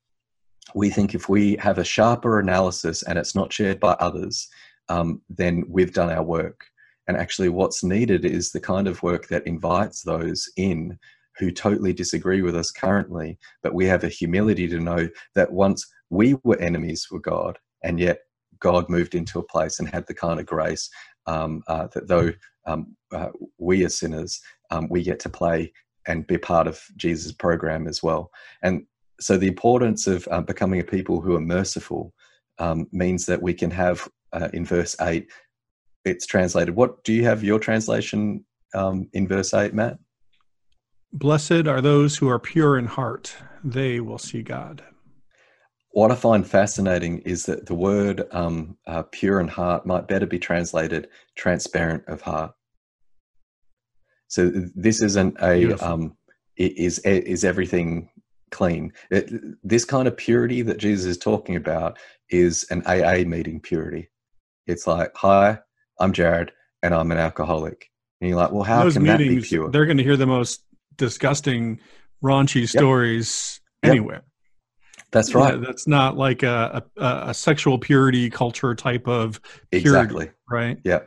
we 0.75 0.89
think 0.89 1.13
if 1.13 1.27
we 1.27 1.55
have 1.57 1.77
a 1.77 1.83
sharper 1.83 2.39
analysis 2.39 3.03
and 3.03 3.19
it's 3.19 3.35
not 3.35 3.51
shared 3.51 3.79
by 3.79 3.93
others, 3.93 4.47
um, 4.89 5.21
then 5.29 5.63
we've 5.67 5.93
done 5.93 6.09
our 6.09 6.23
work. 6.23 6.65
And 7.07 7.17
actually, 7.17 7.49
what's 7.49 7.83
needed 7.83 8.23
is 8.23 8.51
the 8.51 8.61
kind 8.61 8.87
of 8.87 9.03
work 9.03 9.27
that 9.27 9.45
invites 9.45 10.03
those 10.03 10.49
in 10.55 10.97
who 11.37 11.51
totally 11.51 11.93
disagree 11.93 12.41
with 12.41 12.55
us 12.55 12.71
currently, 12.71 13.37
but 13.61 13.73
we 13.73 13.85
have 13.85 14.03
a 14.03 14.09
humility 14.09 14.67
to 14.67 14.79
know 14.79 15.09
that 15.35 15.51
once 15.51 15.85
we 16.09 16.35
were 16.43 16.59
enemies 16.59 17.07
with 17.11 17.23
God, 17.23 17.57
and 17.83 17.99
yet 17.99 18.19
God 18.59 18.89
moved 18.89 19.15
into 19.15 19.39
a 19.39 19.43
place 19.43 19.79
and 19.79 19.89
had 19.89 20.05
the 20.07 20.13
kind 20.13 20.39
of 20.39 20.45
grace 20.45 20.89
um, 21.25 21.63
uh, 21.67 21.87
that 21.93 22.07
though 22.07 22.31
um, 22.65 22.95
uh, 23.11 23.29
we 23.57 23.83
are 23.83 23.89
sinners, 23.89 24.39
um, 24.73 24.87
we 24.89 25.03
get 25.03 25.19
to 25.19 25.29
play 25.29 25.71
and 26.07 26.27
be 26.27 26.37
part 26.37 26.67
of 26.67 26.81
Jesus' 26.97 27.31
program 27.31 27.87
as 27.87 28.01
well. 28.01 28.31
And 28.63 28.85
so 29.19 29.37
the 29.37 29.47
importance 29.47 30.07
of 30.07 30.27
uh, 30.31 30.41
becoming 30.41 30.79
a 30.79 30.83
people 30.83 31.21
who 31.21 31.35
are 31.35 31.41
merciful 31.41 32.13
um, 32.57 32.87
means 32.91 33.25
that 33.27 33.41
we 33.41 33.53
can 33.53 33.71
have 33.71 34.07
uh, 34.33 34.49
in 34.53 34.65
verse 34.65 34.95
8 34.99 35.27
it's 36.05 36.25
translated 36.25 36.75
what 36.75 37.03
do 37.03 37.13
you 37.13 37.23
have 37.23 37.43
your 37.43 37.59
translation 37.59 38.43
um, 38.73 39.07
in 39.13 39.27
verse 39.27 39.53
8 39.53 39.73
matt 39.73 39.97
Blessed 41.13 41.67
are 41.67 41.81
those 41.81 42.17
who 42.17 42.27
are 42.27 42.39
pure 42.39 42.75
in 42.75 42.87
heart, 42.87 43.35
they 43.63 43.99
will 43.99 44.17
see 44.17 44.41
God. 44.41 44.83
what 45.91 46.11
i 46.11 46.15
find 46.15 46.45
fascinating 46.47 47.19
is 47.19 47.45
that 47.45 47.67
the 47.67 47.75
word 47.75 48.25
um, 48.31 48.77
uh, 48.87 49.03
pure 49.11 49.39
in 49.39 49.47
heart 49.47 49.85
might 49.85 50.07
better 50.07 50.25
be 50.25 50.39
translated 50.39 51.07
transparent 51.35 52.03
of 52.07 52.21
heart 52.21 52.53
so 54.33 54.51
this 54.73 55.03
isn't 55.03 55.37
a 55.43 55.73
um, 55.87 56.17
is 56.57 56.97
is 56.99 57.43
everything 57.43 58.09
clean. 58.49 58.91
It, 59.11 59.31
this 59.63 59.85
kind 59.85 60.07
of 60.07 60.15
purity 60.17 60.61
that 60.63 60.77
jesus 60.77 61.05
is 61.05 61.17
talking 61.17 61.55
about 61.55 61.99
is 62.29 62.65
an 62.71 62.81
aa 62.87 63.23
meeting 63.27 63.59
purity. 63.59 64.09
It's 64.65 64.87
like 64.87 65.11
hi 65.15 65.59
i'm 65.99 66.13
jarrod 66.13 66.49
and 66.81 66.95
i'm 66.95 67.11
an 67.11 67.19
alcoholic. 67.19 67.79
And 68.19 68.29
you're 68.29 68.39
like 68.39 68.51
well 68.51 68.63
how 68.63 68.83
Those 68.83 68.93
can 68.93 69.05
that 69.05 69.19
be 69.19 69.29
meetings, 69.29 69.49
pure? 69.49 69.69
they're 69.69 69.85
going 69.85 69.97
to 69.97 70.03
hear 70.03 70.17
the 70.17 70.25
most 70.25 70.63
disgusting, 70.97 71.79
raunchy 72.23 72.67
stories 72.67 73.59
Yep. 73.83 73.91
anywhere. 73.91 74.23
that's 75.11 75.35
right. 75.35 75.53
Yeah, 75.55 75.59
that's 75.67 75.87
not 75.87 76.17
like 76.17 76.41
a, 76.41 76.83
a, 76.97 77.23
a 77.27 77.33
sexual 77.33 77.77
purity 77.77 78.29
culture 78.31 78.73
type 78.73 79.07
of 79.07 79.39
purity, 79.71 79.89
exactly. 79.89 80.31
right? 80.49 80.77
yeah 80.83 81.01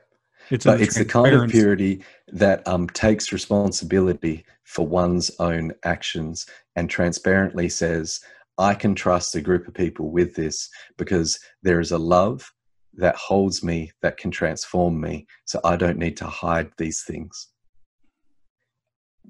It's 0.50 0.64
but 0.64 0.80
it's 0.80 0.96
the 0.96 1.04
kind 1.04 1.34
of 1.34 1.50
purity 1.50 2.02
that 2.28 2.66
um, 2.66 2.88
takes 2.88 3.32
responsibility 3.32 4.44
for 4.64 4.86
one's 4.86 5.30
own 5.38 5.72
actions 5.84 6.46
and 6.74 6.90
transparently 6.90 7.68
says 7.68 8.20
i 8.58 8.74
can 8.74 8.94
trust 8.94 9.34
a 9.34 9.40
group 9.40 9.68
of 9.68 9.74
people 9.74 10.10
with 10.10 10.34
this 10.34 10.68
because 10.96 11.38
there 11.62 11.80
is 11.80 11.92
a 11.92 11.98
love 11.98 12.50
that 12.94 13.16
holds 13.16 13.62
me 13.62 13.92
that 14.00 14.16
can 14.16 14.30
transform 14.30 15.00
me. 15.00 15.26
So 15.44 15.60
i 15.64 15.76
don't 15.76 15.98
need 15.98 16.16
to 16.18 16.26
hide 16.26 16.70
these 16.78 17.02
things 17.02 17.48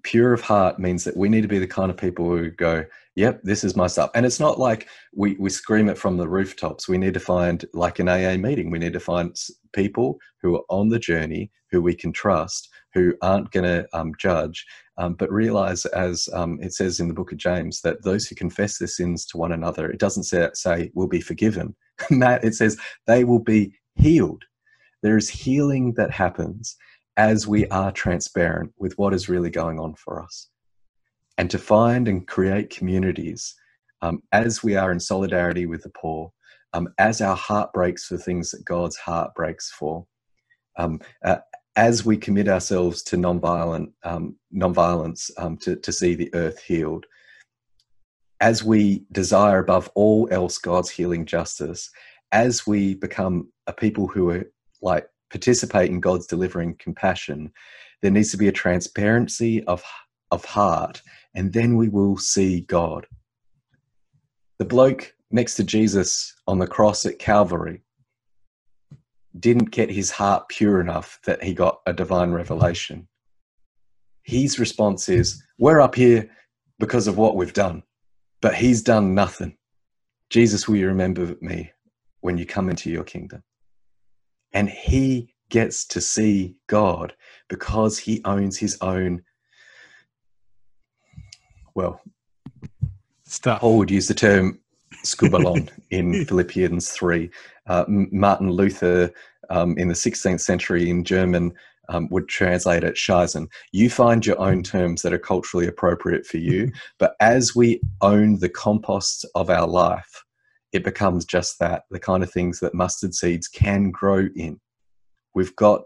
pure 0.07 0.33
of 0.33 0.41
heart 0.41 0.79
means 0.79 1.03
that 1.03 1.17
we 1.17 1.29
need 1.29 1.41
to 1.41 1.49
be 1.49 1.59
the 1.59 1.67
kind 1.67 1.91
of 1.91 1.97
people 1.97 2.27
who 2.27 2.49
go 2.49 2.85
yep 3.17 3.41
this 3.43 3.65
is 3.65 3.75
my 3.75 3.89
stuff. 3.89 4.09
And 4.15 4.25
it's 4.25 4.39
not 4.39 4.57
like 4.57 4.87
we, 5.13 5.35
we 5.35 5.51
scream 5.51 5.89
it 5.89 5.99
from 5.99 6.17
the 6.17 6.29
rooftops. 6.29 6.89
We 6.89 6.97
need 6.97 7.15
to 7.15 7.21
find 7.21 7.65
like 7.75 7.99
an 7.99 8.09
aa 8.09 8.37
meeting 8.37 8.71
we 8.71 8.79
need 8.79 8.93
to 8.93 9.01
find 9.01 9.37
people 9.73 10.19
who 10.41 10.55
are 10.55 10.65
on 10.71 10.91
the 10.91 11.01
journey 11.01 11.51
who 11.73 11.83
we 11.83 11.93
can 11.93 12.13
trust 12.13 12.69
who 12.95 13.15
aren't 13.21 13.51
going 13.51 13.65
to 13.65 13.85
um, 13.93 14.13
judge 14.17 14.65
um, 14.97 15.15
but 15.15 15.31
realize 15.33 15.85
as 15.87 16.29
um, 16.33 16.61
it 16.63 16.73
says 16.73 17.01
in 17.01 17.09
the 17.09 17.15
book 17.15 17.33
of 17.33 17.39
james 17.39 17.81
that 17.81 18.05
those 18.05 18.27
who 18.27 18.37
confess 18.37 18.79
their 18.79 18.87
sins 18.87 19.27
to 19.27 19.37
one 19.37 19.51
another 19.51 19.91
it 19.91 19.99
doesn't 19.99 20.23
say, 20.23 20.49
say 20.55 20.93
will 20.95 21.09
be 21.09 21.21
forgiven. 21.21 21.75
Matt 22.11 22.45
it 22.45 22.55
says 22.55 22.77
they 23.09 23.25
will 23.25 23.41
be 23.41 23.73
healed. 23.97 24.45
There 25.03 25.17
is 25.17 25.29
healing 25.29 25.95
that 25.97 26.13
happens 26.13 26.77
as 27.17 27.47
we 27.47 27.67
are 27.69 27.93
transparent 27.93 28.73
with 28.79 28.97
what 28.99 29.15
is 29.15 29.29
really 29.29 29.51
going 29.51 29.79
on 29.79 29.95
for 29.95 30.23
us. 30.23 30.49
And 31.39 31.51
to 31.51 31.59
find 31.59 32.09
and 32.09 32.27
create 32.27 32.71
communities 32.71 33.55
um, 34.03 34.23
as 34.33 34.63
we 34.63 34.77
are 34.77 34.93
in 34.93 35.01
solidarity 35.01 35.67
with 35.67 35.83
the 35.83 35.91
poor, 35.91 36.33
um, 36.73 36.89
as 36.99 37.21
our 37.21 37.37
heart 37.37 37.73
breaks 37.73 38.07
for 38.07 38.17
things 38.17 38.51
that 38.51 38.65
God's 38.65 38.97
heart 38.97 39.35
breaks 39.35 39.71
for, 39.71 40.07
um, 40.79 41.01
uh, 41.25 41.39
as 41.77 42.05
we 42.05 42.17
commit 42.17 42.49
ourselves 42.49 43.03
to 43.03 43.17
nonviolent 43.17 43.93
um, 44.03 44.37
nonviolence 44.55 45.31
um, 45.39 45.57
to, 45.59 45.77
to 45.77 45.93
see 45.93 46.15
the 46.15 46.35
earth 46.35 46.61
healed, 46.61 47.07
as 48.41 48.63
we 48.63 49.05
desire 49.13 49.59
above 49.59 49.91
all 49.95 50.29
else 50.31 50.59
God's 50.59 50.91
healing 50.91 51.25
justice, 51.25 51.91
as 52.33 52.67
we 52.67 52.95
become 52.95 53.51
a 53.67 53.73
people 53.73 54.07
who 54.07 54.31
are 54.31 54.45
like 54.83 55.09
participate 55.31 55.91
in 55.91 56.01
God's 56.01 56.27
delivering 56.27 56.77
compassion, 56.79 57.53
there 58.03 58.11
needs 58.11 58.31
to 58.31 58.37
be 58.37 58.49
a 58.49 58.53
transparency 58.53 59.65
of 59.65 59.83
of 60.33 60.45
heart, 60.45 61.03
and 61.35 61.53
then 61.53 61.77
we 61.77 61.89
will 61.89 62.17
see 62.17 62.63
God. 62.63 63.07
The 64.59 64.65
bloke 64.65 65.15
next 65.31 65.55
to 65.57 65.65
Jesus 65.65 66.35
on 66.47 66.59
the 66.59 66.67
cross 66.67 67.07
at 67.07 67.19
Calvary 67.19 67.83
didn't 69.39 69.71
get 69.71 69.91
his 69.91 70.11
heart 70.11 70.49
pure 70.49 70.81
enough 70.81 71.19
that 71.27 71.43
he 71.43 71.53
got 71.53 71.81
a 71.87 71.93
divine 71.93 72.33
revelation. 72.33 73.07
His 74.23 74.59
response 74.59 75.09
is, 75.09 75.43
We're 75.59 75.81
up 75.81 75.95
here 75.95 76.31
because 76.79 77.07
of 77.07 77.19
what 77.19 77.37
we've 77.37 77.53
done, 77.53 77.83
but 78.41 78.55
he's 78.55 78.83
done 78.83 79.15
nothing. 79.15 79.57
Jesus, 80.31 80.67
will 80.67 80.77
you 80.77 80.89
remember 80.89 81.37
me 81.41 81.71
when 82.21 82.39
you 82.39 82.47
come 82.47 82.69
into 82.69 82.91
your 82.91 83.05
kingdom? 83.05 83.43
And 84.53 84.69
he 84.69 85.35
gets 85.49 85.85
to 85.87 86.01
see 86.01 86.57
God 86.67 87.15
because 87.49 87.99
he 87.99 88.23
owns 88.25 88.59
his 88.59 88.77
own. 88.81 89.23
Well, 91.75 92.01
Stuff. 93.25 93.61
Paul 93.61 93.79
would 93.79 93.91
use 93.91 94.09
the 94.09 94.15
term 94.15 94.61
skubalon 95.05 95.69
in 95.91 96.25
Philippians 96.27 96.91
3. 96.91 97.31
Uh, 97.67 97.85
Martin 97.89 98.51
Luther 98.51 99.11
um, 99.51 99.77
in 99.79 99.89
the 99.89 99.95
16th 99.95 100.41
century 100.41 100.89
in 100.89 101.05
German 101.05 101.53
um, 101.89 102.09
would 102.11 102.29
translate 102.29 102.85
it 102.85 102.95
Scheißen. 102.95 103.49
You 103.73 103.91
find 103.91 104.25
your 104.25 104.41
own 104.41 104.63
terms 104.63 105.03
that 105.03 105.13
are 105.13 105.19
culturally 105.19 105.67
appropriate 105.67 106.27
for 106.27 106.39
you, 106.39 106.73
but 106.99 107.15
as 107.21 107.55
we 107.55 107.81
own 108.01 108.39
the 108.39 108.49
compost 108.49 109.25
of 109.35 109.51
our 109.51 109.67
life, 109.67 110.25
it 110.77 110.85
becomes 110.85 111.25
just 111.25 111.59
that 111.59 111.85
the 111.91 111.99
kind 111.99 112.23
of 112.23 112.31
things 112.31 112.61
that 112.61 112.75
mustard 112.75 113.15
seeds 113.15 113.49
can 113.49 113.91
grow 113.91 114.29
in. 114.37 114.61
We've 115.35 115.57
got 115.57 115.83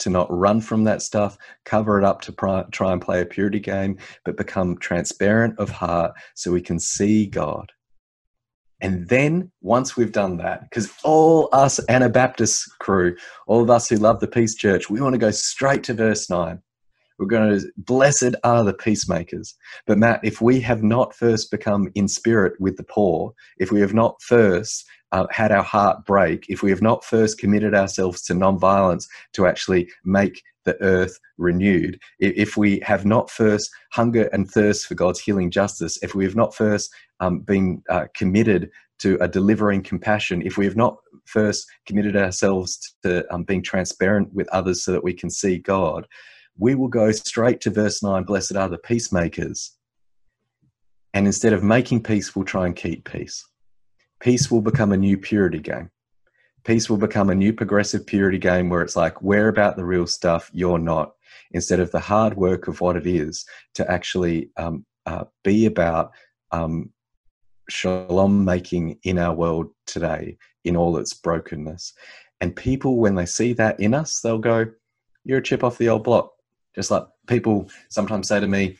to 0.00 0.10
not 0.10 0.26
run 0.30 0.60
from 0.60 0.84
that 0.84 1.02
stuff, 1.02 1.38
cover 1.64 1.98
it 1.98 2.04
up 2.04 2.20
to 2.22 2.32
pri- 2.32 2.66
try 2.72 2.92
and 2.92 3.00
play 3.00 3.20
a 3.22 3.26
purity 3.26 3.60
game, 3.60 3.98
but 4.24 4.36
become 4.36 4.76
transparent 4.78 5.58
of 5.58 5.70
heart 5.70 6.12
so 6.34 6.52
we 6.52 6.60
can 6.60 6.78
see 6.78 7.26
God. 7.26 7.72
And 8.80 9.08
then 9.08 9.50
once 9.62 9.96
we've 9.96 10.12
done 10.12 10.36
that, 10.38 10.62
because 10.62 10.92
all 11.04 11.48
us 11.52 11.80
Anabaptist 11.88 12.68
crew, 12.80 13.16
all 13.46 13.62
of 13.62 13.70
us 13.70 13.88
who 13.88 13.96
love 13.96 14.20
the 14.20 14.26
Peace 14.26 14.56
Church, 14.56 14.90
we 14.90 15.00
want 15.00 15.14
to 15.14 15.18
go 15.18 15.30
straight 15.30 15.84
to 15.84 15.94
verse 15.94 16.28
9. 16.28 16.60
We're 17.18 17.26
going 17.26 17.58
to, 17.58 17.66
blessed 17.76 18.34
are 18.42 18.64
the 18.64 18.74
peacemakers. 18.74 19.54
But 19.86 19.98
Matt, 19.98 20.20
if 20.24 20.40
we 20.40 20.60
have 20.60 20.82
not 20.82 21.14
first 21.14 21.50
become 21.50 21.88
in 21.94 22.08
spirit 22.08 22.54
with 22.60 22.76
the 22.76 22.82
poor, 22.84 23.32
if 23.58 23.70
we 23.70 23.80
have 23.80 23.94
not 23.94 24.20
first 24.22 24.84
uh, 25.12 25.26
had 25.30 25.52
our 25.52 25.62
heart 25.62 26.04
break, 26.04 26.46
if 26.48 26.62
we 26.62 26.70
have 26.70 26.82
not 26.82 27.04
first 27.04 27.38
committed 27.38 27.74
ourselves 27.74 28.22
to 28.22 28.34
non-violence 28.34 29.06
to 29.34 29.46
actually 29.46 29.88
make 30.04 30.42
the 30.64 30.80
earth 30.82 31.18
renewed, 31.38 32.00
if 32.18 32.56
we 32.56 32.80
have 32.80 33.06
not 33.06 33.30
first 33.30 33.70
hunger 33.92 34.28
and 34.32 34.50
thirst 34.50 34.86
for 34.86 34.94
God's 34.94 35.20
healing 35.20 35.50
justice, 35.50 35.98
if 36.02 36.16
we 36.16 36.24
have 36.24 36.34
not 36.34 36.54
first 36.54 36.90
um, 37.20 37.40
been 37.40 37.82
uh, 37.90 38.06
committed 38.14 38.70
to 38.98 39.16
a 39.20 39.28
delivering 39.28 39.82
compassion, 39.82 40.42
if 40.42 40.56
we 40.56 40.64
have 40.64 40.76
not 40.76 40.96
first 41.26 41.66
committed 41.86 42.16
ourselves 42.16 42.96
to 43.02 43.24
um, 43.32 43.44
being 43.44 43.62
transparent 43.62 44.32
with 44.32 44.48
others 44.48 44.84
so 44.84 44.92
that 44.92 45.04
we 45.04 45.12
can 45.12 45.30
see 45.30 45.58
God, 45.58 46.06
we 46.58 46.74
will 46.74 46.88
go 46.88 47.10
straight 47.10 47.60
to 47.62 47.70
verse 47.70 48.02
9 48.02 48.24
Blessed 48.24 48.56
are 48.56 48.68
the 48.68 48.78
peacemakers. 48.78 49.72
And 51.12 51.26
instead 51.26 51.52
of 51.52 51.62
making 51.62 52.02
peace, 52.02 52.34
we'll 52.34 52.44
try 52.44 52.66
and 52.66 52.74
keep 52.74 53.08
peace. 53.08 53.44
Peace 54.20 54.50
will 54.50 54.62
become 54.62 54.92
a 54.92 54.96
new 54.96 55.16
purity 55.16 55.60
game. 55.60 55.90
Peace 56.64 56.88
will 56.88 56.96
become 56.96 57.30
a 57.30 57.34
new 57.34 57.52
progressive 57.52 58.06
purity 58.06 58.38
game 58.38 58.68
where 58.68 58.82
it's 58.82 58.96
like, 58.96 59.20
we're 59.22 59.48
about 59.48 59.76
the 59.76 59.84
real 59.84 60.06
stuff, 60.06 60.50
you're 60.52 60.78
not, 60.78 61.12
instead 61.52 61.78
of 61.78 61.90
the 61.90 62.00
hard 62.00 62.34
work 62.36 62.68
of 62.68 62.80
what 62.80 62.96
it 62.96 63.06
is 63.06 63.44
to 63.74 63.88
actually 63.90 64.50
um, 64.56 64.84
uh, 65.06 65.24
be 65.42 65.66
about 65.66 66.12
um, 66.52 66.90
shalom 67.68 68.44
making 68.44 68.98
in 69.04 69.18
our 69.18 69.34
world 69.34 69.66
today 69.86 70.36
in 70.64 70.76
all 70.76 70.96
its 70.96 71.12
brokenness. 71.12 71.92
And 72.40 72.56
people, 72.56 72.96
when 72.96 73.14
they 73.14 73.26
see 73.26 73.52
that 73.54 73.78
in 73.78 73.94
us, 73.94 74.20
they'll 74.20 74.38
go, 74.38 74.66
You're 75.24 75.38
a 75.38 75.42
chip 75.42 75.62
off 75.62 75.78
the 75.78 75.88
old 75.88 76.04
block. 76.04 76.33
Just 76.74 76.90
like 76.90 77.04
people 77.26 77.68
sometimes 77.88 78.28
say 78.28 78.40
to 78.40 78.48
me, 78.48 78.76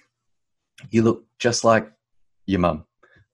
You 0.90 1.03
look 1.03 1.24
just 1.38 1.64
like 1.64 1.90
your 2.47 2.61
mum. 2.61 2.84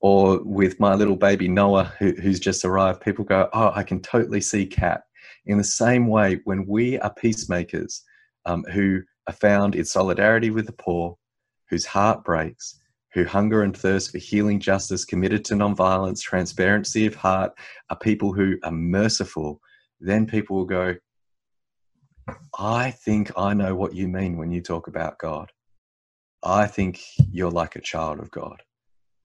Or 0.00 0.40
with 0.42 0.80
my 0.80 0.94
little 0.94 1.16
baby 1.16 1.48
Noah, 1.48 1.92
who, 1.98 2.12
who's 2.12 2.40
just 2.40 2.64
arrived, 2.64 3.02
people 3.02 3.24
go, 3.24 3.48
Oh, 3.52 3.72
I 3.74 3.82
can 3.82 4.00
totally 4.00 4.40
see 4.40 4.66
Cat. 4.66 5.02
In 5.46 5.58
the 5.58 5.64
same 5.64 6.06
way, 6.06 6.40
when 6.44 6.66
we 6.66 6.98
are 7.00 7.12
peacemakers 7.14 8.02
um, 8.46 8.64
who 8.72 9.00
are 9.26 9.34
found 9.34 9.74
in 9.74 9.84
solidarity 9.84 10.50
with 10.50 10.66
the 10.66 10.72
poor, 10.72 11.16
whose 11.68 11.86
heart 11.86 12.24
breaks, 12.24 12.80
who 13.12 13.24
hunger 13.24 13.62
and 13.62 13.76
thirst 13.76 14.12
for 14.12 14.18
healing 14.18 14.61
justice, 14.61 15.04
committed 15.04 15.44
to 15.44 15.54
nonviolence, 15.54 16.20
transparency 16.20 17.06
of 17.06 17.14
heart, 17.14 17.52
are 17.90 17.98
people 17.98 18.32
who 18.32 18.56
are 18.64 18.72
merciful, 18.72 19.61
then 20.00 20.26
people 20.26 20.56
will 20.56 20.64
go, 20.64 20.94
I 22.58 22.90
think 22.90 23.30
I 23.36 23.54
know 23.54 23.74
what 23.74 23.94
you 23.94 24.08
mean 24.08 24.36
when 24.36 24.50
you 24.50 24.60
talk 24.60 24.86
about 24.88 25.18
God. 25.18 25.50
I 26.42 26.66
think 26.66 27.00
you're 27.30 27.50
like 27.50 27.76
a 27.76 27.80
child 27.80 28.18
of 28.18 28.30
God. 28.30 28.62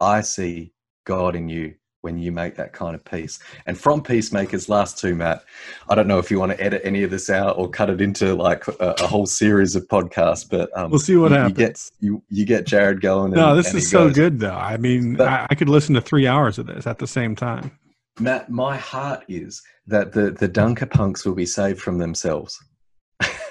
I 0.01 0.21
see 0.21 0.73
God 1.05 1.35
in 1.35 1.47
you 1.47 1.75
when 2.01 2.19
you 2.19 2.31
make 2.31 2.55
that 2.55 2.71
kind 2.71 2.93
of 2.93 3.03
peace. 3.03 3.39
And 3.65 3.75
from 3.75 4.03
Peacemakers, 4.03 4.69
last 4.69 4.99
two, 4.99 5.15
Matt, 5.15 5.43
I 5.89 5.95
don't 5.95 6.07
know 6.07 6.19
if 6.19 6.29
you 6.29 6.39
want 6.39 6.51
to 6.51 6.61
edit 6.61 6.81
any 6.83 7.01
of 7.01 7.09
this 7.09 7.31
out 7.31 7.57
or 7.57 7.67
cut 7.67 7.89
it 7.89 7.99
into 7.99 8.35
like 8.35 8.67
a, 8.67 8.93
a 8.99 9.07
whole 9.07 9.25
series 9.25 9.75
of 9.75 9.87
podcasts, 9.87 10.47
but 10.47 10.69
um, 10.77 10.91
We'll 10.91 10.99
see 10.99 11.15
what 11.15 11.31
you, 11.31 11.37
happens. 11.37 11.57
You 11.57 11.65
get, 11.65 11.91
you, 11.99 12.23
you 12.29 12.45
get 12.45 12.65
Jarrod 12.65 13.01
going. 13.01 13.31
no, 13.31 13.49
and- 13.51 13.59
this 13.59 13.69
and 13.69 13.77
is 13.77 13.89
so 13.89 14.07
goes, 14.07 14.15
good, 14.15 14.39
though. 14.39 14.51
I 14.51 14.77
mean, 14.77 15.15
But- 15.15 15.27
I, 15.29 15.47
I 15.49 15.55
could 15.55 15.69
listen 15.69 15.95
to 15.95 16.01
three 16.01 16.27
hours 16.27 16.59
of 16.59 16.67
this 16.67 16.85
at 16.85 16.99
the 16.99 17.07
same 17.07 17.35
time. 17.35 17.71
Matt, 18.19 18.49
my 18.51 18.77
heart 18.77 19.23
is 19.27 19.61
that 19.87 20.11
the, 20.13 20.29
the 20.31 20.47
Dunker 20.47 20.85
punks 20.85 21.25
will 21.25 21.33
be 21.35 21.45
saved 21.47 21.81
from 21.81 21.97
themselves. 21.97 22.57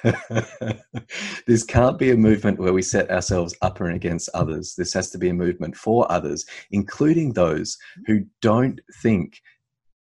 this 1.47 1.65
can't 1.65 1.99
be 1.99 2.11
a 2.11 2.17
movement 2.17 2.59
where 2.59 2.73
we 2.73 2.83
set 2.83 3.11
ourselves 3.11 3.55
up 3.63 3.81
and 3.81 3.95
against 3.95 4.29
others. 4.35 4.75
This 4.77 4.93
has 4.93 5.11
to 5.11 5.19
be 5.19 5.29
a 5.31 5.35
movement 5.35 5.77
for 5.77 6.11
others, 6.11 6.45
including 6.71 7.33
those 7.33 7.77
who 8.07 8.25
don't 8.41 8.81
think 9.03 9.41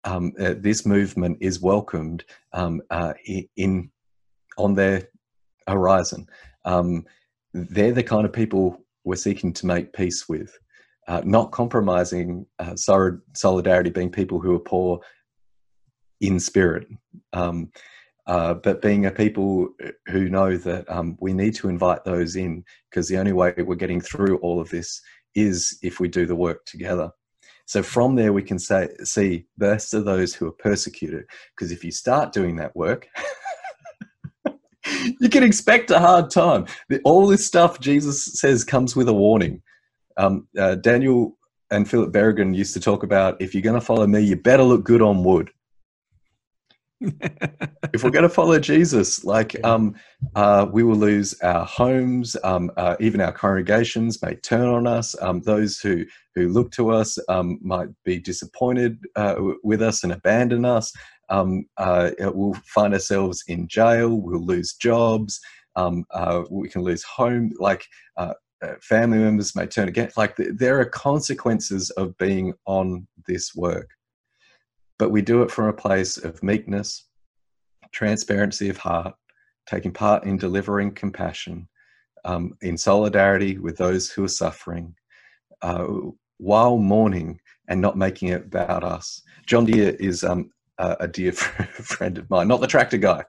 um, 0.03 0.33
uh, 0.39 0.55
this 0.57 0.85
movement 0.85 1.37
is 1.41 1.61
welcomed 1.61 2.25
um, 2.53 2.81
uh, 2.89 3.13
in 3.55 3.91
on 4.57 4.73
their 4.73 5.07
horizon. 5.67 6.27
Um, 6.65 7.05
they're 7.53 7.93
the 7.93 8.03
kind 8.03 8.25
of 8.25 8.33
people 8.33 8.83
we're 9.03 9.15
seeking 9.15 9.53
to 9.53 9.65
make 9.65 9.93
peace 9.93 10.27
with, 10.27 10.57
uh, 11.07 11.21
not 11.23 11.51
compromising 11.51 12.45
uh, 12.59 12.75
solidarity, 12.75 13.89
being 13.89 14.11
people 14.11 14.39
who 14.39 14.55
are 14.55 14.59
poor 14.59 14.99
in 16.21 16.39
spirit. 16.39 16.87
Um, 17.33 17.71
uh, 18.31 18.53
but 18.53 18.81
being 18.81 19.05
a 19.05 19.11
people 19.11 19.67
who 20.07 20.29
know 20.29 20.55
that 20.55 20.89
um, 20.89 21.17
we 21.19 21.33
need 21.33 21.53
to 21.53 21.67
invite 21.67 22.05
those 22.05 22.37
in 22.37 22.63
because 22.89 23.09
the 23.09 23.17
only 23.17 23.33
way 23.33 23.53
we're 23.57 23.75
getting 23.75 23.99
through 23.99 24.37
all 24.37 24.61
of 24.61 24.69
this 24.69 25.01
is 25.35 25.77
if 25.83 25.99
we 25.99 26.07
do 26.07 26.25
the 26.25 26.33
work 26.33 26.63
together. 26.63 27.11
So 27.65 27.83
from 27.83 28.15
there, 28.15 28.31
we 28.31 28.41
can 28.41 28.57
say, 28.57 28.87
see 29.03 29.47
best 29.57 29.93
of 29.93 30.05
those 30.05 30.33
who 30.33 30.47
are 30.47 30.53
persecuted. 30.53 31.25
Because 31.53 31.73
if 31.73 31.83
you 31.83 31.91
start 31.91 32.31
doing 32.31 32.55
that 32.55 32.73
work, 32.73 33.09
you 35.19 35.27
can 35.27 35.43
expect 35.43 35.91
a 35.91 35.99
hard 35.99 36.29
time. 36.29 36.67
The- 36.87 37.01
All 37.03 37.27
this 37.27 37.45
stuff 37.45 37.81
Jesus 37.81 38.39
says 38.39 38.63
comes 38.63 38.95
with 38.95 39.09
a 39.09 39.13
warning. 39.13 39.61
Um, 40.15 40.47
uh, 40.57 40.75
Daniel 40.75 41.37
and 41.69 41.89
Philip 41.89 42.13
Berrigan 42.13 42.55
used 42.55 42.75
to 42.75 42.79
talk 42.79 43.03
about 43.03 43.41
if 43.41 43.53
you're 43.53 43.61
going 43.61 43.79
to 43.79 43.85
follow 43.85 44.07
me, 44.07 44.21
you 44.21 44.37
better 44.37 44.63
look 44.63 44.85
good 44.85 45.01
on 45.01 45.25
wood 45.25 45.51
if 47.01 48.03
we're 48.03 48.11
going 48.11 48.23
to 48.23 48.29
follow 48.29 48.59
Jesus, 48.59 49.23
like 49.23 49.55
um, 49.63 49.95
uh, 50.35 50.67
we 50.71 50.83
will 50.83 50.95
lose 50.95 51.33
our 51.41 51.65
homes, 51.65 52.35
um, 52.43 52.71
uh, 52.77 52.95
even 52.99 53.21
our 53.21 53.31
congregations 53.31 54.21
may 54.21 54.35
turn 54.35 54.67
on 54.67 54.87
us. 54.87 55.15
Um, 55.21 55.41
those 55.41 55.79
who 55.79 56.05
who 56.35 56.49
look 56.49 56.71
to 56.73 56.91
us 56.91 57.17
um, 57.27 57.59
might 57.61 57.89
be 58.05 58.19
disappointed 58.19 58.99
uh, 59.15 59.35
with 59.63 59.81
us 59.81 60.03
and 60.03 60.13
abandon 60.13 60.63
us. 60.63 60.93
Um, 61.29 61.65
uh, 61.77 62.11
we'll 62.19 62.53
find 62.65 62.93
ourselves 62.93 63.43
in 63.47 63.67
jail. 63.67 64.21
We'll 64.21 64.45
lose 64.45 64.73
jobs. 64.73 65.39
Um, 65.75 66.05
uh, 66.11 66.43
we 66.49 66.69
can 66.69 66.83
lose 66.83 67.03
home. 67.03 67.51
Like 67.59 67.85
uh, 68.17 68.33
family 68.81 69.17
members 69.17 69.55
may 69.55 69.65
turn 69.65 69.87
against. 69.87 70.17
Like 70.17 70.35
th- 70.35 70.51
there 70.55 70.79
are 70.79 70.85
consequences 70.85 71.89
of 71.91 72.17
being 72.17 72.53
on 72.65 73.07
this 73.27 73.55
work 73.55 73.89
but 75.01 75.09
we 75.09 75.23
do 75.23 75.41
it 75.41 75.49
from 75.49 75.65
a 75.65 75.73
place 75.73 76.17
of 76.17 76.43
meekness, 76.43 77.07
transparency 77.91 78.69
of 78.69 78.77
heart, 78.77 79.15
taking 79.67 79.91
part 79.91 80.25
in 80.25 80.37
delivering 80.37 80.93
compassion, 80.93 81.67
um, 82.23 82.55
in 82.61 82.77
solidarity 82.77 83.57
with 83.57 83.75
those 83.77 84.11
who 84.11 84.23
are 84.23 84.27
suffering, 84.27 84.93
uh, 85.63 85.87
while 86.37 86.77
mourning 86.77 87.39
and 87.67 87.81
not 87.81 87.97
making 87.97 88.27
it 88.27 88.45
about 88.45 88.83
us. 88.83 89.23
John 89.47 89.65
Dear 89.65 89.95
is 89.99 90.23
um, 90.23 90.51
a, 90.77 90.97
a 90.99 91.07
dear 91.07 91.31
friend 91.31 92.19
of 92.19 92.29
mine, 92.29 92.47
not 92.47 92.61
the 92.61 92.67
tractor 92.67 92.97
guy, 92.97 93.23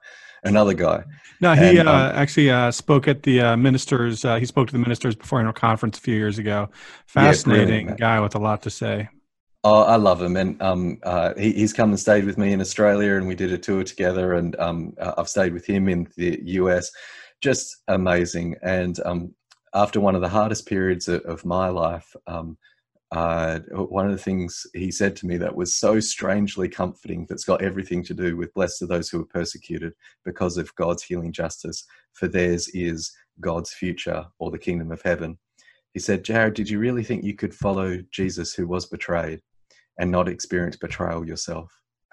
another 0.44 0.74
guy. 0.74 1.02
No, 1.40 1.54
he 1.54 1.78
And, 1.78 1.88
uh, 1.88 1.90
um, 1.90 2.12
actually 2.14 2.50
uh, 2.50 2.70
spoke 2.70 3.08
at 3.08 3.22
the 3.22 3.40
uh, 3.40 3.56
ministers. 3.56 4.26
Uh, 4.26 4.36
he 4.36 4.44
spoke 4.44 4.66
to 4.66 4.74
the 4.74 4.78
ministers 4.78 5.14
before 5.14 5.38
annual 5.38 5.54
conference 5.54 5.96
a 5.96 6.02
few 6.02 6.16
years 6.16 6.38
ago. 6.38 6.68
Fascinating 7.06 7.86
mate. 7.86 7.96
guy 7.96 8.20
with 8.20 8.34
a 8.34 8.38
lot 8.38 8.60
to 8.64 8.68
say. 8.68 9.08
Oh, 9.64 9.82
I 9.82 9.94
love 9.94 10.20
him, 10.20 10.36
and 10.36 10.60
um, 10.60 10.98
uh, 11.04 11.34
he, 11.36 11.52
he's 11.52 11.72
come 11.72 11.90
and 11.90 12.00
stayed 12.00 12.24
with 12.24 12.36
me 12.36 12.52
in 12.52 12.60
Australia, 12.60 13.14
and 13.14 13.28
we 13.28 13.36
did 13.36 13.52
a 13.52 13.58
tour 13.58 13.84
together. 13.84 14.34
And 14.34 14.58
um, 14.58 14.92
uh, 14.98 15.12
I've 15.16 15.28
stayed 15.28 15.52
with 15.52 15.64
him 15.64 15.88
in 15.88 16.08
the 16.16 16.40
US. 16.44 16.90
Just 17.40 17.76
amazing. 17.86 18.56
And 18.62 18.98
um, 19.04 19.34
after 19.72 20.00
one 20.00 20.16
of 20.16 20.20
the 20.20 20.28
hardest 20.28 20.66
periods 20.66 21.06
of, 21.06 21.20
of 21.22 21.44
my 21.44 21.68
life, 21.68 22.12
um, 22.26 22.58
uh, 23.12 23.60
one 23.76 24.06
of 24.06 24.12
the 24.12 24.22
things 24.22 24.66
he 24.74 24.90
said 24.90 25.14
to 25.16 25.26
me 25.26 25.36
that 25.36 25.54
was 25.54 25.76
so 25.76 26.00
strangely 26.00 26.68
comforting, 26.68 27.24
that's 27.28 27.44
got 27.44 27.62
everything 27.62 28.02
to 28.02 28.14
do 28.14 28.36
with 28.36 28.54
blessed 28.54 28.82
are 28.82 28.86
those 28.86 29.10
who 29.10 29.20
are 29.20 29.26
persecuted 29.26 29.92
because 30.24 30.56
of 30.56 30.74
God's 30.74 31.04
healing 31.04 31.32
justice, 31.32 31.84
for 32.14 32.26
theirs 32.26 32.68
is 32.74 33.12
God's 33.38 33.72
future 33.72 34.24
or 34.40 34.50
the 34.50 34.58
kingdom 34.58 34.90
of 34.90 35.02
heaven. 35.02 35.38
He 35.92 36.00
said, 36.00 36.24
Jarrod, 36.24 36.54
did 36.54 36.68
you 36.68 36.80
really 36.80 37.04
think 37.04 37.22
you 37.22 37.36
could 37.36 37.54
follow 37.54 37.98
Jesus 38.10 38.54
who 38.54 38.66
was 38.66 38.86
betrayed? 38.86 39.40
And 39.98 40.10
not 40.10 40.28
experience 40.28 40.76
betrayal 40.76 41.26
yourself. 41.26 41.70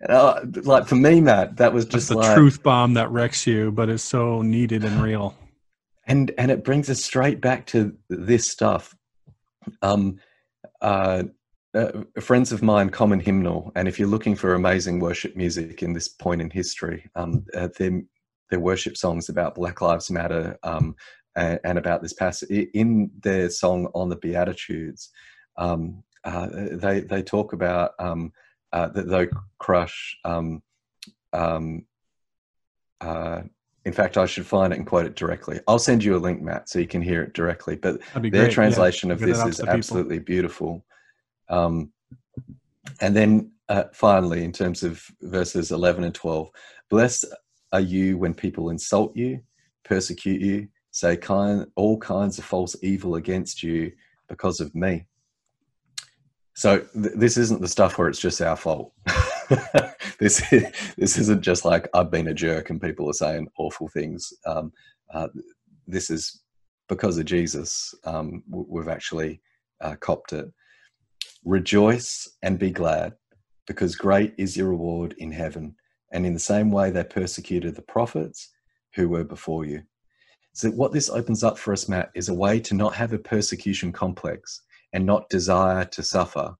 and 0.00 0.10
uh, 0.10 0.40
like 0.62 0.86
for 0.86 0.96
me, 0.96 1.20
Matt, 1.20 1.56
that 1.56 1.72
was 1.72 1.84
Just 1.84 2.08
the 2.08 2.16
like, 2.16 2.34
truth 2.34 2.62
bomb 2.62 2.94
that 2.94 3.10
wrecks 3.10 3.46
you, 3.46 3.70
but 3.70 3.88
is 3.88 4.02
so 4.02 4.42
needed 4.42 4.84
and 4.84 5.02
real. 5.02 5.36
and 6.06 6.32
and 6.38 6.50
it 6.50 6.64
brings 6.64 6.90
us 6.90 7.04
straight 7.04 7.40
back 7.40 7.66
to 7.66 7.96
this 8.08 8.50
stuff. 8.50 8.94
Um, 9.82 10.18
uh, 10.80 11.24
uh, 11.72 11.92
friends 12.20 12.50
of 12.50 12.62
mine, 12.62 12.90
Common 12.90 13.20
Hymnal, 13.20 13.70
and 13.76 13.86
if 13.86 13.98
you're 13.98 14.08
looking 14.08 14.34
for 14.34 14.54
amazing 14.54 14.98
worship 14.98 15.36
music 15.36 15.82
in 15.84 15.92
this 15.92 16.08
point 16.08 16.40
in 16.40 16.50
history, 16.50 17.08
um, 17.14 17.44
uh, 17.54 17.68
their 17.78 18.02
their 18.50 18.60
worship 18.60 18.96
songs 18.96 19.28
about 19.28 19.54
Black 19.54 19.80
Lives 19.80 20.10
Matter 20.10 20.58
um, 20.64 20.96
and, 21.36 21.60
and 21.62 21.78
about 21.78 22.02
this 22.02 22.12
passage 22.12 22.68
in 22.74 23.10
their 23.22 23.48
song 23.48 23.88
on 23.94 24.08
the 24.08 24.16
Beatitudes. 24.16 25.10
Um, 25.56 26.02
uh, 26.24 26.48
they 26.72 27.00
they 27.00 27.22
talk 27.22 27.52
about 27.52 27.92
um, 27.98 28.32
uh, 28.72 28.88
that 28.88 29.08
they 29.08 29.28
crush. 29.58 30.16
Um, 30.24 30.62
um, 31.32 31.86
uh, 33.00 33.42
in 33.84 33.92
fact, 33.92 34.18
I 34.18 34.26
should 34.26 34.46
find 34.46 34.72
it 34.72 34.78
and 34.78 34.86
quote 34.86 35.06
it 35.06 35.16
directly. 35.16 35.60
I'll 35.66 35.78
send 35.78 36.04
you 36.04 36.16
a 36.16 36.18
link, 36.18 36.42
Matt, 36.42 36.68
so 36.68 36.78
you 36.78 36.86
can 36.86 37.00
hear 37.00 37.22
it 37.22 37.32
directly. 37.32 37.76
But 37.76 38.00
their 38.14 38.20
great. 38.20 38.34
Yeah, 38.34 38.48
translation 38.48 39.10
of 39.10 39.20
this 39.20 39.42
is 39.44 39.60
absolutely 39.60 40.18
beautiful. 40.18 40.84
Um, 41.48 41.92
and 43.00 43.16
then 43.16 43.52
uh, 43.68 43.84
finally, 43.92 44.44
in 44.44 44.52
terms 44.52 44.82
of 44.82 45.02
verses 45.22 45.70
11 45.72 46.04
and 46.04 46.14
12, 46.14 46.50
blessed 46.90 47.24
are 47.72 47.80
you 47.80 48.18
when 48.18 48.34
people 48.34 48.70
insult 48.70 49.16
you, 49.16 49.40
persecute 49.84 50.42
you, 50.42 50.68
say 50.90 51.16
kind, 51.16 51.66
all 51.76 51.96
kinds 51.98 52.38
of 52.38 52.44
false 52.44 52.76
evil 52.82 53.14
against 53.14 53.62
you 53.62 53.92
because 54.28 54.60
of 54.60 54.74
me. 54.74 55.06
So 56.60 56.80
th- 56.80 57.14
this 57.16 57.38
isn't 57.38 57.62
the 57.62 57.68
stuff 57.68 57.96
where 57.96 58.06
it's 58.06 58.20
just 58.20 58.42
our 58.42 58.54
fault. 58.54 58.92
this 60.18 60.46
this 60.98 61.16
isn't 61.16 61.40
just 61.40 61.64
like 61.64 61.88
I've 61.94 62.10
been 62.10 62.28
a 62.28 62.34
jerk 62.34 62.68
and 62.68 62.78
people 62.78 63.08
are 63.08 63.14
saying 63.14 63.48
awful 63.56 63.88
things. 63.88 64.30
Um, 64.44 64.70
uh, 65.14 65.28
this 65.86 66.10
is 66.10 66.42
because 66.86 67.16
of 67.16 67.24
Jesus. 67.24 67.94
Um, 68.04 68.42
we've 68.50 68.88
actually 68.88 69.40
uh, 69.80 69.94
copped 70.00 70.34
it. 70.34 70.52
Rejoice 71.46 72.28
and 72.42 72.58
be 72.58 72.72
glad, 72.72 73.14
because 73.66 73.96
great 73.96 74.34
is 74.36 74.54
your 74.54 74.68
reward 74.68 75.14
in 75.16 75.32
heaven. 75.32 75.74
And 76.12 76.26
in 76.26 76.34
the 76.34 76.38
same 76.38 76.70
way, 76.70 76.90
they 76.90 77.04
persecuted 77.04 77.74
the 77.74 77.90
prophets 77.94 78.50
who 78.94 79.08
were 79.08 79.24
before 79.24 79.64
you. 79.64 79.80
So, 80.52 80.68
what 80.72 80.92
this 80.92 81.08
opens 81.08 81.42
up 81.42 81.56
for 81.56 81.72
us, 81.72 81.88
Matt, 81.88 82.10
is 82.14 82.28
a 82.28 82.34
way 82.34 82.60
to 82.60 82.74
not 82.74 82.94
have 82.96 83.14
a 83.14 83.18
persecution 83.18 83.92
complex 83.92 84.60
and 84.92 85.06
not 85.06 85.28
desire 85.30 85.84
to 85.86 86.02
suffer, 86.02 86.54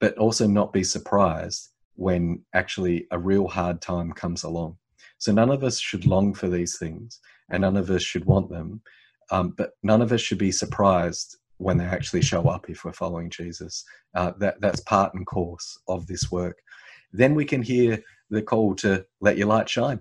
but 0.00 0.16
also 0.18 0.46
not 0.46 0.72
be 0.72 0.84
surprised 0.84 1.70
when 1.96 2.42
actually 2.54 3.06
a 3.10 3.18
real 3.18 3.48
hard 3.48 3.80
time 3.80 4.12
comes 4.12 4.44
along. 4.44 4.76
So, 5.18 5.32
none 5.32 5.50
of 5.50 5.64
us 5.64 5.78
should 5.80 6.06
long 6.06 6.34
for 6.34 6.48
these 6.48 6.78
things 6.78 7.20
and 7.50 7.62
none 7.62 7.76
of 7.76 7.90
us 7.90 8.02
should 8.02 8.24
want 8.26 8.50
them, 8.50 8.82
um, 9.30 9.54
but 9.56 9.72
none 9.82 10.02
of 10.02 10.12
us 10.12 10.20
should 10.20 10.38
be 10.38 10.52
surprised 10.52 11.36
when 11.58 11.78
they 11.78 11.84
actually 11.86 12.22
show 12.22 12.48
up 12.48 12.68
if 12.70 12.84
we're 12.84 12.92
following 12.92 13.30
Jesus. 13.30 13.84
Uh, 14.14 14.32
that, 14.38 14.60
that's 14.60 14.80
part 14.80 15.14
and 15.14 15.26
course 15.26 15.78
of 15.88 16.06
this 16.06 16.30
work. 16.30 16.58
Then 17.12 17.34
we 17.34 17.44
can 17.46 17.62
hear 17.62 18.02
the 18.30 18.42
call 18.42 18.74
to 18.76 19.06
let 19.20 19.38
your 19.38 19.48
light 19.48 19.68
shine. 19.68 20.00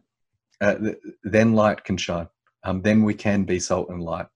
Uh, 0.62 0.76
th- 0.76 0.98
then 1.24 1.54
light 1.54 1.84
can 1.84 1.98
shine. 1.98 2.28
Um, 2.64 2.82
then 2.82 3.04
we 3.04 3.14
can 3.14 3.44
be 3.46 3.60
salt 3.60 3.90
and 3.90 4.02
light. 4.04 4.28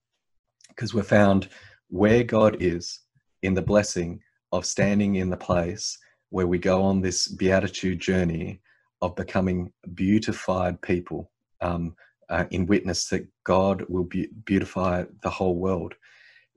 because 0.68 0.94
we're 0.94 1.02
found 1.02 1.48
where 1.88 2.24
God 2.24 2.56
is 2.60 3.00
in 3.42 3.54
the 3.54 3.62
blessing 3.62 4.20
of 4.52 4.66
standing 4.66 5.16
in 5.16 5.30
the 5.30 5.36
place 5.36 5.98
where 6.30 6.46
we 6.46 6.58
go 6.58 6.82
on 6.82 7.00
this 7.00 7.28
beatitude 7.28 8.00
journey 8.00 8.60
of 9.02 9.16
becoming 9.16 9.72
beautified 9.94 10.80
people 10.82 11.30
um, 11.60 11.94
uh, 12.28 12.44
in 12.50 12.66
witness 12.66 13.08
that 13.08 13.26
God 13.44 13.84
will 13.88 14.04
be- 14.04 14.30
beautify 14.44 15.04
the 15.22 15.30
whole 15.30 15.56
world. 15.56 15.94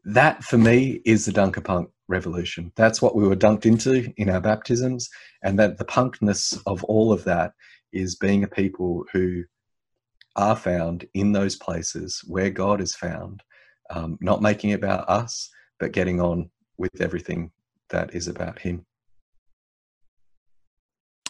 That 0.06 0.44
for 0.44 0.58
me 0.58 1.02
is 1.06 1.26
the 1.26 1.32
Dunker 1.32 1.62
Punk 1.62 1.90
revolution. 2.08 2.72
That's 2.76 3.02
what 3.02 3.16
we 3.16 3.28
were 3.28 3.36
dunked 3.36 3.66
into 3.66 4.14
in 4.18 4.30
our 4.30 4.42
baptisms, 4.42 5.10
and 5.44 5.58
that 5.60 5.78
the 5.78 5.86
punkness 5.86 6.62
of 6.68 6.84
all 6.84 7.12
of 7.12 7.24
that 7.24 7.54
is 7.92 8.16
being 8.16 8.44
a 8.44 8.48
people 8.48 9.06
who 9.12 9.44
are 10.36 10.56
found 10.56 11.06
in 11.14 11.32
those 11.32 11.56
places 11.56 12.22
where 12.28 12.50
God 12.50 12.82
is 12.82 12.96
found, 12.96 13.44
um, 13.90 14.18
not 14.20 14.42
making 14.42 14.72
it 14.72 14.76
about 14.84 15.08
us, 15.10 15.50
but 15.80 15.92
getting 15.92 16.20
on 16.20 16.50
with 16.78 17.02
everything 17.02 17.52
that 17.90 18.14
is 18.14 18.28
about 18.28 18.60
Him. 18.60 18.86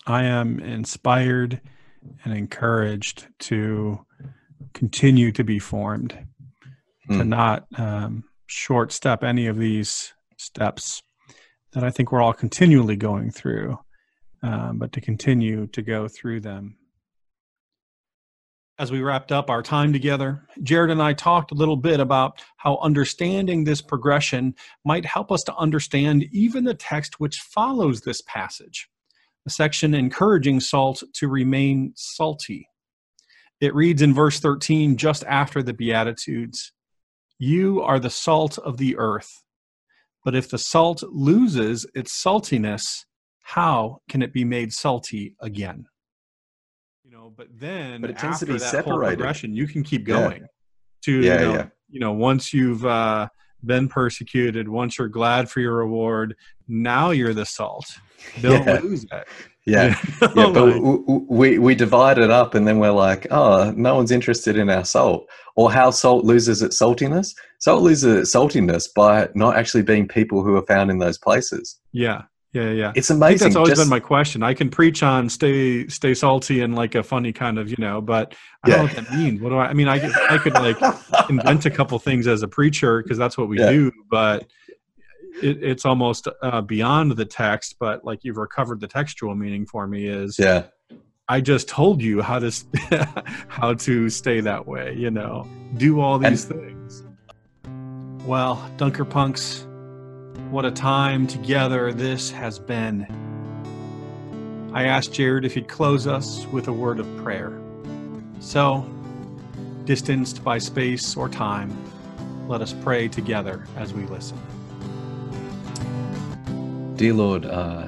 I 0.06 0.24
am 0.24 0.60
inspired 0.60 1.62
and 2.24 2.36
encouraged 2.36 3.28
to 3.40 4.06
continue 4.74 5.32
to 5.32 5.44
be 5.44 5.60
formed, 5.60 6.10
to 7.10 7.24
Hmm. 7.24 7.30
not 7.30 7.66
um, 7.78 8.24
short 8.48 8.92
step 8.92 9.24
any 9.24 9.48
of 9.48 9.58
these 9.58 10.14
steps 10.38 11.02
that 11.72 11.84
I 11.84 11.90
think 11.90 12.12
we're 12.12 12.22
all 12.22 12.34
continually 12.34 12.96
going 12.96 13.32
through, 13.32 13.80
um, 14.42 14.78
but 14.78 14.92
to 14.94 15.02
continue 15.02 15.68
to 15.68 15.82
go 15.82 16.08
through 16.08 16.42
them. 16.42 16.78
As 18.80 18.92
we 18.92 19.02
wrapped 19.02 19.32
up 19.32 19.52
our 19.52 19.62
time 19.62 19.94
together, 19.94 20.48
Jarrod 20.62 20.92
and 20.92 21.02
I 21.02 21.14
talked 21.14 21.52
a 21.52 21.56
little 21.56 21.78
bit 21.78 22.00
about 22.00 22.42
how 22.58 22.78
understanding 22.78 23.64
this 23.64 23.82
progression 23.82 24.56
might 24.84 25.06
help 25.06 25.32
us 25.32 25.44
to 25.44 25.56
understand 25.56 26.26
even 26.32 26.64
the 26.64 26.74
text 26.74 27.20
which 27.20 27.40
follows 27.40 28.02
this 28.02 28.22
passage 28.22 28.90
a 29.46 29.50
section 29.50 29.94
encouraging 29.94 30.60
salt 30.60 31.04
to 31.14 31.28
remain 31.28 31.92
salty. 31.96 32.68
It 33.60 33.76
reads 33.76 34.02
in 34.02 34.14
verse 34.14 34.40
13, 34.40 34.96
just 34.98 35.24
after 35.26 35.62
the 35.62 35.74
Beatitudes 35.74 36.72
You 37.38 37.82
are 37.82 38.00
the 38.00 38.10
salt 38.10 38.58
of 38.58 38.78
the 38.78 38.96
earth. 38.98 39.44
But 40.24 40.34
if 40.34 40.50
the 40.50 40.58
salt 40.58 41.04
loses 41.04 41.86
its 41.94 42.14
saltiness, 42.24 43.06
how 43.44 44.00
can 44.10 44.22
it 44.22 44.34
be 44.34 44.46
made 44.46 44.74
salty 44.74 45.36
again? 45.42 45.86
Know, 47.24 47.34
but 47.38 47.48
then 47.58 48.02
But 48.02 48.10
it 48.10 48.18
tends 48.18 48.40
to 48.40 48.46
after 48.46 48.54
be 48.54 48.60
that 48.60 48.70
separated. 48.70 49.18
progression, 49.18 49.56
you 49.56 49.66
can 49.68 49.82
keep 49.84 50.08
Yeah. 50.08 50.16
going 50.20 50.46
to 51.06 51.12
Yeah, 51.22 51.34
you 51.42 51.46
know, 51.48 51.54
yeah. 51.54 51.66
you 51.90 52.00
know 52.02 52.12
once 52.12 52.54
you've 52.54 52.86
uh, 52.86 53.28
been 53.66 53.88
persecuted, 53.88 54.68
once 54.68 54.98
you're 54.98 55.08
glad 55.08 55.50
for 55.50 55.62
your 55.62 55.76
reward, 55.78 56.36
now 56.68 57.12
you're 57.12 57.34
the 57.34 57.46
salt. 57.46 57.86
Don't 58.42 58.66
Yeah. 58.68 58.80
lose 58.80 59.04
it. 59.06 59.28
Yeah, 59.66 59.96
yeah, 60.22 60.28
but 60.36 60.36
like- 60.36 60.54
w- 60.54 61.00
w- 61.06 61.26
we 61.30 61.58
we 61.60 61.74
divide 61.76 62.18
it 62.18 62.30
up, 62.30 62.54
and 62.56 62.68
then 62.68 62.80
we're 62.80 62.92
like, 62.92 63.26
oh, 63.32 63.72
no 63.78 63.96
one's 63.96 64.12
interested 64.12 64.58
in 64.58 64.70
our 64.70 64.84
salt, 64.84 65.30
or 65.56 65.72
how 65.72 65.90
salt 65.92 66.26
loses 66.26 66.62
its 66.62 66.78
saltiness. 66.78 67.34
Salt 67.60 67.82
loses 67.82 68.14
its 68.14 68.36
saltiness 68.36 68.90
by 68.94 69.30
not 69.36 69.56
actually 69.56 69.84
being 69.84 70.06
people 70.10 70.44
who 70.44 70.58
are 70.58 70.66
found 70.66 70.92
in 70.92 70.98
those 70.98 71.18
places. 71.18 71.80
yeah, 71.94 72.24
yeah, 72.54 72.70
yeah. 72.72 72.92
It's 72.96 73.10
I 73.10 73.16
think 73.16 73.24
amazing. 73.24 73.46
that's 73.46 73.56
always 73.56 73.70
just- 73.72 73.82
been 73.82 73.90
my 73.90 74.00
question. 74.00 74.44
I 74.44 74.54
can 74.54 74.70
preach 74.70 75.02
on 75.04 75.28
stay 75.30 75.88
stay 75.88 76.14
salty 76.14 76.62
and 76.62 76.76
like 76.76 76.96
a 76.96 77.02
funny 77.04 77.34
kind 77.34 77.58
of 77.60 77.70
you 77.70 77.76
know, 77.80 78.00
but 78.02 78.36
I 78.64 78.70
don't 78.70 78.78
know 78.78 78.84
Yeah. 78.86 78.96
what 79.02 79.08
that 79.10 79.18
means. 79.18 79.42
What 79.42 79.50
do 79.50 79.58
I? 79.58 79.66
I 79.68 79.74
mean, 79.74 79.88
I 79.88 80.00
could, 80.00 80.12
I 80.30 80.38
could 80.38 80.54
like 80.54 80.78
invent 81.30 81.66
a 81.66 81.70
couple 81.72 81.98
things 82.00 82.28
as 82.28 82.44
a 82.44 82.48
preacher 82.48 83.02
because 83.02 83.18
that's 83.18 83.38
what 83.38 83.50
we 83.50 83.60
Yeah. 83.60 83.72
do, 83.72 83.92
but 84.10 84.46
it, 85.42 85.64
it's 85.64 85.84
almost 85.84 86.28
uh, 86.44 86.62
beyond 86.62 87.14
the 87.14 87.26
text. 87.26 87.78
But 87.80 88.06
like 88.06 88.20
you've 88.24 88.38
recovered 88.38 88.80
the 88.82 88.88
textual 88.88 89.34
meaning 89.36 89.66
for 89.66 89.88
me 89.88 90.06
is 90.06 90.38
yeah, 90.38 90.66
I 91.28 91.42
just 91.42 91.68
told 91.68 92.04
you 92.04 92.22
how 92.22 92.38
to 92.38 92.52
how 93.48 93.74
to 93.74 94.10
stay 94.10 94.42
that 94.42 94.68
way. 94.68 94.94
You 94.96 95.10
know, 95.10 95.48
do 95.78 96.00
all 96.00 96.20
these 96.20 96.46
things. 96.46 97.04
Well, 98.26 98.64
Dunker 98.78 99.04
Punks, 99.06 99.66
what 100.54 100.66
a 100.66 100.72
time 100.72 101.26
together 101.26 101.92
this 101.92 102.30
has 102.30 102.60
been. 102.60 103.08
I 104.72 104.84
asked 104.84 105.12
Jarrod 105.12 105.46
if 105.46 105.56
he'd 105.56 105.68
close 105.68 106.06
us 106.06 106.46
with 106.46 106.68
a 106.68 106.72
word 106.72 107.00
of 107.00 107.08
prayer. 107.24 107.60
So, 108.40 108.88
distanced 109.86 110.44
by 110.44 110.60
space 110.60 111.18
or 111.18 111.28
time, 111.28 111.76
let 112.48 112.62
us 112.62 112.72
pray 112.72 113.08
together 113.08 113.66
as 113.78 113.96
we 113.96 114.04
listen. 114.04 114.38
dear 116.98 117.16
Lord, 117.16 117.48
uh, 117.48 117.88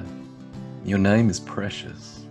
your 0.84 0.98
name 0.98 1.30
is 1.30 1.38
precious, 1.38 2.26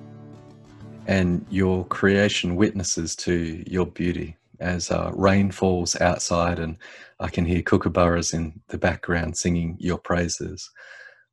and 1.08 1.46
your 1.50 1.86
creation 1.86 2.58
witnesses 2.58 3.16
to 3.18 3.64
your 3.68 3.86
beauty. 3.86 4.36
As 4.60 4.92
uh, 4.92 5.12
rain 5.16 5.50
falls 5.52 5.96
outside, 6.02 6.60
and 6.60 6.76
I 7.20 7.30
can 7.30 7.46
hear 7.46 7.62
kookaburras 7.62 8.34
in 8.34 8.62
the 8.68 8.78
background 8.78 9.38
singing 9.38 9.78
your 9.80 9.98
praises. 9.98 10.70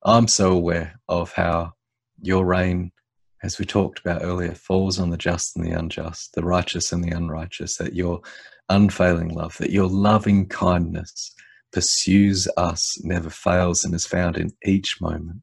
I'm 0.04 0.28
so 0.28 0.52
aware 0.52 0.98
of 1.08 1.32
how 1.32 1.72
your 2.20 2.44
rain, 2.44 2.92
as 3.42 3.58
we 3.58 3.64
talked 3.64 3.98
about 3.98 4.22
earlier, 4.22 4.54
falls 4.54 4.98
on 4.98 5.10
the 5.10 5.16
just 5.16 5.56
and 5.56 5.64
the 5.64 5.76
unjust, 5.76 6.34
the 6.34 6.44
righteous 6.44 6.92
and 6.92 7.02
the 7.02 7.10
unrighteous, 7.10 7.76
that 7.76 7.94
your 7.94 8.20
unfailing 8.68 9.30
love, 9.30 9.56
that 9.58 9.70
your 9.70 9.88
loving 9.88 10.48
kindness 10.48 11.34
pursues 11.72 12.46
us, 12.56 12.98
never 13.02 13.30
fails, 13.30 13.84
and 13.84 13.94
is 13.94 14.06
found 14.06 14.36
in 14.36 14.52
each 14.64 15.00
moment, 15.00 15.42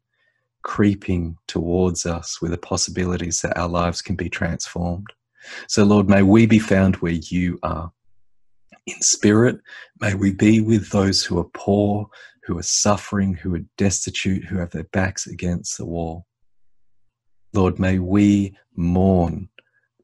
creeping 0.64 1.36
towards 1.48 2.06
us 2.06 2.42
with 2.42 2.52
the 2.52 2.58
possibilities 2.58 3.42
that 3.42 3.58
our 3.58 3.68
lives 3.68 4.02
can 4.02 4.16
be 4.16 4.30
transformed. 4.30 5.08
So, 5.68 5.84
Lord, 5.84 6.10
may 6.10 6.22
we 6.22 6.46
be 6.46 6.60
found 6.60 6.98
where 6.98 7.14
you 7.14 7.60
are. 7.64 7.92
In 8.90 9.02
spirit, 9.02 9.60
may 10.02 10.16
we 10.16 10.34
be 10.34 10.62
with 10.62 10.90
those 10.90 11.24
who 11.24 11.38
are 11.38 11.50
poor, 11.54 12.08
who 12.44 12.58
are 12.58 12.64
suffering, 12.64 13.36
who 13.36 13.54
are 13.54 13.66
destitute, 13.78 14.44
who 14.46 14.58
have 14.58 14.72
their 14.72 14.86
backs 14.86 15.28
against 15.28 15.78
the 15.78 15.86
wall. 15.86 16.26
Lord, 17.54 17.78
may 17.78 18.00
we 18.00 18.58
mourn. 18.76 19.50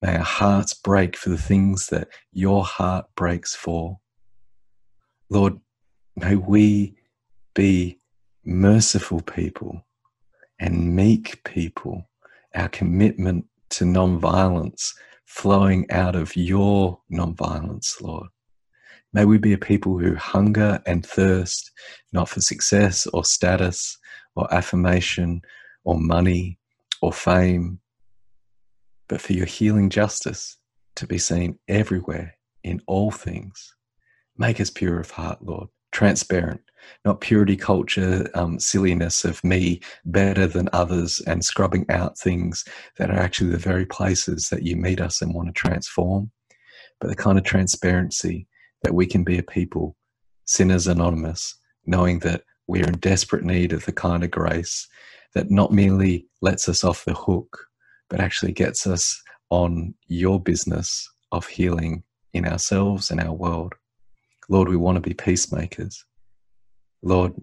May 0.01 0.17
our 0.17 0.23
hearts 0.23 0.75
break 0.75 1.17
for 1.17 1.29
the 1.29 1.37
things 1.37 1.87
that 1.87 2.09
your 2.31 2.63
heart 2.63 3.07
breaks 3.15 3.55
for. 3.55 3.99
Lord, 5.29 5.59
may 6.15 6.35
we 6.35 6.95
be 7.55 7.99
merciful 8.43 9.21
people 9.21 9.83
and 10.59 10.95
meek 10.95 11.43
people. 11.43 12.07
Our 12.53 12.69
commitment 12.69 13.45
to 13.71 13.85
nonviolence 13.85 14.93
flowing 15.25 15.89
out 15.89 16.15
of 16.15 16.35
your 16.35 17.01
nonviolence, 17.11 17.99
Lord. 17.99 18.27
May 19.15 19.23
we 19.23 19.37
be 19.37 19.53
a 19.53 19.57
people 19.57 19.97
who 19.97 20.13
hunger 20.15 20.81
and 20.85 21.05
thirst 21.05 21.71
not 22.11 22.27
for 22.27 22.41
success 22.41 23.07
or 23.07 23.23
status 23.23 23.97
or 24.35 24.53
affirmation 24.53 25.41
or 25.85 25.97
money 25.97 26.59
or 27.01 27.13
fame, 27.13 27.79
but 29.07 29.21
for 29.21 29.31
your 29.31 29.45
healing 29.45 29.89
justice 29.89 30.57
to 30.97 31.07
be 31.07 31.17
seen 31.17 31.57
everywhere 31.69 32.35
in 32.61 32.81
all 32.87 33.09
things. 33.09 33.73
Make 34.37 34.59
us 34.59 34.69
pure 34.69 34.99
of 34.99 35.11
heart, 35.11 35.41
Lord, 35.41 35.69
transparent, 35.93 36.59
not 37.05 37.21
purity 37.21 37.55
culture, 37.55 38.29
um, 38.33 38.59
silliness 38.59 39.23
of 39.23 39.41
me 39.45 39.79
better 40.03 40.45
than 40.45 40.67
others 40.73 41.21
and 41.25 41.41
scrubbing 41.41 41.85
out 41.87 42.17
things 42.17 42.65
that 42.97 43.09
are 43.09 43.19
actually 43.19 43.51
the 43.51 43.57
very 43.57 43.85
places 43.85 44.49
that 44.49 44.63
you 44.63 44.75
meet 44.75 44.99
us 44.99 45.21
and 45.21 45.33
want 45.33 45.47
to 45.47 45.53
transform, 45.53 46.31
but 46.99 47.09
the 47.09 47.15
kind 47.15 47.37
of 47.37 47.45
transparency 47.45 48.49
that 48.85 48.93
we 48.93 49.07
can 49.07 49.23
be 49.23 49.39
a 49.39 49.43
people, 49.43 49.95
sinners 50.45 50.85
anonymous, 50.85 51.55
knowing 51.87 52.19
that 52.19 52.43
we're 52.67 52.85
in 52.85 52.99
desperate 52.99 53.43
need 53.43 53.73
of 53.73 53.83
the 53.85 53.91
kind 53.91 54.23
of 54.23 54.29
grace 54.29 54.87
that 55.33 55.49
not 55.49 55.73
merely 55.73 56.27
lets 56.43 56.69
us 56.69 56.83
off 56.83 57.03
the 57.03 57.15
hook, 57.15 57.65
but 58.11 58.19
actually 58.19 58.51
gets 58.51 58.85
us 58.85 59.23
on 59.49 59.95
your 60.05 60.39
business 60.39 61.09
of 61.31 61.47
healing 61.47 62.03
in 62.33 62.47
ourselves 62.47 63.09
and 63.09 63.19
our 63.19 63.33
world. 63.33 63.73
Lord, 64.49 64.69
we 64.69 64.77
want 64.77 64.97
to 64.97 65.01
be 65.01 65.15
peacemakers. 65.15 66.05
Lord, 67.01 67.33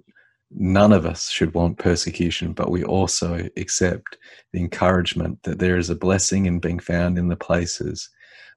none 0.53 0.93
of 0.93 1.07
us 1.07 1.28
should 1.28 1.55
want 1.55 1.76
persecution, 1.76 2.53
but 2.53 2.70
we 2.70 2.84
also 2.84 3.49
accept 3.57 4.16
the 4.53 4.61
encouragement 4.61 5.43
that 5.43 5.59
there 5.59 5.76
is 5.76 5.90
a 5.90 5.97
blessing 5.97 6.47
in 6.47 6.61
being 6.61 6.78
found 6.78 7.18
in 7.18 7.26
the 7.26 7.36
places 7.36 8.11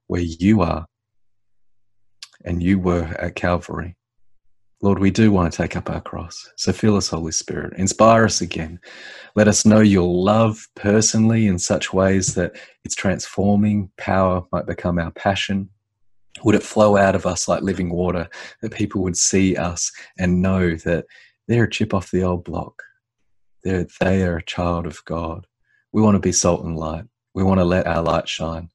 where 0.06 0.22
you 0.22 0.62
are 0.62 0.86
and 2.46 2.64
you 2.64 2.80
were 2.80 3.04
at 3.20 3.36
Calvary. 3.36 3.96
Lord, 4.82 5.00
we 5.00 5.10
do 5.10 5.32
want 5.32 5.52
to 5.52 5.58
take 5.58 5.76
up 5.76 5.90
our 5.90 6.02
cross. 6.02 6.48
So 6.58 6.72
fill 6.72 6.96
us, 6.96 7.10
Holy 7.10 7.32
Spirit. 7.32 7.74
Inspire 7.78 8.26
us 8.26 8.42
again. 8.42 8.80
Let 9.36 9.48
us 9.48 9.66
know 9.66 9.80
your 9.80 10.08
love 10.08 10.68
personally 10.76 11.48
in 11.48 11.58
such 11.58 11.92
ways 11.92 12.36
that 12.36 12.56
its 12.84 12.96
transforming 12.96 13.90
power 13.98 14.44
might 14.52 14.68
become 14.68 15.00
our 15.00 15.12
passion. 15.12 15.70
Would 16.44 16.56
it 16.56 16.64
flow 16.64 16.98
out 16.98 17.16
of 17.16 17.26
us 17.26 17.48
like 17.48 17.64
living 17.64 17.90
water 17.90 18.30
that 18.62 18.74
people 18.74 19.02
would 19.04 19.18
see 19.18 19.56
us 19.56 19.92
and 20.20 20.42
know 20.42 20.76
that 20.76 21.06
they're 21.48 21.64
a 21.64 21.70
chip 21.70 21.94
off 21.94 22.12
the 22.12 22.24
old 22.24 22.44
block? 22.44 22.84
They're, 23.64 23.88
they 24.00 24.24
are 24.24 24.38
a 24.38 24.46
child 24.46 24.86
of 24.86 25.04
God. 25.06 25.48
We 25.94 26.02
want 26.02 26.16
to 26.16 26.20
be 26.20 26.34
salt 26.34 26.64
and 26.64 26.78
light. 26.78 27.06
We 27.34 27.44
want 27.44 27.60
to 27.60 27.66
let 27.66 27.88
our 27.88 28.04
light 28.04 28.30
shine. 28.30 28.70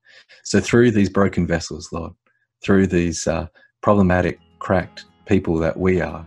So, 0.44 0.60
through 0.60 0.90
these 0.90 1.08
broken 1.08 1.46
vessels, 1.46 1.90
Lord, 1.92 2.12
through 2.62 2.86
these 2.86 3.26
uh, 3.26 3.46
problematic, 3.80 4.38
cracked 4.58 5.06
people 5.26 5.56
that 5.58 5.78
we 5.78 6.00
are, 6.00 6.26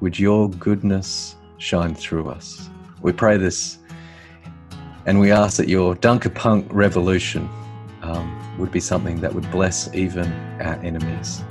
would 0.00 0.18
your 0.18 0.50
goodness 0.50 1.36
shine 1.58 1.94
through 1.94 2.28
us? 2.28 2.68
We 3.02 3.12
pray 3.12 3.36
this 3.36 3.78
and 5.06 5.20
we 5.20 5.30
ask 5.30 5.56
that 5.58 5.68
your 5.68 5.94
Dunker 5.94 6.30
Punk 6.30 6.66
revolution 6.70 7.48
um, 8.02 8.58
would 8.58 8.72
be 8.72 8.80
something 8.80 9.20
that 9.20 9.32
would 9.32 9.48
bless 9.52 9.92
even 9.94 10.32
our 10.60 10.74
enemies. 10.82 11.44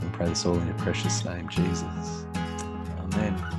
We 0.00 0.08
pray 0.08 0.28
this 0.28 0.46
all 0.46 0.58
in 0.58 0.66
your 0.66 0.78
precious 0.78 1.24
name, 1.24 1.48
Jesus. 1.48 2.26
Amen. 2.98 3.53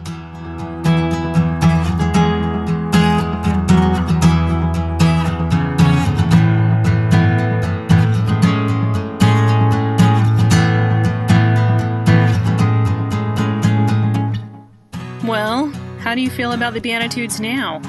Feel 16.35 16.51
about 16.51 16.73
the 16.73 16.81
Beatitudes 16.81 17.39
now? 17.39 17.79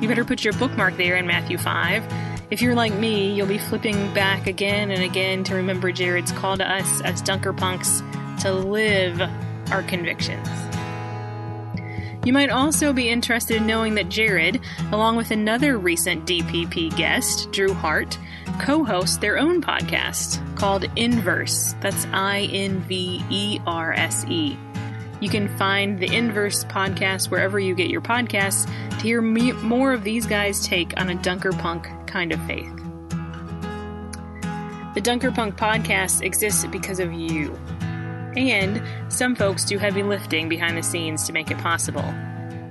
You 0.00 0.08
better 0.08 0.24
put 0.24 0.42
your 0.42 0.54
bookmark 0.54 0.96
there 0.96 1.16
in 1.16 1.26
Matthew 1.26 1.58
5. 1.58 2.10
If 2.50 2.62
you're 2.62 2.74
like 2.74 2.94
me, 2.94 3.34
you'll 3.34 3.46
be 3.46 3.58
flipping 3.58 4.14
back 4.14 4.46
again 4.46 4.90
and 4.90 5.02
again 5.02 5.44
to 5.44 5.54
remember 5.54 5.92
Jarrod's 5.92 6.32
call 6.32 6.56
to 6.56 6.66
us 6.66 7.02
as 7.02 7.20
Dunker 7.20 7.52
Punks 7.52 8.02
to 8.40 8.50
live 8.50 9.20
our 9.70 9.82
convictions. 9.82 10.48
You 12.24 12.32
might 12.32 12.48
also 12.48 12.94
be 12.94 13.10
interested 13.10 13.58
in 13.58 13.66
knowing 13.66 13.94
that 13.96 14.06
Jarrod, 14.06 14.58
along 14.90 15.16
with 15.16 15.30
another 15.30 15.76
recent 15.76 16.24
DPP 16.24 16.96
guest, 16.96 17.52
Drew 17.52 17.74
Hart, 17.74 18.18
co 18.58 18.84
host 18.84 19.20
their 19.20 19.36
own 19.38 19.60
podcast 19.60 20.40
called 20.56 20.86
Inverse. 20.96 21.74
That's 21.82 22.06
I 22.06 22.48
N 22.50 22.80
V 22.80 23.22
E 23.28 23.60
R 23.66 23.92
S 23.92 24.24
E. 24.30 24.56
You 25.20 25.30
can 25.30 25.48
find 25.56 25.98
the 25.98 26.14
Inverse 26.14 26.64
podcast 26.64 27.30
wherever 27.30 27.58
you 27.58 27.74
get 27.74 27.88
your 27.88 28.02
podcasts 28.02 28.66
to 28.90 28.96
hear 28.96 29.22
me- 29.22 29.52
more 29.52 29.92
of 29.92 30.04
these 30.04 30.26
guys' 30.26 30.66
take 30.66 30.98
on 31.00 31.08
a 31.08 31.14
Dunker 31.14 31.52
Punk 31.52 31.88
kind 32.06 32.32
of 32.32 32.40
faith. 32.46 32.70
The 34.94 35.00
Dunker 35.02 35.30
Punk 35.30 35.56
podcast 35.56 36.22
exists 36.22 36.64
because 36.66 37.00
of 37.00 37.12
you. 37.12 37.54
And 38.36 38.82
some 39.12 39.34
folks 39.34 39.64
do 39.64 39.78
heavy 39.78 40.02
lifting 40.02 40.48
behind 40.48 40.76
the 40.76 40.82
scenes 40.82 41.26
to 41.26 41.32
make 41.32 41.50
it 41.50 41.58
possible. 41.58 42.04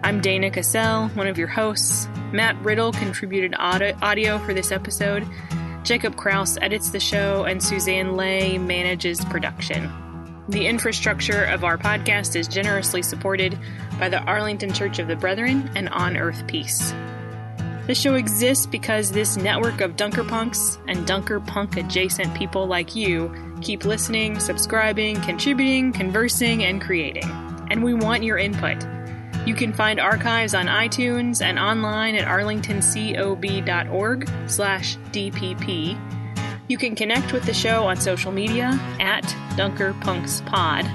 I'm 0.04 0.22
Dana 0.22 0.52
Cassell, 0.52 1.10
one 1.16 1.26
of 1.26 1.40
your 1.40 1.48
hosts. 1.48 2.08
Matt 2.32 2.56
Riddle 2.62 2.92
contributed 2.92 3.56
audio, 3.58 3.98
audio 4.04 4.38
for 4.40 4.54
this 4.54 4.72
episode. 4.72 5.28
Jacob 5.84 6.16
Kraus 6.16 6.58
edits 6.62 6.90
the 6.90 7.00
show, 7.00 7.44
and 7.46 7.62
Suzanne 7.62 8.16
Lay 8.16 8.58
manages 8.60 9.24
production. 9.26 9.92
The 10.48 10.68
infrastructure 10.68 11.44
of 11.46 11.64
our 11.64 11.76
podcast 11.76 12.36
is 12.36 12.48
generously 12.48 13.02
supported 13.02 13.58
by 14.00 14.10
the 14.10 14.22
Arlington 14.22 14.74
Church 14.74 15.00
of 15.00 15.08
the 15.08 15.16
Brethren 15.16 15.72
and 15.76 15.90
On 15.90 16.16
Earth 16.16 16.46
Peace. 16.46 16.94
This 17.88 18.00
show 18.00 18.14
exists 18.14 18.68
because 18.68 19.12
this 19.12 19.38
network 19.38 19.82
of 19.82 19.96
Dunker 19.96 20.24
Punks 20.24 20.78
and 20.88 21.08
Dunker 21.08 21.40
Punk 21.40 21.78
adjacent 21.78 22.36
people 22.36 22.68
like 22.68 22.96
you 22.96 23.34
keep 23.62 23.86
listening, 23.86 24.40
subscribing, 24.40 25.20
contributing, 25.22 25.92
conversing, 25.92 26.64
and 26.64 26.80
creating. 26.80 27.28
And 27.72 27.84
we 27.84 27.96
want 27.96 28.24
your 28.24 28.38
input. 28.38 28.86
You 29.48 29.56
can 29.56 29.74
find 29.74 30.00
archives 30.00 30.54
on 30.56 30.68
iTunes 30.68 31.42
and 31.44 31.58
online 31.58 32.14
at 32.16 32.28
arlingtoncob.org 32.28 34.30
slash 34.48 34.98
DPP. 34.98 36.15
You 36.68 36.80
can 36.80 36.96
connect 36.96 37.32
with 37.32 37.46
the 37.46 37.54
show 37.54 37.86
on 37.86 37.98
social 37.98 38.32
media 38.32 38.72
at 39.00 39.22
Dunker 39.56 39.96
Punks 40.02 40.42
Pod. 40.48 40.90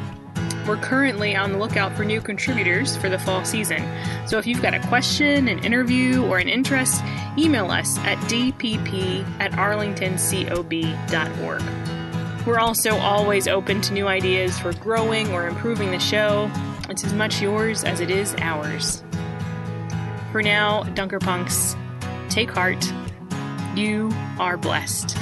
We're 0.67 0.79
currently 0.79 1.37
on 1.37 1.53
the 1.53 1.59
lookout 1.59 1.97
for 1.97 2.05
new 2.05 2.21
contributors 2.21 2.97
for 2.97 3.09
the 3.09 3.21
fall 3.21 3.45
season. 3.45 3.89
So 4.27 4.37
if 4.39 4.49
you've 4.49 4.63
got 4.63 4.75
a 4.75 4.81
question, 4.89 5.47
an 5.47 5.65
interview, 5.65 6.25
or 6.25 6.39
an 6.39 6.49
interest, 6.49 7.05
email 7.39 7.71
us 7.71 7.99
at 7.99 8.19
dpp 8.29 9.25
at 9.41 9.53
arlingtoncob.org. 9.53 12.47
We're 12.47 12.59
also 12.59 12.97
always 12.97 13.47
open 13.47 13.81
to 13.83 13.93
new 13.93 14.09
ideas 14.09 14.59
for 14.59 14.73
growing 14.75 15.31
or 15.33 15.47
improving 15.47 15.93
the 15.93 16.01
show. 16.01 16.51
It's 16.89 17.05
as 17.05 17.13
much 17.13 17.41
yours 17.41 17.85
as 17.85 18.01
it 18.01 18.11
is 18.11 18.35
ours. 18.39 19.05
For 20.33 20.43
now, 20.43 20.83
Dunker 20.95 21.21
Punks, 21.21 21.77
take 22.29 22.51
heart. 22.51 22.85
You 23.75 24.11
are 24.39 24.57
blessed. 24.57 25.17